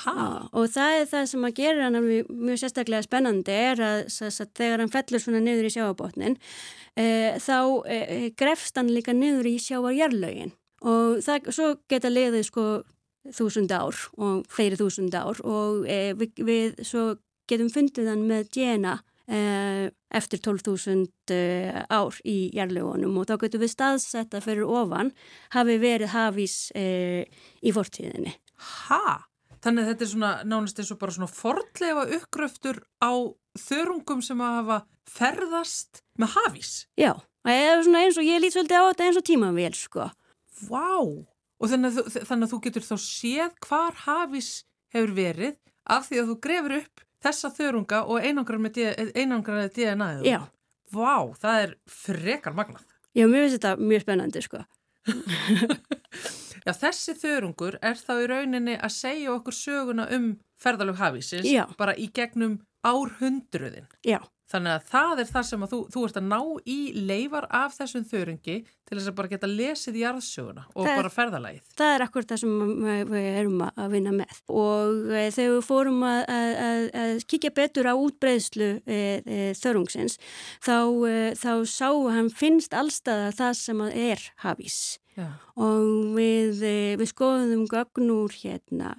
Ha? 0.00 0.12
Já, 0.16 0.28
og 0.56 0.70
það 0.72 0.96
er 0.98 1.08
það 1.10 1.26
sem 1.32 1.46
að 1.46 1.56
gera 1.58 1.86
hann 1.86 1.98
alveg 1.98 2.30
mjög 2.30 2.60
sérstaklega 2.62 3.06
spennandi 3.06 3.56
er 3.56 3.82
að, 3.84 4.00
að 4.26 4.54
þegar 4.56 4.82
hann 4.84 4.92
fellur 4.94 5.22
svona 5.24 5.42
niður 5.44 5.68
í 5.68 5.72
sjáabotnin 5.74 6.36
e, 6.96 7.06
þá 7.42 7.58
e, 7.90 7.98
grefst 8.38 8.80
hann 8.80 8.92
líka 8.94 9.14
niður 9.16 9.50
í 9.50 9.56
sjáarjarlögin 9.60 10.54
og 10.88 11.20
það, 11.24 11.50
svo 11.52 11.68
geta 11.90 12.12
liðið 12.12 12.46
sko 12.48 12.66
þúsund 13.36 13.72
ár 13.76 13.96
og 14.16 14.44
fleiri 14.52 14.78
þúsund 14.80 15.16
ár 15.16 15.40
og 15.44 15.84
e, 15.84 16.00
við, 16.18 16.44
við 16.48 16.84
svo 16.86 17.06
getum 17.50 17.72
fundið 17.72 18.12
hann 18.14 18.26
með 18.30 18.60
e, 18.60 19.40
eftir 20.16 20.40
12.000 20.42 21.34
e, 21.34 21.40
ár 21.92 22.20
í 22.24 22.38
jarlögunum 22.56 23.20
og 23.20 23.28
þá 23.28 23.36
getum 23.44 23.66
við 23.66 23.74
staðsetta 23.74 24.40
fyrir 24.44 24.70
ofan 24.70 25.12
hafi 25.52 25.76
verið 25.82 26.14
hafís 26.14 26.62
í 26.74 27.74
fortíðinni. 27.74 28.38
Ha? 28.88 29.29
Þannig 29.60 29.84
að 29.84 29.90
þetta 29.90 30.04
er 30.06 30.10
svona 30.14 30.30
nánast 30.48 30.78
eins 30.80 30.92
og 30.94 30.98
bara 31.00 31.14
svona 31.16 31.28
fordleifa 31.28 32.04
uppgröftur 32.16 32.78
á 33.04 33.12
þörungum 33.60 34.22
sem 34.24 34.40
að 34.40 34.54
hafa 34.60 34.78
ferðast 35.10 36.00
með 36.20 36.32
hafís. 36.36 36.70
Já, 36.96 37.12
það 37.44 37.60
er 37.66 37.82
svona 37.84 38.04
eins 38.06 38.20
og 38.20 38.28
ég 38.28 38.40
lít 38.40 38.56
svolítið 38.56 38.80
á 38.80 38.88
þetta 38.88 39.06
eins 39.08 39.20
og 39.20 39.26
tímavél, 39.28 39.74
sko. 39.76 40.08
Vá! 40.70 40.88
Og 41.60 41.68
þannig 41.68 42.00
að, 42.00 42.18
þannig 42.24 42.46
að 42.46 42.54
þú 42.54 42.60
getur 42.64 42.86
þá 42.88 42.96
séð 43.04 43.60
hvar 43.66 44.00
hafís 44.06 44.50
hefur 44.94 45.12
verið 45.18 45.58
af 45.90 46.08
því 46.08 46.22
að 46.22 46.32
þú 46.32 46.38
grefur 46.46 46.76
upp 46.80 47.04
þessa 47.20 47.52
þörunga 47.52 48.02
og 48.08 48.24
einangraði 48.24 49.72
DNA-ið. 49.76 50.24
Já. 50.24 50.40
Vá, 50.90 51.30
það 51.38 51.64
er 51.66 51.74
frekar 51.86 52.56
magnað. 52.56 52.86
Já, 53.12 53.26
mér 53.28 53.44
finnst 53.44 53.58
þetta 53.58 53.76
mjög 53.76 54.06
spennandi, 54.06 54.42
sko. 54.46 54.64
Já, 56.66 56.72
þessi 56.76 57.14
þörungur 57.18 57.78
er 57.82 57.96
þá 57.98 58.12
í 58.18 58.26
rauninni 58.30 58.76
að 58.78 58.96
segja 58.96 59.32
okkur 59.34 59.56
söguna 59.56 60.08
um 60.16 60.32
ferðalög 60.60 61.00
hafísins 61.00 61.48
Já. 61.48 61.64
bara 61.78 61.96
í 61.96 62.10
gegnum 62.12 62.58
árhundruðin. 62.86 63.88
Já, 64.06 64.20
Þannig 64.50 64.72
að 64.74 64.86
það 64.90 65.20
er 65.22 65.28
það 65.30 65.44
sem 65.46 65.64
að 65.64 65.70
þú, 65.70 65.78
þú 65.94 66.00
ert 66.08 66.16
að 66.18 66.24
ná 66.26 66.38
í 66.66 66.78
leifar 67.06 67.44
af 67.54 67.74
þessum 67.76 68.06
þörungi 68.10 68.56
til 68.66 68.96
þess 68.98 69.10
að 69.12 69.16
bara 69.20 69.30
geta 69.30 69.50
lesið 69.50 69.98
í 69.98 70.02
jarðsöguna 70.02 70.64
og 70.74 70.88
Það 70.88 70.96
bara 70.98 71.12
ferðalagið. 71.14 71.68
það 71.78 71.92
er 71.94 72.04
akkur 72.06 72.26
það 72.26 72.40
sem 72.42 72.56
við 73.12 73.28
erum 73.30 73.60
að 73.68 73.92
vinna 73.94 74.14
með. 74.16 74.40
Og 74.50 75.12
e, 75.14 75.22
þegar 75.36 75.54
við 75.54 75.68
fórum 75.68 76.00
að, 76.08 76.22
að, 76.34 76.54
að, 76.64 76.86
að 77.04 77.22
kíkja 77.30 77.52
betur 77.60 77.90
á 77.90 77.94
útbreyðslu 77.94 78.70
e, 78.82 78.98
e, 79.22 79.38
þörungsins, 79.60 80.18
þá, 80.66 80.76
e, 81.06 81.14
þá 81.38 81.52
sá 81.70 81.88
hann 82.16 82.32
finnst 82.34 82.74
allstaðar 82.74 83.38
það 83.38 83.54
sem 83.60 83.86
er 83.92 84.26
hafís. 84.42 84.80
Já. 85.18 85.26
og 85.58 86.14
við, 86.14 86.62
eh, 86.64 86.92
við 86.96 87.08
skoðum 87.10 87.64
gögn 87.68 88.12
úr 88.14 88.30
hérna 88.30 88.92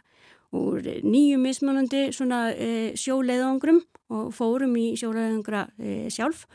úr 0.53 0.83
nýju 1.07 1.37
mismunandi 1.39 2.09
svona 2.13 2.51
sjóleiðangrum 2.99 3.79
og 4.11 4.31
fórum 4.35 4.75
í 4.79 4.91
sjóleiðangra 4.99 5.65
e, 5.79 5.95
sjálf. 6.13 6.45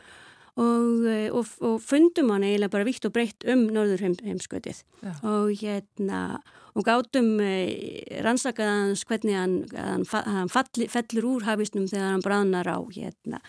Og, 0.57 1.03
e, 1.05 1.17
og, 1.29 1.49
og 1.61 1.81
fundum 1.85 2.31
hann 2.33 2.45
eiginlega 2.47 2.73
bara 2.73 2.87
vitt 2.87 3.05
og 3.05 3.13
breytt 3.13 3.45
um 3.49 3.67
norður 3.69 4.01
heim, 4.07 4.15
heimskotið 4.25 4.79
Já. 5.03 5.11
og 5.29 5.51
hérna 5.59 6.21
og 6.77 6.85
gátum 6.85 7.35
e, 7.45 7.51
rannsakaðans 8.25 9.03
hvernig 9.09 9.37
hann, 9.37 9.57
hann, 9.77 10.05
hann 10.09 10.49
falli, 10.49 10.87
fellur 10.89 11.29
úr 11.35 11.45
hafisnum 11.45 11.85
þegar 11.89 12.15
hann 12.15 12.25
bráðnar 12.25 12.69
á 12.73 12.77
hérna 12.93 13.41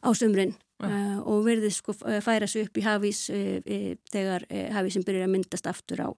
á 0.00 0.08
sumrin. 0.16 0.56
Uh, 0.76 1.22
og 1.24 1.46
verðið 1.46 1.72
sko 1.72 1.94
færa 1.96 2.44
sig 2.44 2.66
upp 2.66 2.76
í 2.76 2.82
hafís 2.84 3.22
uh, 3.32 3.62
uh, 3.64 3.92
þegar 4.12 4.42
hafísin 4.76 5.06
byrjar 5.08 5.24
að 5.24 5.30
myndast 5.32 5.68
aftur 5.70 6.02
á, 6.04 6.08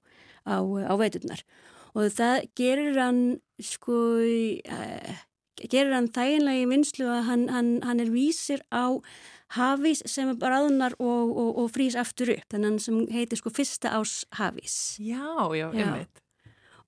á, 0.51 0.59
á 0.59 0.95
veiturnar. 0.99 1.45
Og 1.95 2.11
það 2.11 2.49
gerir 2.59 2.99
hann 2.99 3.21
sko 3.63 4.01
uh, 4.19 5.13
gerir 5.67 5.95
hann 5.97 6.11
þæginlega 6.15 6.63
í 6.63 6.69
vinslu 6.71 7.09
að 7.11 7.27
hann, 7.29 7.49
hann, 7.53 7.73
hann 7.87 8.01
er 8.05 8.13
vísir 8.13 8.63
á 8.71 8.99
hafís 9.57 10.03
sem 10.09 10.29
er 10.29 10.39
bráðnar 10.41 10.95
og, 11.01 11.33
og, 11.33 11.51
og 11.63 11.69
frýs 11.73 11.97
aftur 11.99 12.35
upp 12.35 12.53
þannig 12.53 12.83
sem 12.85 13.03
heitir 13.15 13.41
sko 13.41 13.53
fyrsta 13.55 13.95
ás 13.97 14.23
hafís 14.37 14.99
Já, 15.01 15.49
já, 15.57 15.71
Já. 15.73 15.87
einmitt. 15.87 16.21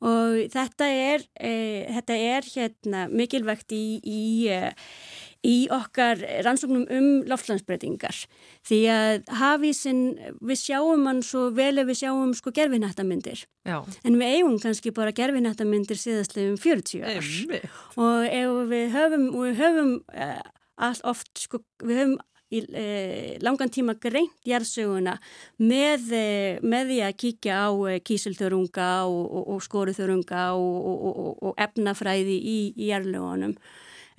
og 0.01 0.53
þetta 0.53 0.89
er, 0.93 1.25
e, 1.41 1.53
þetta 1.97 2.19
er 2.37 2.51
hérna, 2.55 3.07
mikilvægt 3.09 3.73
í, 3.77 3.85
í, 4.05 4.21
e, 4.53 4.75
í 5.47 5.57
okkar 5.73 6.21
rannsóknum 6.45 6.85
um 6.93 7.09
loftlandsbreytingar 7.29 8.17
því 8.69 8.81
að 8.93 9.31
hafísinn, 9.41 10.03
við 10.45 10.61
sjáum 10.61 11.07
hann 11.09 11.23
svo 11.25 11.47
vel 11.57 11.73
ef 11.81 11.89
við 11.89 12.03
sjáum 12.03 12.35
sko 12.37 12.53
gerfinættamyndir 12.57 13.47
Já, 13.65 13.79
en 14.05 14.19
við 14.21 14.37
eigum 14.37 14.59
kannski 14.61 14.93
bara 14.97 15.15
gerfinættamyndir 15.17 16.01
síðastlega 16.01 16.53
um 16.53 16.61
40 16.61 17.05
ár. 17.05 17.21
Einmitt. 17.21 17.69
og 17.97 18.27
ef 18.29 18.57
við 18.73 18.97
höfum, 18.97 19.29
við 19.39 19.63
höfum 19.63 19.95
uh, 20.13 20.43
allt 20.81 21.07
oft, 21.09 21.33
sko, 21.41 21.63
við 21.85 22.03
höfum 22.03 22.19
í 22.51 22.63
uh, 22.67 23.35
langan 23.45 23.71
tíma 23.73 23.95
greint 24.03 24.35
jarðsöguna 24.47 25.17
með, 25.63 26.09
uh, 26.11 26.63
með 26.67 26.93
því 26.93 27.03
að 27.07 27.21
kíkja 27.25 27.61
á 27.65 27.71
uh, 27.71 27.99
kísilþörunga 28.05 28.89
og, 29.07 29.21
og, 29.25 29.45
og 29.55 29.63
skoruþörunga 29.65 30.49
og, 30.59 30.81
og, 30.91 31.05
og, 31.11 31.31
og 31.49 31.63
efnafræði 31.69 32.37
í, 32.37 32.59
í 32.75 32.91
jarðlögunum 32.91 33.55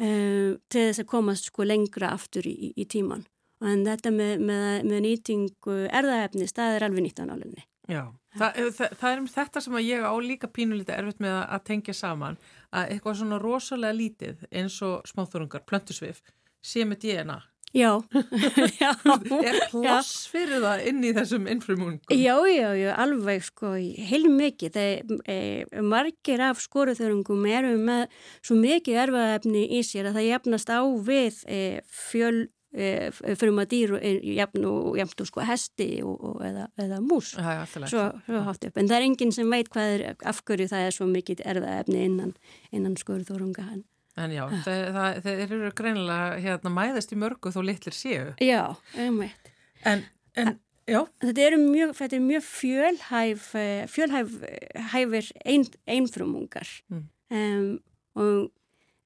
uh, 0.01 0.57
til 0.71 0.87
þess 0.87 1.03
að 1.03 1.11
komast 1.11 1.51
sko 1.51 1.67
lengra 1.67 2.13
aftur 2.15 2.47
í, 2.49 2.73
í, 2.75 2.87
tíman. 2.89 3.25
En 3.61 3.85
þetta 3.85 4.13
með, 4.13 4.39
með, 4.41 4.87
með 4.89 5.03
nýtingu 5.05 5.77
erðaefnis, 5.93 6.55
það 6.57 6.77
er 6.77 6.87
alveg 6.87 7.05
nýtt 7.05 7.21
á 7.21 7.25
nálinni. 7.29 7.65
Já, 7.91 8.01
það, 8.39 8.59
það, 8.77 8.95
það 8.97 9.11
er 9.11 9.21
um 9.21 9.29
þetta 9.35 9.61
sem 9.61 9.77
ég 9.83 10.05
á 10.07 10.13
líka 10.23 10.49
pínulítið 10.49 10.97
erfitt 10.97 11.21
með 11.21 11.37
að 11.43 11.63
tengja 11.67 11.95
saman 11.97 12.39
að 12.71 12.93
eitthvað 12.95 13.17
svona 13.19 13.39
rosalega 13.41 13.97
lítið 13.97 14.45
eins 14.49 14.77
og 14.85 15.05
smáþurungar, 15.11 15.65
plöntusvif 15.67 16.21
sé 16.61 16.85
með 16.87 17.05
DNA. 17.05 17.37
Já, 17.73 18.01
já. 18.81 18.91
Er 19.39 19.57
ploss 19.71 20.27
fyrir 20.27 20.59
það 20.59 20.85
inn 20.91 21.03
í 21.07 21.11
þessum 21.15 21.47
innfrumungum? 21.47 21.99
Já, 22.11 22.35
já, 22.51 22.69
já, 22.75 22.89
alveg 22.99 23.45
sko, 23.47 23.75
heil 23.79 24.25
mikið. 24.27 24.75
Það 24.75 25.13
e, 25.31 25.37
margir 25.79 26.43
af 26.43 26.59
skoruþörungum 26.63 27.45
eru 27.47 27.77
með 27.79 28.09
svo 28.43 28.57
mikið 28.59 29.03
erfaðefni 29.05 29.67
í 29.77 29.83
sér 29.87 30.09
að 30.09 30.19
það 30.19 30.27
jafnast 30.27 30.73
á 30.75 30.81
við 30.83 31.37
e, 31.47 31.61
fjöl 31.87 32.49
e, 32.75 32.89
fyrir 33.13 33.55
maður 33.55 33.71
dýr 33.71 33.95
e, 34.01 34.11
jafn 34.35 34.67
og 34.67 34.99
jafn 34.99 35.23
og 35.23 35.31
sko 35.31 35.47
hesti 35.47 35.89
og, 36.03 36.17
og, 36.19 36.41
eða, 36.49 36.67
eða 36.75 36.99
mús. 37.05 37.31
Er 37.39 37.63
alltaf 37.63 37.87
Svo, 37.93 38.09
svo 38.27 38.43
hátt 38.49 38.67
upp. 38.67 38.75
En 38.75 38.91
það 38.91 38.97
er 38.97 39.07
enginn 39.07 39.31
sem 39.37 39.55
veit 39.55 39.71
hvað 39.71 39.95
er, 39.95 40.05
af 40.27 40.43
hverju 40.43 40.67
það 40.73 40.89
er 40.89 40.99
svo 40.99 41.07
mikið 41.07 41.45
erfaðefni 41.55 42.03
innan, 42.09 42.35
innan 42.75 42.99
skoruþörunga 42.99 43.69
hann. 43.69 43.85
En 44.19 44.31
já, 44.35 44.43
þeir, 44.65 44.89
það, 44.95 45.19
þeir 45.23 45.41
eru 45.55 45.69
greinilega 45.77 46.39
hérna 46.43 46.71
mæðast 46.75 47.13
í 47.15 47.19
mörgu 47.21 47.51
þó 47.55 47.61
litlir 47.63 47.95
séu. 47.95 48.33
Já, 48.43 48.75
einmitt. 48.99 49.51
En, 49.87 50.03
en 50.35 50.57
já, 50.89 51.05
Þetta 51.23 51.45
eru 51.45 51.59
mjög, 51.61 51.93
þetta 51.95 52.17
er 52.17 52.25
mjög 52.25 52.43
fjölhæf, 52.43 53.45
fjölhæfir 53.93 55.31
ein, 55.45 55.63
einfrumungar 55.87 56.67
Mm. 56.91 57.05
um, 57.31 57.79
og, 58.15 58.51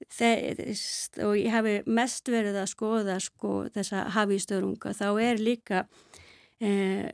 þe- 0.10 1.22
og 1.24 1.36
ég 1.38 1.51
hafi 1.53 1.76
mest 1.88 2.28
verið 2.30 2.58
að 2.64 2.72
skoða 2.74 3.20
sko, 3.22 3.68
þessa 3.76 4.08
hafístörunga 4.16 4.93
þá 4.97 5.06
er 5.22 5.38
líka 5.38 5.84
eh, 6.62 7.12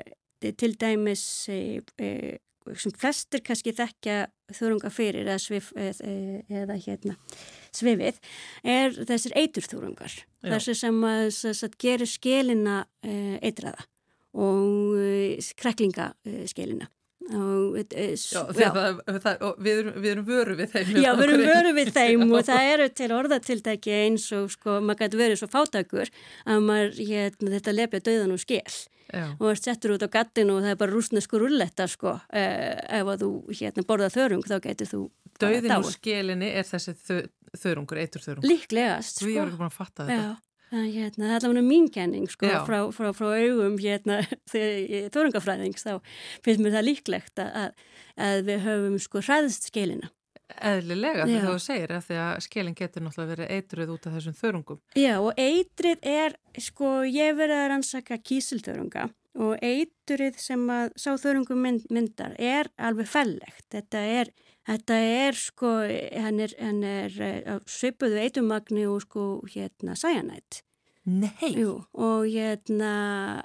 til 0.57 0.73
dæmis 0.79 1.25
eh, 1.51 1.81
sem 2.77 2.91
flestir 2.95 3.41
kannski 3.43 3.73
þekkja 3.75 4.27
þurunga 4.55 4.89
fyrir 4.93 5.25
eða, 5.27 5.39
svif, 5.41 5.71
eða, 5.75 6.07
eða 6.61 6.77
hérna, 6.85 7.15
svifið 7.75 8.19
er 8.63 8.95
þessir 9.09 9.35
eiturþurungar 9.39 10.17
þessir 10.45 10.77
sem 10.77 11.03
að 11.07 11.77
gerir 11.81 12.09
skelina 12.09 12.83
e, 13.03 13.37
eitraða 13.41 13.87
og 14.31 14.97
e, 14.97 15.37
kreklingaskelina 15.59 16.89
og, 17.31 17.77
e, 17.77 18.05
Já, 18.17 18.41
það, 18.73 19.01
það, 19.23 19.43
og 19.45 19.59
við, 19.61 19.81
erum, 19.81 19.97
við 20.01 20.11
erum 20.11 20.25
vöru 20.27 20.55
við 20.57 20.71
þeim. 20.73 20.89
Já, 20.99 21.11
við 21.15 21.25
erum 21.27 21.43
vöru 21.47 21.73
við 21.77 21.91
þeim 21.97 22.23
og 22.27 22.47
það 22.47 22.69
eru 22.71 22.87
til 22.97 23.09
orðatiltæki 23.15 23.93
eins 24.01 24.25
og 24.35 24.49
sko, 24.55 24.79
maður 24.83 25.05
gæti 25.05 25.21
verið 25.21 25.41
svo 25.41 25.51
fátakur 25.51 26.11
að 26.45 26.65
maður, 26.65 26.97
hérna, 27.11 27.53
þetta 27.55 27.75
lefja 27.77 28.03
döðan 28.09 28.35
og 28.35 28.41
skell 28.41 28.79
Já. 29.11 29.25
og 29.37 29.45
það 29.45 29.61
settur 29.61 29.95
út 29.95 30.05
á 30.07 30.09
gattinu 30.11 30.57
og 30.57 30.65
það 30.65 30.73
er 30.73 30.81
bara 30.81 30.95
rúsnesku 30.95 31.39
rulletta 31.41 31.87
sko 31.91 32.15
eh, 32.31 32.79
ef 32.99 33.09
að 33.11 33.25
þú 33.25 33.31
hérna 33.59 33.87
borða 33.87 34.11
þörung 34.13 34.45
þá 34.47 34.57
getur 34.63 34.87
þú 34.87 35.01
Döðin 35.41 35.75
og 35.77 35.89
skelinni 35.89 36.51
er 36.61 36.67
þessi 36.67 36.95
þö, 37.01 37.19
þörungur, 37.63 37.99
eitur 38.01 38.23
þörungur. 38.25 38.49
Líklegast 38.51 39.19
sko 39.21 39.27
Við 39.27 39.41
erum 39.41 39.51
ekki 39.51 39.61
búin 39.61 39.71
að 39.71 39.77
fatta 39.79 40.07
þetta. 40.07 40.31
Já. 40.31 40.47
Hérna, 40.71 41.25
það 41.25 41.33
er 41.33 41.35
allavega 41.35 41.67
mín 41.67 41.87
kenning 41.91 42.29
sko, 42.31 42.47
frá, 42.63 42.77
frá, 42.95 43.09
frá 43.11 43.25
augum 43.35 43.73
hérna, 43.81 44.21
þörungafræðings 44.53 45.83
þá 45.83 45.97
finnst 46.45 46.63
mér 46.63 46.77
það 46.77 46.85
líklegt 46.87 47.41
að, 47.43 47.73
að 48.15 48.43
við 48.47 48.61
höfum 48.69 48.97
sko 49.03 49.23
hræðist 49.25 49.67
skelina. 49.67 50.13
Eðlilega 50.59 51.25
því 51.27 51.39
þá 51.43 51.63
segir 51.63 51.93
að 51.95 52.05
því 52.07 52.19
að 52.23 52.31
skelin 52.45 52.77
getur 52.77 53.03
náttúrulega 53.05 53.31
verið 53.35 53.51
eitrið 53.55 53.91
út 53.93 54.07
af 54.07 54.15
þessum 54.17 54.37
þörungum. 54.39 54.79
Já 54.99 55.13
og 55.19 55.39
eitrið 55.39 56.07
er, 56.11 56.37
sko 56.59 56.93
ég 57.07 57.35
verið 57.39 57.57
að 57.57 57.69
rannsaka 57.71 58.17
kísilþörunga 58.19 59.07
og 59.41 59.63
eitrið 59.63 60.39
sem 60.43 60.63
að 60.71 60.95
sá 60.99 61.11
þörungum 61.19 61.61
mynd, 61.63 61.85
myndar 61.93 62.35
er 62.39 62.71
alveg 62.79 63.07
fellegt. 63.11 63.67
Þetta 63.71 64.03
er, 64.19 64.31
þetta 64.71 64.97
er 64.97 65.37
sko, 65.37 65.71
hann 66.23 66.41
er, 66.43 66.53
hann 66.61 66.83
er 66.87 67.15
uh, 67.19 67.57
svipuðu 67.69 68.19
eitumagni 68.21 68.85
og 68.89 69.03
sko 69.05 69.25
hérna 69.51 69.97
sæjanætt. 69.99 70.61
Nei! 71.11 71.53
Jú 71.57 71.79
og 71.97 72.27
hérna 72.29 72.93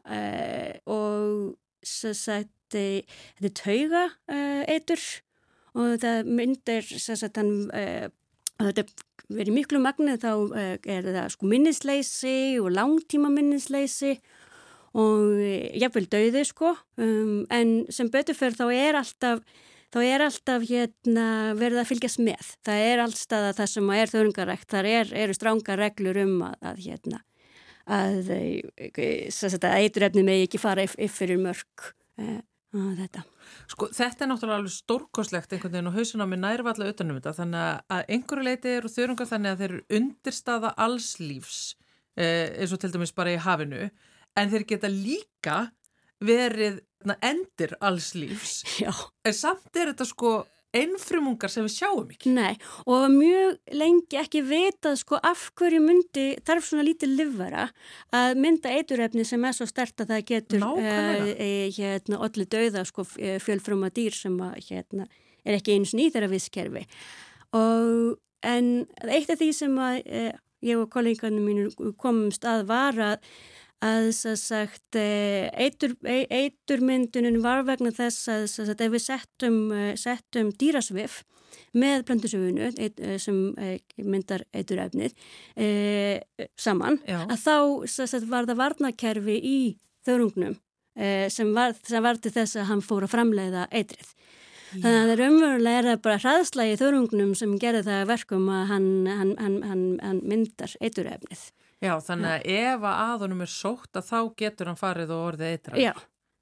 uh, 0.04 0.72
og 0.92 1.56
svo 1.86 2.12
sagt, 2.16 2.52
þetta 2.70 3.46
er 3.46 3.54
tauga 3.56 4.04
uh, 4.28 4.62
eitur 4.68 5.02
og 5.76 5.98
það 6.02 6.30
myndir 6.32 6.86
sagt, 6.88 7.36
hann, 7.36 7.68
þetta 8.56 8.86
verið 9.28 9.52
miklu 9.58 9.80
magnið 9.84 10.22
þá 10.22 10.30
er 10.88 11.04
það 11.04 11.28
sko 11.34 11.48
minnisleysi 11.50 12.36
og 12.62 12.70
langtíma 12.72 13.28
minnisleysi 13.34 14.14
og 14.96 15.42
jafnvel 15.76 16.06
döði 16.08 16.46
sko 16.48 16.72
um, 16.72 17.44
en 17.52 17.74
sem 17.92 18.08
betur 18.12 18.38
fyrir 18.38 18.56
þá 18.56 18.66
er 18.72 18.98
alltaf 19.02 19.42
þá 19.96 20.02
er 20.04 20.26
alltaf 20.26 20.66
hérna, 20.68 21.28
verið 21.56 21.80
að 21.80 21.88
fylgjast 21.88 22.20
með. 22.20 22.50
Það 22.68 22.82
er 22.90 23.02
allstað 23.06 23.48
að 23.48 23.56
það 23.62 23.72
sem 23.72 23.94
er 23.96 24.12
þörungarækt, 24.12 24.68
þar 24.74 24.90
er, 24.90 25.16
eru 25.24 25.36
stránga 25.38 25.78
reglur 25.80 26.20
um 26.20 26.36
að, 26.50 26.60
að 26.68 26.84
hérna 26.84 27.22
að, 27.86 28.32
eiturefni 29.78 30.24
megi 30.26 30.46
ekki 30.48 30.60
fara 30.60 30.84
yfir 30.86 31.36
mörg 31.40 31.86
þetta. 32.16 33.22
Sko 33.70 33.88
þetta 33.94 34.24
er 34.24 34.30
náttúrulega 34.30 34.58
alveg 34.60 34.74
stórkoslegt 34.74 35.54
einhvern 35.54 35.76
veginn 35.76 35.90
og 35.90 35.96
hausuna 35.96 36.26
með 36.28 36.42
nærvalla 36.42 36.90
utanum 36.90 37.20
þetta 37.20 37.36
þannig 37.38 37.94
að 37.94 38.12
einhverju 38.16 38.46
leiti 38.48 38.74
eru 38.74 38.92
þörungar 38.92 39.30
þannig 39.30 39.52
að 39.52 39.62
þeir 39.62 39.70
eru 39.70 40.00
undirstaða 40.00 40.72
alls 40.86 41.12
lífs 41.22 41.60
eh, 42.18 42.52
eins 42.58 42.74
og 42.74 42.82
til 42.82 42.92
dæmis 42.92 43.14
bara 43.16 43.32
í 43.32 43.40
hafinu 43.40 43.86
en 44.36 44.52
þeir 44.52 44.66
geta 44.74 44.90
líka 44.92 45.56
verið 46.24 46.82
endir 47.22 47.76
alls 47.84 48.14
lífs 48.18 48.62
Já. 48.80 48.90
en 49.24 49.34
samt 49.36 49.76
er 49.78 49.92
þetta 49.92 50.06
sko 50.08 50.36
ennfrumungar 50.76 51.50
sem 51.50 51.64
við 51.66 51.74
sjáum 51.76 52.10
ekki. 52.12 52.32
Nei, 52.36 52.56
og 52.90 53.06
mjög 53.12 53.76
lengi 53.78 54.18
ekki 54.20 54.42
vitað 54.46 54.98
sko 55.00 55.20
af 55.24 55.46
hverju 55.56 55.80
myndi 55.84 56.26
þarf 56.46 56.66
svona 56.68 56.84
lítið 56.86 57.14
livvara 57.20 57.66
að 58.16 58.40
mynda 58.42 58.74
eiturefni 58.76 59.24
sem 59.28 59.44
er 59.46 59.56
svo 59.56 59.68
stert 59.70 60.04
að 60.04 60.12
það 60.14 60.24
getur 60.32 60.66
uh, 60.66 61.30
hérna, 61.78 62.20
allir 62.26 62.50
dauða 62.52 62.84
sko 62.88 63.06
fjölfruma 63.06 63.92
dýr 63.94 64.16
sem 64.16 64.36
að, 64.42 64.58
hérna, 64.68 65.08
er 65.46 65.58
ekki 65.60 65.76
eins 65.76 65.94
nýð 65.96 66.16
þeirra 66.16 66.32
visskerfi. 66.34 66.86
Og 67.56 68.16
en 68.46 68.72
eitt 69.06 69.32
af 69.32 69.40
því 69.40 69.52
sem 69.56 69.78
að 69.80 70.00
uh, 70.04 70.32
ég 70.66 70.80
og 70.80 70.90
kolleganum 70.92 71.46
mínu 71.46 71.94
komumst 72.00 72.44
að 72.48 72.66
var 72.68 73.04
að 73.12 73.30
að 73.84 74.10
sagt, 74.40 74.96
eitur, 74.96 75.96
eiturmyndunin 76.06 77.42
var 77.44 77.64
vegna 77.68 77.92
þess 77.94 78.28
að, 78.32 78.44
að 78.64 78.84
ef 78.86 78.92
við 78.94 79.04
settum, 79.04 79.58
settum 80.00 80.52
dýrasvif 80.56 81.22
með 81.76 82.04
plöndusöfunu 82.08 82.70
sem 83.20 83.40
myndar 84.04 84.44
eiturefnið 84.56 85.12
e, 85.60 85.68
saman 86.58 87.00
Já. 87.06 87.20
að 87.26 87.42
þá 87.42 87.56
sagt, 87.90 88.28
var 88.30 88.48
það 88.48 88.62
varnakerfi 88.62 89.36
í 89.36 89.58
þörungnum 90.06 90.56
e, 90.96 91.28
sem, 91.32 91.52
var, 91.56 91.76
sem 91.86 92.04
var 92.04 92.20
til 92.20 92.32
þess 92.34 92.60
að 92.60 92.70
hann 92.70 92.84
fór 92.84 93.06
að 93.06 93.14
framleiða 93.16 93.66
eitrið. 93.70 94.12
Já. 94.66 94.80
Þannig 94.82 94.96
að 94.96 95.10
það 95.10 95.20
raunverulega 95.20 95.78
er 95.80 95.88
það 95.90 96.00
bara 96.06 96.22
hraðslægi 96.24 96.80
þörungnum 96.80 97.36
sem 97.38 97.52
gerði 97.62 97.84
það 97.86 98.08
verkum 98.10 98.48
að 98.52 98.64
hann, 98.72 98.88
hann, 99.06 99.36
hann, 99.38 99.86
hann 100.02 100.22
myndar 100.26 100.74
eiturefnið. 100.80 101.44
Já, 101.84 101.92
þannig 102.00 102.30
að 102.32 102.50
ef 102.56 102.84
að 102.88 103.00
aðunum 103.04 103.42
er 103.44 103.52
sótt 103.52 103.98
að 103.98 104.06
þá 104.08 104.20
getur 104.40 104.70
hann 104.70 104.80
farið 104.80 105.12
og 105.12 105.24
orðið 105.30 105.52
eitra. 105.52 105.80
Já. 105.80 105.92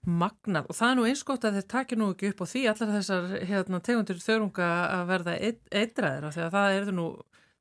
Magnað. 0.04 0.66
Og 0.68 0.76
það 0.76 0.90
er 0.90 0.98
nú 0.98 1.06
einskótt 1.08 1.46
að 1.48 1.58
þeir 1.58 1.70
takja 1.72 1.98
nú 1.98 2.08
ekki 2.12 2.30
upp 2.30 2.42
á 2.44 2.46
því 2.50 2.64
allar 2.70 2.90
þessar 2.98 3.30
hérna, 3.48 3.80
tegundir 3.84 4.20
þörunga 4.20 4.66
að 4.84 5.06
verða 5.08 5.38
eitraðir 5.40 6.26
af 6.28 6.36
því 6.36 6.44
að 6.44 6.52
það 6.58 6.76
eru 6.76 6.94
nú, 6.98 7.06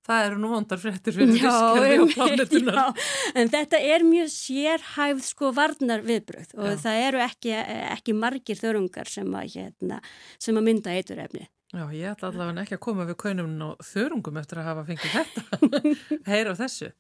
það 0.04 0.28
eru 0.28 0.42
nú 0.44 0.52
vondar 0.52 0.82
fréttir 0.84 1.16
fyrir 1.16 1.32
viskerfi 1.32 1.98
og 2.04 2.14
plánetunar. 2.14 2.80
Já, 2.82 3.08
en 3.40 3.52
þetta 3.56 3.82
er 3.96 4.06
mjög 4.10 4.30
sérhæfð 4.36 5.26
sko 5.32 5.54
varnar 5.56 6.06
viðbröð 6.06 6.54
og 6.60 6.70
já. 6.74 6.78
það 6.84 7.02
eru 7.08 7.26
ekki, 7.30 7.58
ekki 7.96 8.18
margir 8.20 8.60
þörungar 8.60 9.10
sem 9.10 9.40
að, 9.40 9.50
hérna, 9.56 10.04
sem 10.36 10.60
að 10.60 10.68
mynda 10.68 11.00
eiturefni. 11.00 11.48
Já, 11.74 11.88
ég 11.90 12.12
ætla 12.12 12.30
allavega 12.30 12.62
ekki 12.62 12.76
að 12.76 12.84
koma 12.86 13.06
við 13.08 13.16
kaunum 13.24 13.54
og 13.66 13.80
þörungum 13.88 14.36
eftir 14.44 14.60
að 14.62 14.68
hafa 14.68 14.84
fengið 14.92 15.16
þetta 15.16 15.80
heyra 16.30 16.54
á 16.54 16.56
þessu 16.60 16.92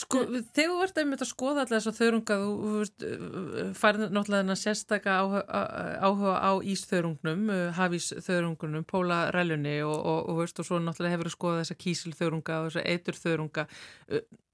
Sko, 0.00 0.22
þegar 0.56 0.72
þú 0.72 0.82
ert 0.86 1.00
einmitt 1.02 1.24
að 1.24 1.30
skoða 1.30 1.64
allavega 1.64 1.80
þess 1.80 1.90
að 1.90 1.98
þörunga, 2.00 2.36
þú 2.40 3.72
færði 3.76 4.10
náttúrulega 4.10 4.56
sérstaka 4.56 5.16
áhuga, 5.20 5.62
áhuga 6.00 6.36
á 6.40 6.52
ísþörungnum, 6.72 7.48
hafísþörungunum, 7.76 8.86
pólarellunni 8.88 9.80
og, 9.84 9.96
og, 9.96 10.30
og, 10.32 10.44
og 10.46 10.68
svo 10.68 10.80
náttúrulega 10.80 11.16
hefur 11.16 11.30
þú 11.30 11.34
skoðað 11.36 11.64
þessa 11.64 11.80
kísilþörunga 11.84 12.60
og 12.60 12.70
þessa 12.70 12.86
eiturþörunga 12.94 13.66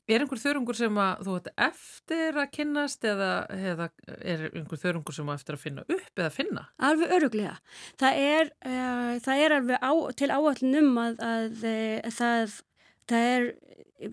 Er 0.07 0.23
einhver 0.23 0.39
þörungur 0.39 0.77
sem 0.79 0.99
að 1.03 1.23
þú 1.27 1.33
ætti 1.41 1.53
eftir 1.67 2.37
að 2.39 2.51
kynnast 2.55 3.07
eða, 3.11 3.31
eða 3.51 3.89
er 4.21 4.45
einhver 4.53 4.79
þörungur 4.79 5.17
sem 5.17 5.33
að 5.33 5.41
eftir 5.41 5.57
að 5.57 5.65
finna 5.65 5.83
upp 5.83 6.21
eða 6.23 6.29
finna? 6.31 6.63
Alveg 6.89 7.15
öruglega. 7.17 7.57
Það 7.99 8.21
er, 8.23 8.53
uh, 8.71 9.17
það 9.25 9.43
er 9.43 9.55
alveg 9.57 9.83
á, 9.83 9.93
til 10.21 10.29
áallin 10.31 10.79
um 10.79 11.01
að, 11.03 11.19
að, 11.27 11.67
að 11.67 12.15
það, 12.21 12.55
það 13.11 13.31
er, 13.37 13.47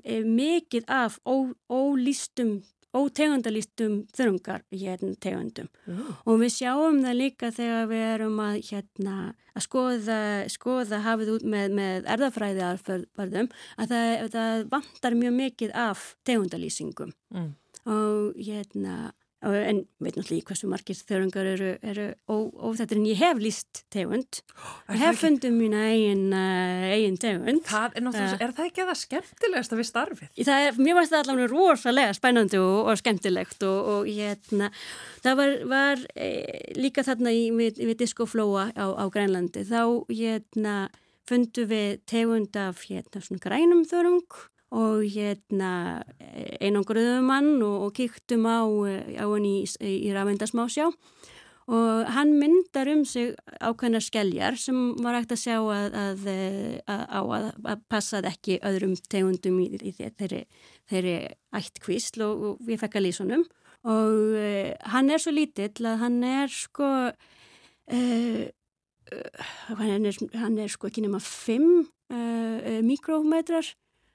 er 0.04 0.30
mikið 0.30 0.88
af 0.91 1.20
ó, 1.26 1.52
ólýstum 1.70 2.62
ótegundalýstum 2.94 4.04
þörungar 4.14 4.62
hérna 4.72 5.16
tegundum 5.22 5.70
mm. 5.88 6.02
og 6.30 6.38
við 6.44 6.52
sjáum 6.60 7.00
það 7.02 7.18
líka 7.18 7.50
þegar 7.54 7.88
við 7.89 8.04
erum 8.12 8.41
að, 8.44 8.60
hérna, 8.70 9.16
að 9.54 9.66
skoða, 9.66 10.20
skoða 10.54 11.02
hafið 11.08 11.34
út 11.34 11.48
með, 11.56 11.74
með 11.80 12.08
erðafræði 12.14 12.66
aðferðum 12.68 13.50
að 13.82 13.96
það, 13.96 14.28
það 14.36 14.64
vantar 14.76 15.18
mjög 15.18 15.36
mikið 15.39 15.76
af 15.88 16.06
tegundalýsingum 16.30 17.14
mm. 17.34 17.50
og 17.89 18.38
hérna 18.38 18.98
en 19.44 19.82
veit 20.00 20.16
náttúrulega 20.16 20.48
hversu 20.48 20.70
margir 20.72 20.98
þörungar 20.98 21.48
eru, 21.54 21.72
eru 21.84 22.06
óþættir 22.30 23.00
en 23.00 23.08
ég 23.10 23.20
hef 23.20 23.41
líst 23.44 23.82
tegund. 23.94 24.39
Ég 24.94 25.02
hef 25.02 25.20
fundið 25.24 25.56
mín 25.56 25.76
eigin, 25.76 26.26
uh, 26.32 26.86
eigin 26.94 27.18
tegund. 27.20 27.64
Það 27.68 27.98
er, 28.00 28.08
uh, 28.08 28.36
er 28.38 28.54
það 28.56 28.70
ekki 28.70 28.84
að 28.84 28.91
það 28.91 29.00
skemmtilegast 29.02 29.74
að 29.74 29.82
við 29.82 29.89
starfið? 29.89 30.32
Það 30.39 30.68
er, 30.68 30.80
mér 30.88 30.98
varst 31.00 31.14
það 31.14 31.24
allavega 31.24 31.52
rosalega 31.52 32.16
spænandi 32.18 32.62
og, 32.62 32.80
og 32.91 33.02
skemmtilegt 33.02 33.68
og, 33.68 33.91
og 33.94 34.10
hérna, 34.10 34.72
það 35.26 35.39
var, 35.41 35.56
var 35.74 36.08
e, 36.16 36.32
líka 36.80 37.06
þarna 37.08 37.34
í, 37.36 37.46
við, 37.58 37.84
við 37.84 38.00
diskoflóa 38.04 38.70
á, 38.78 38.86
á 38.96 39.06
Grænlandi 39.12 39.66
þá 39.68 39.82
hérna 40.12 40.78
fundu 41.30 41.68
við 41.70 42.02
tegund 42.10 42.56
af 42.60 42.84
hérna 42.88 43.44
grænum 43.44 43.86
þörung 43.88 44.44
og 44.74 45.03
hérna 45.05 46.01
einangruðum 46.63 47.30
hann 47.30 47.51
og, 47.61 47.88
og 47.88 47.93
kíktum 47.97 48.47
á, 48.49 48.65
á 48.65 49.26
hann 49.30 49.45
í, 49.45 49.57
í, 49.80 50.09
rafendasmásjá 50.15 50.89
og 51.63 52.09
hann 52.11 52.34
myndar 52.41 52.89
um 52.91 53.03
sig 53.07 53.36
ákveðna 53.61 54.01
skelljar 54.03 54.57
sem 54.59 54.80
var 54.99 55.15
hægt 55.15 55.36
að 55.36 55.43
sjá 55.45 55.57
að, 55.61 55.93
að, 55.95 56.26
að, 56.91 57.03
að, 57.21 57.45
að 57.71 57.86
passað 57.91 58.28
ekki 58.34 58.57
öðrum 58.67 58.97
tegundum 59.07 59.61
í, 59.63 59.69
í 59.80 59.93
þeirri, 59.93 60.41
þeirri 60.91 61.15
ættkvísl 61.55 62.26
og, 62.26 62.43
og 62.49 62.65
við 62.67 62.82
fekk 62.84 62.99
að 62.99 63.05
lýsa 63.07 63.24
honum. 63.24 63.45
Og 63.84 64.36
uh, 64.39 64.74
hann 64.91 65.11
er 65.11 65.24
svo 65.24 65.32
lítill 65.36 65.88
að 65.88 66.03
hann 66.03 66.19
er 66.28 66.51
sko 66.51 66.89
uh, 67.13 68.43
hann 69.78 70.07
er, 70.09 70.19
hann 70.39 70.59
er 70.59 70.71
sko 70.71 70.89
ekki 70.89 71.03
nema 71.05 71.19
5 71.24 71.63
uh, 71.63 72.80
mikrometrar 72.84 73.71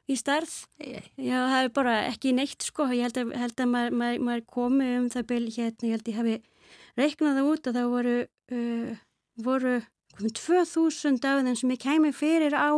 í 0.08 0.16
starð. 0.18 0.54
Já, 0.80 1.36
það 1.36 1.58
er 1.60 1.70
bara 1.76 1.98
ekki 2.08 2.32
neitt 2.36 2.64
sko. 2.64 2.88
Ég 2.94 3.08
held 3.08 3.20
að, 3.20 3.34
held 3.42 3.62
að 3.62 3.70
maður, 3.74 3.98
maður, 4.00 4.24
maður 4.28 4.46
komi 4.56 4.88
um 4.96 5.06
það 5.12 5.28
byrj 5.32 5.58
hérna, 5.58 5.90
ég 5.90 5.94
held 5.96 6.06
að 6.06 6.12
ég 6.12 6.18
hafi 6.22 6.36
reiknað 6.98 7.38
það 7.38 7.52
út 7.52 7.70
og 7.70 7.78
það 7.78 7.94
voru, 7.94 8.16
uh, 8.56 8.98
voru 9.46 9.76
um 10.18 10.28
2000 10.34 11.22
af 11.22 11.42
þeim 11.44 11.56
sem 11.60 11.74
ég 11.74 11.82
kæmi 11.84 12.12
fyrir 12.16 12.56
á 12.56 12.70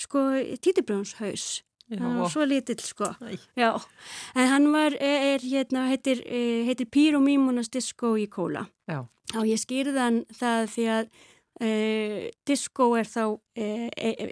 sko 0.00 0.26
títibrjónshaus. 0.64 1.62
Var 1.86 2.30
svo 2.30 2.42
lítill 2.42 2.82
sko. 2.82 3.12
Já, 3.54 3.78
en 4.34 4.48
hann 4.50 4.72
var, 4.72 4.96
er, 4.98 5.38
hérna, 5.38 5.86
heitir, 5.86 6.18
eh, 6.26 6.64
heitir 6.66 6.88
Pyromímonas 6.90 7.70
Disco 7.70 8.16
í 8.18 8.26
kóla. 8.26 8.66
Já. 8.90 9.04
Og 9.36 9.46
ég 9.46 9.60
skýrði 9.62 9.98
hann 9.98 10.24
það 10.34 10.66
því 10.72 10.86
að 10.96 11.08
e, 11.62 12.30
disco 12.46 12.90
er 12.98 13.08
þá 13.08 13.22
e, 13.56 13.88
e, 13.96 14.28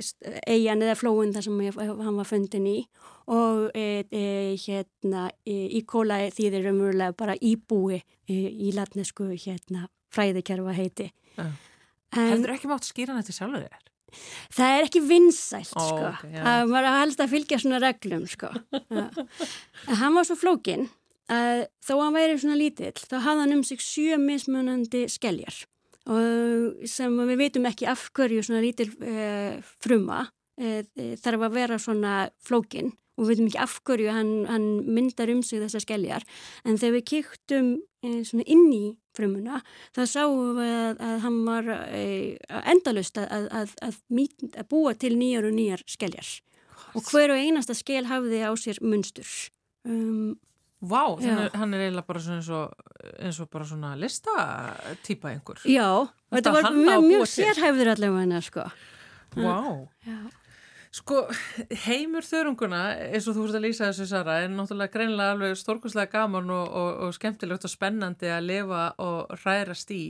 eigin 0.47 0.85
eða 0.85 0.97
flóin 0.99 1.33
þar 1.35 1.47
sem 1.47 1.63
ég, 1.65 1.79
hann 1.79 2.19
var 2.19 2.29
fundin 2.29 2.69
í 2.69 2.79
og 3.33 3.71
e, 3.77 4.05
e, 4.13 4.25
hérna 4.61 5.29
e, 5.47 5.57
í 5.79 5.85
kóla 5.89 6.21
þýðir 6.35 6.69
umverulega 6.73 7.17
bara 7.17 7.37
íbúi 7.41 8.01
e, 8.01 8.35
í 8.35 8.75
latnesku 8.77 9.31
hérna 9.33 9.89
fræðikerfa 10.15 10.77
heiti. 10.77 11.09
Hefur 12.15 12.53
ekki 12.55 12.71
mátt 12.71 12.87
skýra 12.87 13.15
hann 13.15 13.25
þetta 13.25 13.39
sjálfur 13.39 13.65
þér? 13.65 13.91
Það 14.55 14.73
er 14.77 14.85
ekki 14.87 15.01
vinsælt, 15.03 15.73
Ó, 15.75 15.87
sko. 15.89 16.11
ok, 16.13 16.27
já. 16.31 16.43
að 16.47 16.69
maður 16.71 17.01
helst 17.01 17.23
að 17.25 17.33
fylgja 17.33 17.59
svona 17.59 17.81
reglum, 17.83 18.29
sko. 18.31 18.51
Hann 19.89 20.15
var 20.15 20.29
svo 20.29 20.37
flókin 20.39 20.87
að 21.33 21.65
þó 21.83 21.95
hann 21.99 22.15
væri 22.15 22.37
svona 22.39 22.59
lítill, 22.61 22.95
þá 22.95 23.17
hafði 23.25 23.41
hann 23.41 23.57
um 23.57 23.65
sig 23.67 23.83
sjö 23.83 24.21
mismunandi 24.23 25.09
skeljar 25.11 25.65
og 25.65 25.74
sem 26.05 27.15
við 27.17 27.39
veitum 27.41 27.69
ekki 27.71 27.89
af 27.89 28.11
hverju 28.17 28.43
svona 28.45 28.61
lítill 28.65 28.91
e, 29.01 29.63
fruma 29.81 30.27
e, 30.61 30.83
þarf 31.21 31.47
að 31.49 31.57
vera 31.57 31.81
svona 31.81 32.17
flókin. 32.45 32.93
Og 33.15 33.25
við 33.25 33.31
veitum 33.31 33.49
ekki 33.49 33.63
af 33.63 33.79
hverju 33.87 34.13
hann, 34.13 34.33
hann 34.51 34.69
myndar 34.85 35.33
um 35.33 35.43
sig 35.47 35.63
þessar 35.63 35.85
skeljar. 35.85 36.27
En 36.67 36.77
þegar 36.77 36.97
við 36.99 37.07
kíktum 37.13 37.73
e, 38.05 38.21
svona 38.27 38.47
inn 38.51 38.67
í 38.75 38.85
frumuna 39.15 39.63
þá 39.95 40.03
sáum 40.11 40.57
við 40.59 40.73
að, 40.75 41.05
að 41.07 41.21
hann 41.23 41.37
var 41.47 41.69
endalust 42.75 43.21
að, 43.23 43.47
að, 43.63 43.77
að, 43.87 44.65
búa 44.69 44.97
til 44.99 45.15
nýjar 45.17 45.47
og 45.49 45.55
nýjar 45.57 45.85
skeljar. 45.89 46.33
Og 46.95 47.07
hver 47.09 47.33
og 47.35 47.41
einasta 47.41 47.75
skel 47.75 48.05
hafði 48.11 48.43
á 48.45 48.53
sér 48.59 48.83
munstur. 48.83 49.31
Um, 49.87 50.35
Vá, 50.85 51.03
Já. 51.17 51.25
þannig, 51.25 51.59
hann 51.61 51.75
er 51.75 51.83
eiginlega 51.87 52.09
bara 52.11 52.23
eins 52.37 52.49
og, 52.53 52.87
eins 53.19 53.41
og 53.41 53.51
bara 53.53 53.67
svona 53.69 53.95
listatýpa 54.01 55.33
einhver. 55.33 55.61
Já, 55.65 55.89
Þetta 56.35 56.39
þetta 56.39 56.55
var 56.59 56.79
mjög, 56.79 56.95
að 56.95 57.09
mjög 57.11 57.29
sérhæfður 57.33 57.93
allavega 57.95 58.25
hennar 58.25 58.49
sko 58.49 58.65
Vá. 59.35 59.61
Já. 60.07 60.19
Sko, 60.95 61.25
heimur 61.89 62.23
þörunguna, 62.23 62.81
eins 63.11 63.25
og 63.27 63.35
þú 63.35 63.45
fórst 63.49 63.59
að 63.59 63.65
lýsa 63.65 63.89
þessu 63.89 64.05
Sara, 64.07 64.37
er 64.45 64.53
náttúrulega 64.53 64.93
greinilega 64.95 65.35
alveg 65.35 65.57
stórkustlega 65.59 66.13
gaman 66.13 66.53
og, 66.55 66.69
og, 66.71 66.91
og 67.09 67.17
skemmtilegt 67.17 67.67
og 67.67 67.73
spennandi 67.73 68.31
að 68.31 68.47
lifa 68.47 68.85
og 69.03 69.33
hrærast 69.43 69.91
í. 69.91 70.05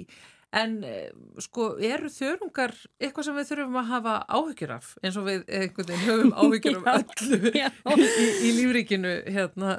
En 0.55 0.75
eh, 0.87 1.11
sko, 1.43 1.73
eru 1.83 2.11
þörungar 2.13 2.75
eitthvað 3.03 3.27
sem 3.27 3.39
við 3.39 3.49
þurfum 3.51 3.79
að 3.81 3.89
hafa 3.91 4.15
áhyggjur 4.37 4.75
af, 4.77 4.91
eins 5.03 5.19
og 5.19 5.27
við 5.27 5.43
einhvern 5.49 5.91
veginn 5.91 6.05
höfum 6.07 6.33
áhyggjur 6.41 6.79
af 6.79 7.01
öllu 7.01 7.53
já. 7.63 7.69
í, 7.99 8.29
í 8.31 8.53
lífríkinu 8.61 9.15
hérna, 9.35 9.75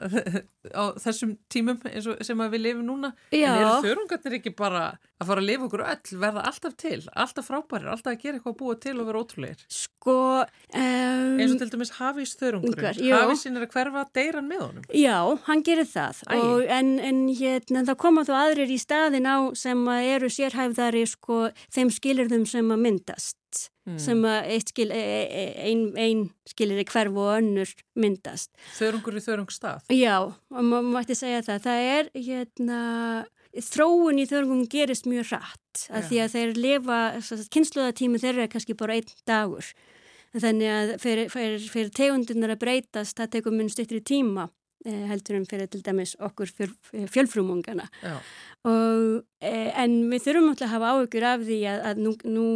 á 0.75 0.83
þessum 0.99 1.35
tímum 1.51 1.79
eins 1.91 2.09
og 2.11 2.19
sem 2.27 2.45
við 2.45 2.63
lifum 2.65 2.85
núna. 2.89 3.13
Já. 3.31 3.49
En 3.53 3.61
eru 3.61 3.75
þörungarnir 3.87 4.39
ekki 4.41 4.55
bara 4.57 4.85
að 5.15 5.31
fara 5.31 5.43
að 5.43 5.49
lifa 5.49 5.69
okkur 5.69 5.85
öll, 5.87 6.21
verða 6.25 6.47
alltaf 6.51 6.79
til, 6.81 7.01
alltaf 7.15 7.47
frábærir, 7.47 7.91
alltaf 7.93 8.13
að 8.13 8.23
gera 8.25 8.39
eitthvað 8.39 8.55
að 8.55 8.61
búa 8.63 8.79
til 8.83 8.97
og 8.99 9.09
vera 9.09 9.23
ótrúleir? 9.23 9.67
Sko 10.05 10.45
um, 10.45 11.37
eins 11.41 11.55
og 11.55 11.61
til 11.63 11.71
dæmis 11.73 11.91
hafís 11.97 12.35
þörungurinn 12.37 12.75
Ungar, 12.77 12.99
já. 13.01 13.15
hafísinn 13.23 13.57
er 13.57 13.65
að 13.65 13.71
hverfa 13.73 14.03
deyran 14.13 14.45
með 14.51 14.59
honum 14.61 14.83
Já, 14.93 15.17
hann 15.47 15.63
gerir 15.65 15.87
það 15.89 16.19
og, 16.35 16.65
en, 16.77 16.91
en 17.01 17.23
hérna, 17.33 17.81
það 17.89 17.97
koma 18.05 18.25
þó 18.27 18.35
aðrir 18.37 18.69
í 18.69 18.77
staðin 18.77 19.25
á 19.25 19.49
sem 19.57 19.81
eru 19.95 20.29
sérhæfðari 20.29 21.07
sko, 21.09 21.47
þeim 21.73 21.89
skilirðum 21.97 22.45
sem 22.49 22.69
að 22.69 22.85
myndast 22.85 23.41
Hmm. 23.85 23.99
sem 24.01 24.23
að 24.25 24.47
skil, 24.65 24.87
e, 24.89 24.97
e, 24.97 25.41
ein, 25.69 25.81
ein 26.01 26.21
skilir 26.49 26.79
í 26.81 26.85
hverfu 26.89 27.21
og 27.21 27.35
önnur 27.37 27.69
myndast. 28.01 28.49
þörungur 28.79 29.19
í 29.19 29.21
þörungstað 29.21 29.85
Já, 29.93 30.15
maður 30.49 30.87
mætti 30.89 31.13
segja 31.13 31.43
það. 31.45 31.59
Það 31.67 31.83
er 31.91 32.09
hérna, 32.17 32.79
þróun 33.61 34.23
í 34.23 34.25
þörungum 34.25 34.65
gerist 34.73 35.05
mjög 35.05 35.29
hratt 35.35 35.85
að 35.93 36.01
Já. 36.01 36.07
því 36.09 36.21
að 36.23 36.33
þeir 36.33 36.55
lifa, 36.63 36.99
kynsluðatími 37.53 38.23
þeirra 38.25 38.47
er 38.47 38.51
kannski 38.55 38.73
bara 38.79 38.97
einn 38.97 39.13
dagur. 39.29 39.69
Þannig 40.35 40.71
að 40.71 40.93
fyrir, 40.99 41.31
fyrir, 41.31 41.65
fyrir 41.71 41.91
tegundirnar 41.95 42.55
að 42.55 42.61
breytast, 42.65 43.15
það 43.17 43.33
tekur 43.37 43.55
mun 43.55 43.69
styrtri 43.71 44.01
tíma 44.03 44.49
eh, 44.85 45.05
heldur 45.09 45.37
en 45.39 45.45
fyrir 45.47 45.69
til 45.71 45.79
dæmis 45.85 46.15
okkur 46.23 46.51
fjöl, 46.51 46.73
fjölfrumungana. 47.13 47.87
Og, 48.67 49.23
eh, 49.39 49.69
en 49.79 49.95
við 50.11 50.25
þurfum 50.25 50.49
alltaf 50.51 50.67
að 50.67 50.73
hafa 50.73 50.91
áhugur 50.91 51.27
af 51.29 51.45
því 51.47 51.59
að, 51.71 51.85
að 51.91 52.03
nú, 52.03 52.13
nú 52.27 52.47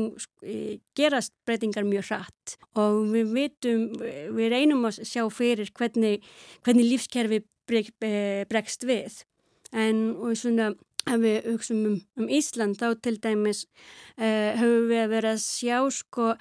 eh, 0.44 0.76
gerast 1.00 1.36
breytingar 1.48 1.88
mjög 1.88 2.12
hratt 2.12 2.58
og 2.80 3.00
við 3.14 3.32
vitum, 3.38 3.88
við 4.36 4.52
reynum 4.56 4.90
að 4.90 5.02
sjá 5.08 5.24
fyrir 5.32 5.72
hvernig, 5.80 6.28
hvernig 6.68 6.92
lífskerfi 6.92 7.44
eh, 7.46 8.44
bregst 8.50 8.84
við. 8.90 9.24
En 9.72 10.10
og 10.18 10.36
svona 10.36 10.74
ef 11.10 11.22
við 11.24 11.47
hugsaum 11.51 11.86
um, 11.89 11.99
um 12.20 12.28
Ísland 12.39 12.80
þá 12.80 12.88
til 13.03 13.18
dæmis 13.22 13.66
uh, 13.66 14.57
höfum 14.60 14.89
við 14.91 15.03
að 15.03 15.14
vera 15.16 15.34
að 15.36 15.43
sjá 15.43 15.78
sko 15.93 16.34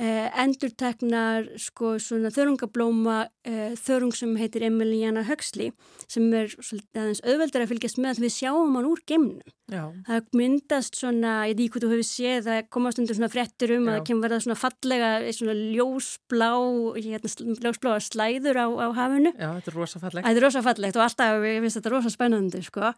uh, 0.00 0.28
endurteknar 0.44 1.48
sko 1.60 1.94
svona 2.02 2.32
þörungablóma 2.34 3.22
uh, 3.28 3.70
þörung 3.80 4.14
sem 4.16 4.34
heitir 4.40 4.66
Emiliana 4.68 5.24
Huxley 5.28 5.72
sem 6.10 6.26
er 6.34 6.50
svolítið 6.56 7.02
aðeins 7.02 7.24
auðveldar 7.24 7.64
að 7.64 7.72
fylgjast 7.74 8.00
með 8.00 8.14
að 8.14 8.26
við 8.26 8.36
sjáum 8.36 8.76
hann 8.78 8.88
úr 8.90 9.02
geimnum. 9.08 9.56
Já. 9.70 9.84
Það 10.08 10.32
myndast 10.34 10.96
svona, 10.98 11.34
ég 11.46 11.54
veit 11.54 11.60
ekki 11.68 11.74
hvað 11.76 11.84
þú 11.84 11.90
hefur 11.92 12.08
séð, 12.08 12.40
það 12.48 12.70
komast 12.74 12.98
undir 12.98 13.18
svona 13.18 13.30
frettur 13.30 13.74
um 13.76 13.84
Já. 13.84 13.90
að 13.90 13.94
það 13.96 14.06
kemur 14.08 14.24
verða 14.26 14.40
svona 14.42 14.58
fallega, 14.58 15.10
svona 15.36 15.54
ljósblá, 15.76 16.48
hérna, 16.96 17.30
ljósbláa 17.66 18.00
slæður 18.02 18.58
á, 18.58 18.66
á 18.66 18.86
hafinu. 18.98 19.30
Já, 19.36 19.48
þetta 19.60 19.70
er 19.70 19.78
rosa 19.78 20.02
fallegt 20.02 20.26
Það 20.26 20.40
er 20.40 20.46
rosa 20.46 20.64
fallegt 20.66 20.98
og 20.98 21.04
alltaf, 21.06 21.46
ég 21.46 21.62
finnst 21.62 21.78
þetta 21.78 21.94
rosa 21.94 22.12
spennandi, 22.16 22.64
sko. 22.66 22.92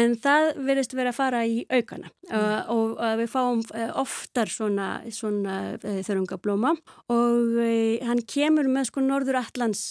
En 0.00 0.16
það 0.22 0.39
verðist 0.56 0.94
vera 0.96 1.12
að 1.12 1.18
fara 1.18 1.42
í 1.46 1.60
aukana 1.70 2.10
uh, 2.30 2.70
og 2.72 2.96
uh, 2.96 3.14
við 3.20 3.30
fáum 3.32 3.62
uh, 3.74 3.90
oftar 4.00 4.50
svona, 4.52 4.88
svona 5.14 5.76
þörungablóma 5.80 6.74
og 7.12 7.60
hann 8.06 8.24
kemur 8.28 8.68
með 8.70 8.90
sko 8.90 9.04
norður 9.04 9.40
Allands 9.42 9.82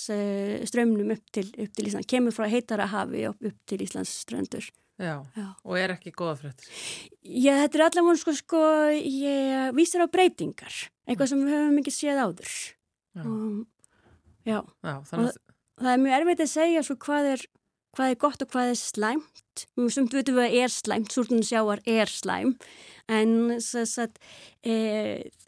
strömmnum 0.70 1.16
upp 1.16 1.34
til, 1.36 1.47
upp 1.56 1.74
til 1.76 1.89
Ísland, 1.89 2.10
kemur 2.10 2.36
frá 2.36 2.50
heitara 2.52 2.89
hafi 2.89 3.26
upp, 3.30 3.41
upp 3.45 3.58
til 3.70 3.84
Íslands 3.86 4.14
ströndur. 4.24 4.70
Já. 5.00 5.16
Já. 5.32 5.45
og 5.64 5.78
er 5.80 5.93
ekki 5.93 6.12
góða 6.12 6.34
fréttir 6.41 6.68
Já, 7.24 7.54
þetta 7.62 7.78
er 7.78 7.84
allavega 7.86 8.20
sko, 8.20 8.34
sko, 8.36 8.64
ég 8.91 9.70
vísir 9.78 10.04
á 10.04 10.12
breytingar, 10.12 10.76
eitthvað 11.08 11.30
sem 11.32 11.43
við 11.45 11.56
höfum 11.56 11.78
ekki 11.80 11.93
séð 11.93 12.20
áður. 12.20 12.56
Já. 13.16 13.22
Um, 13.24 13.62
já. 14.43 14.58
Já, 14.84 14.93
þannig 15.08 15.30
að 15.30 15.38
það 15.80 15.91
er 15.93 16.02
mjög 16.04 16.16
erfitt 16.18 16.43
að 16.43 16.52
segja 16.52 16.84
svo 16.86 16.97
hvað 17.06 17.30
er, 17.36 17.45
hvað 17.96 18.14
er 18.14 18.20
gott 18.22 18.44
og 18.46 18.52
hvað 18.54 18.74
er 18.74 18.80
slæmt. 18.80 19.66
Vitum 19.76 20.38
við 20.38 20.44
að 20.46 20.58
er 20.62 20.74
slæmt 20.74 21.16
súrtunum 21.16 21.46
sjáar 21.46 21.82
er 21.90 22.12
slæm 22.12 22.54
en 23.10 23.34
að 23.58 24.20
e, 24.64 24.76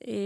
e, 0.01 0.21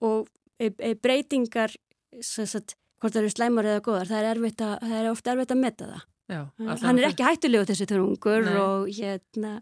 og 0.00 0.26
e, 0.58 0.70
e, 0.70 0.94
breytingar 0.96 1.76
að 2.14 2.74
hvort 3.02 3.12
það 3.12 3.20
eru 3.20 3.32
slæmar 3.34 3.68
eða 3.68 3.84
góðar 3.84 4.10
það 4.10 4.20
er, 4.20 4.28
erfitt 4.32 4.64
að, 4.64 4.74
það 4.82 4.98
er 4.98 5.08
ofta 5.12 5.32
erfitt 5.34 5.54
að 5.54 5.62
metta 5.62 5.88
það. 5.92 6.04
Já, 6.32 6.40
hann 6.80 6.98
er 6.98 7.10
ekki 7.10 7.26
hættulegu 7.26 7.68
þessi 7.68 7.86
törungur 7.90 8.46
og 8.56 8.86
hérna 8.88 9.58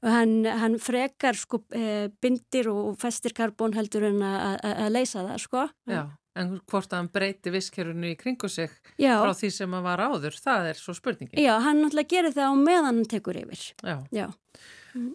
og 0.00 0.08
hann, 0.08 0.30
hann 0.48 0.78
frekar 0.80 1.36
sko 1.36 1.60
e, 1.76 2.08
bindir 2.24 2.70
og 2.72 2.94
festir 3.02 3.34
karbón 3.36 3.76
heldur 3.76 4.06
en 4.08 4.22
að 4.24 4.86
leysa 4.94 5.26
það 5.26 5.42
sko. 5.44 5.66
Já, 5.90 6.06
en 6.40 6.56
hvort 6.70 6.90
að 6.90 6.98
hann 7.02 7.12
breyti 7.14 7.52
visskerfunu 7.54 8.10
í 8.12 8.16
kringu 8.18 8.48
sig 8.50 8.72
Já. 9.00 9.14
frá 9.22 9.32
því 9.36 9.52
sem 9.60 9.78
að 9.78 9.86
var 9.86 10.04
áður, 10.08 10.40
það 10.40 10.70
er 10.72 10.80
svo 10.80 10.96
spurningin 10.98 11.38
Já, 11.40 11.54
hann 11.64 11.82
náttúrulega 11.84 12.12
gerir 12.16 12.34
það 12.36 12.50
á 12.50 12.54
meðan 12.66 12.90
hann 12.90 13.04
tekur 13.14 13.40
yfir. 13.44 13.66
Já. 13.84 13.96
Já. 14.10 14.28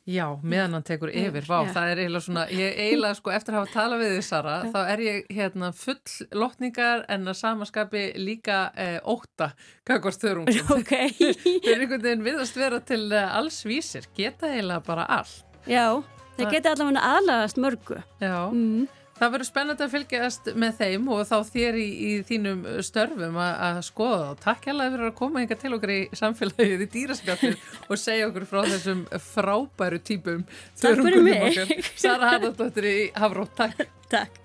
Já, 0.07 0.30
meðan 0.39 0.78
hann 0.78 0.86
tekur 0.88 1.09
yfir, 1.11 1.43
vá, 1.49 1.65
það 1.76 1.89
er 1.91 1.99
eiginlega 2.05 2.23
svona, 2.23 2.43
ég 2.55 2.78
eiginlega 2.80 3.17
sko 3.17 3.32
eftir 3.36 3.57
að 3.57 3.59
hafa 3.65 3.73
talað 3.73 4.03
við 4.05 4.13
því 4.13 4.21
Sara, 4.23 4.53
þá 4.71 4.78
er 4.93 5.01
ég 5.03 5.26
hérna 5.36 5.71
full 5.76 6.13
lotningar 6.39 7.03
en 7.11 7.28
að 7.28 7.36
samaskapi 7.41 8.03
líka 8.23 8.59
eh, 8.80 8.99
óta 9.03 9.49
kakvart 9.84 10.23
þörungum. 10.23 10.61
Ok. 10.80 10.93
Þeir 11.65 11.84
einhvern 11.84 12.05
veginn 12.07 12.23
viðast 12.23 12.55
vera 12.55 12.80
til 12.88 13.01
eh, 13.11 13.36
alls 13.36 13.59
vísir, 13.67 14.07
geta 14.15 14.47
eiginlega 14.53 14.80
bara 14.88 15.09
allt. 15.19 15.43
Já, 15.67 15.89
Það- 16.38 16.51
geti 16.55 16.71
allavega 16.71 17.03
aðlagast 17.17 17.59
mörgu. 17.67 17.99
Já, 18.23 18.38
Mm. 18.55 18.88
Það 19.16 19.32
verður 19.32 19.47
spennandi 19.47 19.86
að 19.86 19.93
fylgjast 19.93 20.47
með 20.59 20.80
þeim 20.82 21.05
og 21.16 21.22
þá 21.30 21.36
þér 21.47 21.78
í, 21.80 21.88
í 21.88 22.11
þínum 22.28 22.66
störfum 22.84 23.39
að, 23.39 23.51
að 23.70 23.82
skoða 23.88 24.18
það. 24.22 24.41
Takk 24.43 24.70
hérlega 24.70 24.95
fyrir 24.95 25.07
að 25.07 25.18
koma 25.22 25.43
hinga 25.43 25.59
til 25.61 25.74
okkur 25.78 25.93
í 25.95 25.99
samfélagið 26.20 26.84
í 26.84 26.89
dýraskapið 26.97 27.59
og 27.89 28.01
segja 28.01 28.30
okkur 28.30 28.47
frá 28.51 28.61
þessum 28.68 29.05
frábæru 29.32 30.01
típum. 30.11 30.47
Takk 30.82 31.03
fyrir 31.05 31.30
mig. 31.32 31.86
Sara 31.95 32.34
Harðardóttir 32.36 32.91
í 32.91 32.97
Hafró, 33.16 33.47
takk. 33.55 33.88
Takk. 34.11 34.45